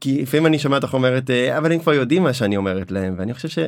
כי 0.00 0.22
לפעמים 0.22 0.46
אני 0.46 0.58
שומע 0.58 0.76
אותך 0.76 0.94
אומרת 0.94 1.30
אה, 1.30 1.58
אבל 1.58 1.72
הם 1.72 1.78
כבר 1.78 1.92
יודעים 1.92 2.22
מה 2.22 2.32
שאני 2.32 2.56
אומרת 2.56 2.90
להם 2.90 3.14
ואני 3.18 3.34
חושב. 3.34 3.66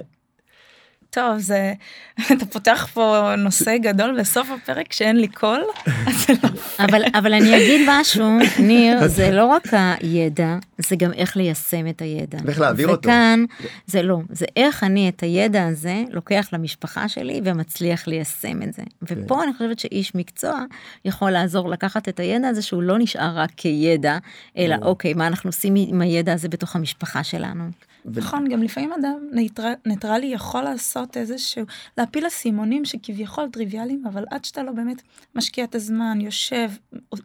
טוב, 1.17 1.39
זה, 1.39 1.73
אתה 2.33 2.47
פותח 2.47 2.89
פה 2.93 3.35
נושא 3.39 3.77
גדול 3.77 4.21
בסוף 4.21 4.51
הפרק 4.51 4.93
שאין 4.93 5.17
לי 5.17 5.29
קול, 5.29 5.61
לא 6.43 6.49
אבל, 6.79 7.03
אבל 7.15 7.35
אני 7.35 7.57
אגיד 7.57 7.89
משהו, 7.89 8.39
ניר, 8.69 9.09
זה 9.09 9.31
לא 9.31 9.47
רק 9.47 9.67
הידע, 9.73 10.57
זה 10.79 10.97
גם 10.97 11.13
איך 11.13 11.37
ליישם 11.37 11.87
את 11.89 12.03
הידע. 12.03 12.39
ואיך 12.45 12.61
להעביר 12.61 12.89
אותו. 12.89 13.09
וכאן, 13.09 13.45
זה 13.87 14.03
לא, 14.03 14.19
זה 14.31 14.47
איך 14.57 14.85
אני 14.85 15.09
את 15.09 15.23
הידע 15.23 15.67
הזה 15.67 16.03
לוקח 16.11 16.49
למשפחה 16.53 17.09
שלי 17.09 17.41
ומצליח 17.45 18.09
ליישם 18.09 18.63
את 18.63 18.75
זה. 18.75 18.83
ופה 19.03 19.43
אני 19.43 19.53
חושבת 19.53 19.79
שאיש 19.79 20.15
מקצוע 20.15 20.61
יכול 21.05 21.31
לעזור 21.31 21.71
לקחת 21.71 22.09
את 22.09 22.21
הידע 22.21 22.49
הזה 22.49 22.63
שהוא 22.63 22.83
לא 22.83 22.99
נשאר 22.99 23.39
רק 23.39 23.51
כידע, 23.57 24.19
אלא. 24.59 24.77
אוקיי, 24.83 25.15
מה 25.15 25.27
אנחנו 25.27 25.49
עושים 25.49 25.75
עם 25.77 26.01
הידע 26.01 26.33
הזה 26.33 26.49
בתוך 26.49 26.77
המשפחה 26.77 27.25
שלנו. 27.25 27.65
ו- 28.07 28.21
נכון, 28.21 28.49
גם 28.49 28.63
לפעמים 28.63 28.93
אדם 28.93 29.19
ניטר, 29.33 29.73
ניטרלי 29.87 30.27
יכול 30.27 30.63
לעשות 30.63 31.17
איזשהו, 31.17 31.65
להפיל 31.99 32.27
אסימונים 32.27 32.85
שכביכול 32.85 33.49
טריוויאליים, 33.53 34.05
אבל 34.07 34.25
עד 34.31 34.45
שאתה 34.45 34.63
לא 34.63 34.73
באמת 34.73 35.03
משקיע 35.35 35.65
את 35.65 35.75
הזמן, 35.75 36.19
יושב, 36.21 36.71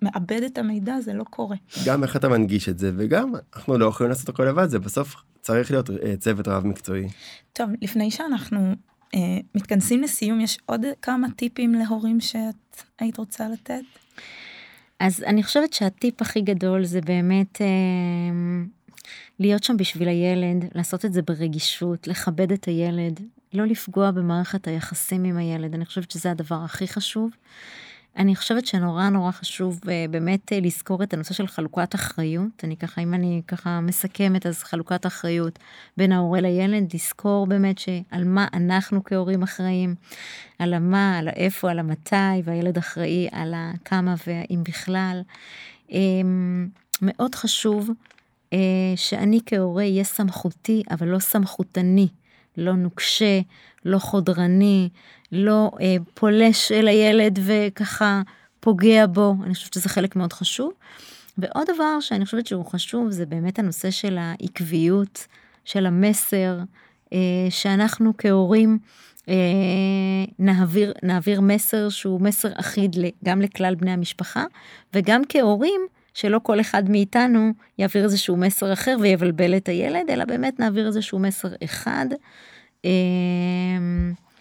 מעבד 0.02 0.44
את 0.46 0.58
המידע, 0.58 1.00
זה 1.00 1.14
לא 1.14 1.24
קורה. 1.24 1.56
גם 1.86 2.04
איך 2.04 2.16
אתה 2.16 2.30
מנגיש 2.30 2.70
את 2.70 2.80
זה 2.80 2.92
וגם 2.98 3.34
אנחנו 3.56 3.78
לא 3.78 3.86
יכולים 3.86 4.10
לעשות 4.10 4.30
הכל 4.30 4.44
לבד 4.44 4.70
זה 4.70 4.80
בסוף 4.80 5.16
צריך 5.42 5.72
להיות 5.72 5.90
אה, 5.90 6.18
צוות 6.18 6.48
רב 6.48 6.66
מקצועי. 6.66 7.08
טוב, 7.54 7.70
לפני 7.82 8.12
שאנחנו 8.12 8.76
אה, 9.16 9.20
מתכנסים 9.56 10.02
לסיום, 10.02 10.42
יש 10.42 10.58
עוד 10.66 10.86
כמה 11.02 11.28
טיפים 11.36 11.74
להורים 11.74 12.20
שאת 12.20 12.84
היית 13.00 13.18
רוצה 13.18 13.50
לתת? 13.50 13.82
אז 15.00 15.24
אני 15.24 15.44
חושבת 15.44 15.74
שהטיפ 15.74 16.22
הכי 16.22 16.42
גדול 16.42 16.86
זה 16.86 17.02
באמת 17.02 17.62
אה, 17.62 17.68
להיות 19.42 19.64
שם 19.64 19.78
בשביל 19.78 20.08
הילד, 20.08 20.66
לעשות 20.76 21.06
את 21.06 21.14
זה 21.14 21.22
ברגישות, 21.22 22.08
לכבד 22.08 22.52
את 22.52 22.66
הילד, 22.66 23.20
לא 23.54 23.66
לפגוע 23.66 24.12
במערכת 24.12 24.68
היחסים 24.68 25.24
עם 25.24 25.38
הילד, 25.38 25.74
אני 25.74 25.86
חושבת 25.86 26.12
שזה 26.12 26.32
הדבר 26.32 26.56
הכי 26.56 26.88
חשוב. 26.88 27.32
אני 28.18 28.36
חושבת 28.36 28.66
שנורא 28.66 29.10
נורא 29.10 29.32
חשוב 29.32 29.80
אה, 29.90 30.06
באמת 30.10 30.54
אה, 30.54 30.60
לזכור 30.60 31.04
את 31.04 31.14
הנושא 31.14 31.34
של 31.34 31.48
חלוקת 31.48 31.96
אחריות. 31.96 32.64
אני 32.64 32.78
ככה, 32.78 33.02
אם 33.02 33.14
אני 33.14 33.42
ככה 33.48 33.80
מסכמת, 33.82 34.46
אז 34.46 34.64
חלוקת 34.64 35.06
אחריות 35.06 35.60
בין 35.98 36.12
ההורה 36.12 36.42
לילד, 36.42 36.94
לזכור 36.94 37.48
באמת 37.48 37.78
שעל 37.78 38.24
מה 38.24 38.48
אנחנו 38.54 39.04
כהורים 39.04 39.44
אחראים, 39.44 39.96
על 40.60 40.74
המה, 40.74 41.18
על 41.18 41.28
האיפה, 41.28 41.72
על 41.72 41.80
המתי, 41.80 42.42
והילד 42.44 42.78
אחראי 42.78 43.28
על 43.32 43.54
הכמה 43.56 44.16
והאם 44.28 44.64
בכלל. 44.64 45.22
אמ, 45.92 46.68
מאוד 47.02 47.36
חשוב 47.36 47.90
שאני 48.96 49.40
כהורה 49.46 49.84
אהיה 49.84 50.04
סמכותי, 50.04 50.84
אבל 50.92 51.08
לא 51.08 51.20
סמכותני, 51.20 52.08
לא 52.58 52.74
נוקשה, 52.74 53.40
לא 53.86 54.00
חודרני, 54.00 54.90
לא 55.32 55.72
אה, 55.82 55.96
פולש 56.14 56.72
אל 56.72 56.88
הילד 56.88 57.40
וככה 57.44 58.22
פוגע 58.60 59.06
בו, 59.08 59.36
אני 59.44 59.54
חושבת 59.54 59.74
שזה 59.74 59.90
חלק 59.90 60.16
מאוד 60.16 60.34
חשוב. 60.34 60.72
ועוד 61.38 61.68
דבר 61.74 62.00
שאני 62.00 62.26
חושבת 62.26 62.48
שהוא 62.48 62.66
חשוב 62.66 63.10
זה 63.10 63.26
באמת 63.26 63.60
הנושא 63.60 63.92
של 63.92 64.18
העקביות, 64.18 65.28
של 65.66 65.86
המסר, 65.86 66.60
אה, 67.14 67.18
שאנחנו 67.50 68.14
כהורים 68.18 68.80
אה, 69.30 69.36
נעביר, 70.40 70.94
נעביר 71.04 71.42
מסר 71.42 71.90
שהוא 71.90 72.22
מסר 72.22 72.50
אחיד 72.56 72.96
גם 73.26 73.42
לכלל 73.42 73.76
בני 73.76 73.92
המשפחה, 73.92 74.44
וגם 74.94 75.22
כהורים, 75.30 75.82
שלא 76.14 76.40
כל 76.44 76.60
אחד 76.60 76.90
מאיתנו 76.90 77.52
יעביר 77.78 78.04
איזשהו 78.04 78.38
מסר 78.38 78.74
אחר 78.74 78.98
ויבלבל 79.02 79.58
את 79.58 79.70
הילד, 79.70 80.10
אלא 80.10 80.26
באמת 80.26 80.60
נעביר 80.60 80.88
איזשהו 80.88 81.20
מסר 81.20 81.50
אחד, 81.64 82.06
אה, 82.86 82.92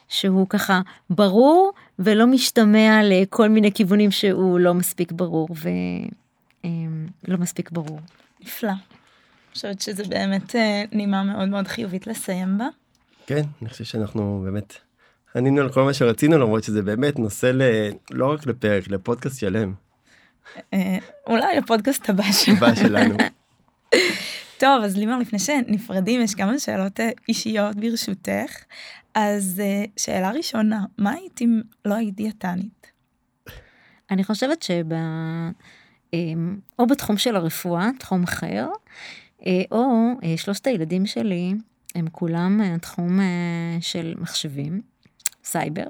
שהוא 0.09 0.47
ככה 0.49 0.81
ברור 1.11 1.73
ולא 1.99 2.27
משתמע 2.27 3.01
לכל 3.05 3.49
מיני 3.49 3.73
כיוונים 3.73 4.11
שהוא 4.11 4.59
לא 4.59 4.75
מספיק 4.75 5.13
ברור 5.13 5.49
ולא 6.65 7.39
מספיק 7.39 7.71
ברור. 7.71 8.01
נפלא. 8.41 8.71
אני 8.71 9.55
חושבת 9.55 9.81
שזה 9.81 10.05
באמת 10.05 10.57
אה, 10.57 10.85
נימה 10.93 11.23
מאוד 11.23 11.49
מאוד 11.49 11.69
חיובית 11.69 12.07
לסיים 12.07 12.59
בה. 12.59 12.69
כן 13.27 13.43
אני 13.63 13.71
חושב 13.71 13.85
שאנחנו 13.85 14.43
באמת 14.45 14.75
ענינו 15.37 15.61
על 15.61 15.73
כל 15.73 15.83
מה 15.83 15.95
שרצינו 15.95 16.39
למרות 16.39 16.65
שזה 16.65 16.83
באמת 16.83 17.19
נושא 17.19 17.47
ל... 17.47 17.63
לא 18.11 18.33
רק 18.33 18.47
לפרק 18.47 18.89
לפודקאסט 18.89 19.41
שלם 19.41 19.73
אולי 21.27 21.59
הפודקאסט 21.59 22.11
הבא 22.11 22.33
שלנו. 22.33 22.57
הבא 22.57 22.75
שלנו. 22.75 23.17
טוב, 24.61 24.85
אז 24.85 24.97
לימור, 24.97 25.17
לפני 25.17 25.39
שנפרדים, 25.39 26.21
יש 26.21 26.35
כמה 26.35 26.59
שאלות 26.59 27.01
אה, 27.01 27.11
אישיות 27.29 27.77
ברשותך. 27.77 28.65
אז 29.15 29.63
אה, 29.65 29.85
שאלה 29.97 30.31
ראשונה, 30.31 30.85
מה 30.99 31.11
היית 31.11 31.43
אם 31.43 31.61
לא 31.85 31.95
היית 31.95 32.15
דיאטנית? 32.15 32.91
אני 34.11 34.25
חושבת 34.25 34.63
שב... 34.63 34.85
אמ, 36.13 36.59
או 36.79 36.87
בתחום 36.87 37.17
של 37.17 37.37
הרפואה, 37.37 37.91
תחום 37.99 38.23
אחר, 38.23 38.69
אה, 39.47 39.63
או 39.73 40.11
אה, 40.25 40.37
שלושת 40.37 40.67
הילדים 40.67 41.07
שלי 41.07 41.55
הם 41.95 42.07
כולם 42.13 42.61
אה, 42.61 42.79
תחום 42.79 43.21
אה, 43.21 43.77
של 43.81 44.15
מחשבים, 44.19 44.81
סייבר. 45.45 45.87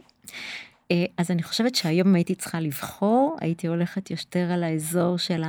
אה, 0.90 1.04
אז 1.16 1.30
אני 1.30 1.42
חושבת 1.42 1.74
שהיום 1.74 2.08
אם 2.08 2.14
הייתי 2.14 2.34
צריכה 2.34 2.60
לבחור, 2.60 3.36
הייתי 3.40 3.66
הולכת 3.66 4.10
יותר 4.10 4.50
על 4.52 4.64
האזור 4.64 5.18
של 5.18 5.42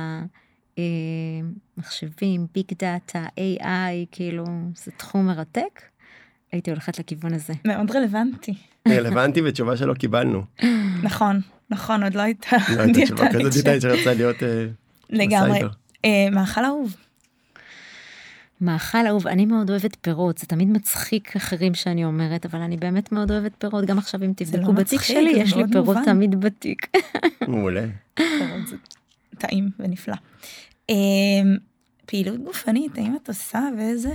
המחשבים, 1.78 2.46
Big 2.54 2.66
Data, 2.78 3.24
AI, 3.36 4.06
כאילו, 4.10 4.44
זה 4.76 4.90
תחום 4.96 5.26
מרתק. 5.26 5.82
הייתי 6.52 6.70
הולכת 6.70 6.98
לכיוון 6.98 7.34
הזה. 7.34 7.52
מאוד 7.64 7.90
רלוונטי. 7.90 8.54
רלוונטי 8.88 9.42
ותשובה 9.44 9.76
שלא 9.76 9.94
קיבלנו. 9.94 10.42
נכון, 11.02 11.40
נכון, 11.70 12.02
עוד 12.02 12.14
לא 12.14 12.22
הייתה 12.22 12.56
לא 12.76 12.82
הייתה 12.82 13.00
תשובה 13.04 13.28
כזאת 13.32 13.52
דיאטנית 13.52 13.82
שרצה 13.82 14.14
להיות 14.14 14.42
אה, 14.42 14.66
לגמרי. 15.10 15.60
אה, 16.04 16.28
מאכל 16.32 16.64
אהוב. 16.64 16.96
מאכל 18.62 19.06
אהוב, 19.06 19.26
אני 19.26 19.46
מאוד 19.46 19.70
אוהבת 19.70 19.96
פירות, 20.00 20.38
זה 20.38 20.46
תמיד 20.46 20.68
מצחיק 20.68 21.36
אחרים 21.36 21.74
שאני 21.74 22.04
אומרת, 22.04 22.46
אבל 22.46 22.60
אני 22.60 22.76
באמת 22.76 23.12
מאוד 23.12 23.30
אוהבת 23.30 23.52
פירות, 23.58 23.84
גם 23.84 23.98
עכשיו 23.98 24.24
אם 24.24 24.32
תבדקו 24.36 24.66
לא 24.66 24.72
בתיק 24.72 24.98
מצחיק, 25.00 25.16
שלי, 25.16 25.30
יש 25.30 25.56
לי 25.56 25.62
פירות 25.72 25.96
מובן. 25.96 26.04
תמיד 26.04 26.40
בתיק. 26.40 26.86
מעולה. 27.48 27.86
פירות 28.14 28.66
זה 28.68 28.76
טעים 29.38 29.70
ונפלא. 29.78 30.14
אה, 30.90 30.94
פעילות 32.06 32.44
גופנית, 32.44 32.98
האם 32.98 33.16
את 33.22 33.28
עושה 33.28 33.60
ואיזה? 33.78 34.12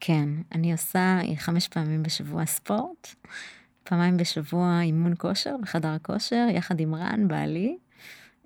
כן, 0.00 0.28
אני 0.52 0.72
עושה 0.72 1.18
חמש 1.36 1.68
פעמים 1.68 2.02
בשבוע 2.02 2.46
ספורט, 2.46 3.14
פעמיים 3.84 4.16
בשבוע 4.16 4.80
אימון 4.82 5.14
כושר 5.18 5.56
בחדר 5.62 5.88
הכושר, 5.88 6.46
יחד 6.54 6.80
עם 6.80 6.94
רן, 6.94 7.28
בעלי. 7.28 7.76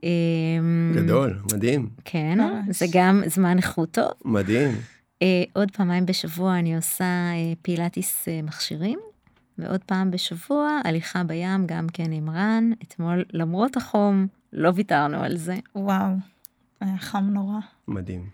אמ, 0.03 0.93
גדול 0.95 1.39
מדהים 1.53 1.89
כן, 2.05 2.39
ממש. 2.41 2.79
זה 2.79 2.87
גם 2.93 3.23
זמן 3.27 3.57
איכות 3.57 3.91
טוב. 3.91 4.11
מדהים. 4.25 4.94
אה, 5.25 5.45
עוד 5.53 5.71
פעמיים 5.71 6.07
בשבוע 6.07 6.59
אני 6.59 6.77
עושה 6.77 7.05
אה, 7.05 7.53
פילאטיס 7.63 8.29
אה, 8.29 8.43
מכשירים, 8.43 8.99
ועוד 9.59 9.81
פעם 9.85 10.11
בשבוע 10.11 10.81
הליכה 10.85 11.25
בים 11.25 11.67
גם 11.67 11.87
כן 11.93 12.13
עם 12.13 12.31
רן. 12.31 12.71
אתמול, 12.83 13.25
למרות 13.33 13.77
החום, 13.77 14.27
לא 14.53 14.71
ויתרנו 14.75 15.23
על 15.23 15.37
זה. 15.37 15.57
וואו, 15.75 16.13
היה 16.81 16.99
חם 16.99 17.25
נורא. 17.31 17.59
מדהים. 17.89 18.29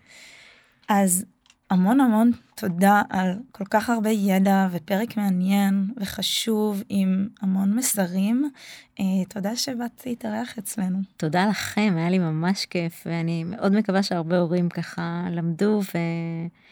אז 0.89 1.25
המון 1.69 1.99
המון 1.99 2.31
תודה 2.55 3.01
על 3.09 3.31
כל 3.51 3.65
כך 3.65 3.89
הרבה 3.89 4.09
ידע 4.09 4.67
ופרק 4.71 5.17
מעניין 5.17 5.93
וחשוב 5.97 6.83
עם 6.89 7.27
המון 7.41 7.73
מסרים. 7.73 8.51
אה, 8.99 9.05
תודה 9.29 9.55
שבאת 9.55 10.05
להתארח 10.05 10.57
אצלנו. 10.57 10.99
תודה 11.17 11.45
לכם, 11.45 11.93
היה 11.97 12.09
לי 12.09 12.19
ממש 12.19 12.65
כיף, 12.65 13.03
ואני 13.05 13.43
מאוד 13.43 13.75
מקווה 13.75 14.03
שהרבה 14.03 14.37
הורים 14.37 14.69
ככה 14.69 15.27
למדו 15.31 15.81
והשכילו. 15.81 16.70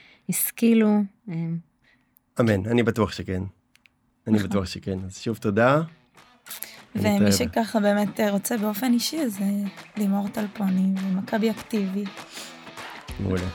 אה, 1.30 1.34
אמן, 2.40 2.66
אני 2.66 2.84
בטוח 2.84 3.12
שכן. 3.12 3.44
אני 4.28 4.38
נכון. 4.38 4.50
בטוח 4.50 4.66
שכן. 4.66 5.00
אז 5.06 5.18
שוב 5.18 5.38
תודה. 5.38 5.82
ומי. 6.96 7.32
שככה 7.32 7.80
באמת 7.80 8.20
אה, 8.20 8.32
רוצה 8.32 8.58
באופן 8.58 8.94
אישי, 8.94 9.22
אז 9.22 9.38
אה, 9.42 9.48
לימור 9.98 10.28
טל 10.28 10.50
פוני 10.50 10.94
ומכבי 11.02 11.52
אקטיבי. 11.52 12.04
מעולה. 13.20 13.48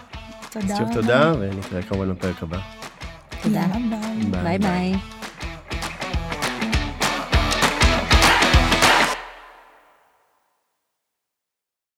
תודה 0.51 0.77
שוב 0.77 0.81
רבה. 0.81 0.95
תודה, 0.95 1.33
ונתראה 1.41 1.83
כמובן 1.83 2.14
בפרק 2.14 2.43
הבא. 2.43 2.59
תודה. 3.43 3.66
ביי. 3.91 4.43
ביי 4.43 4.59
ביי. 4.59 4.95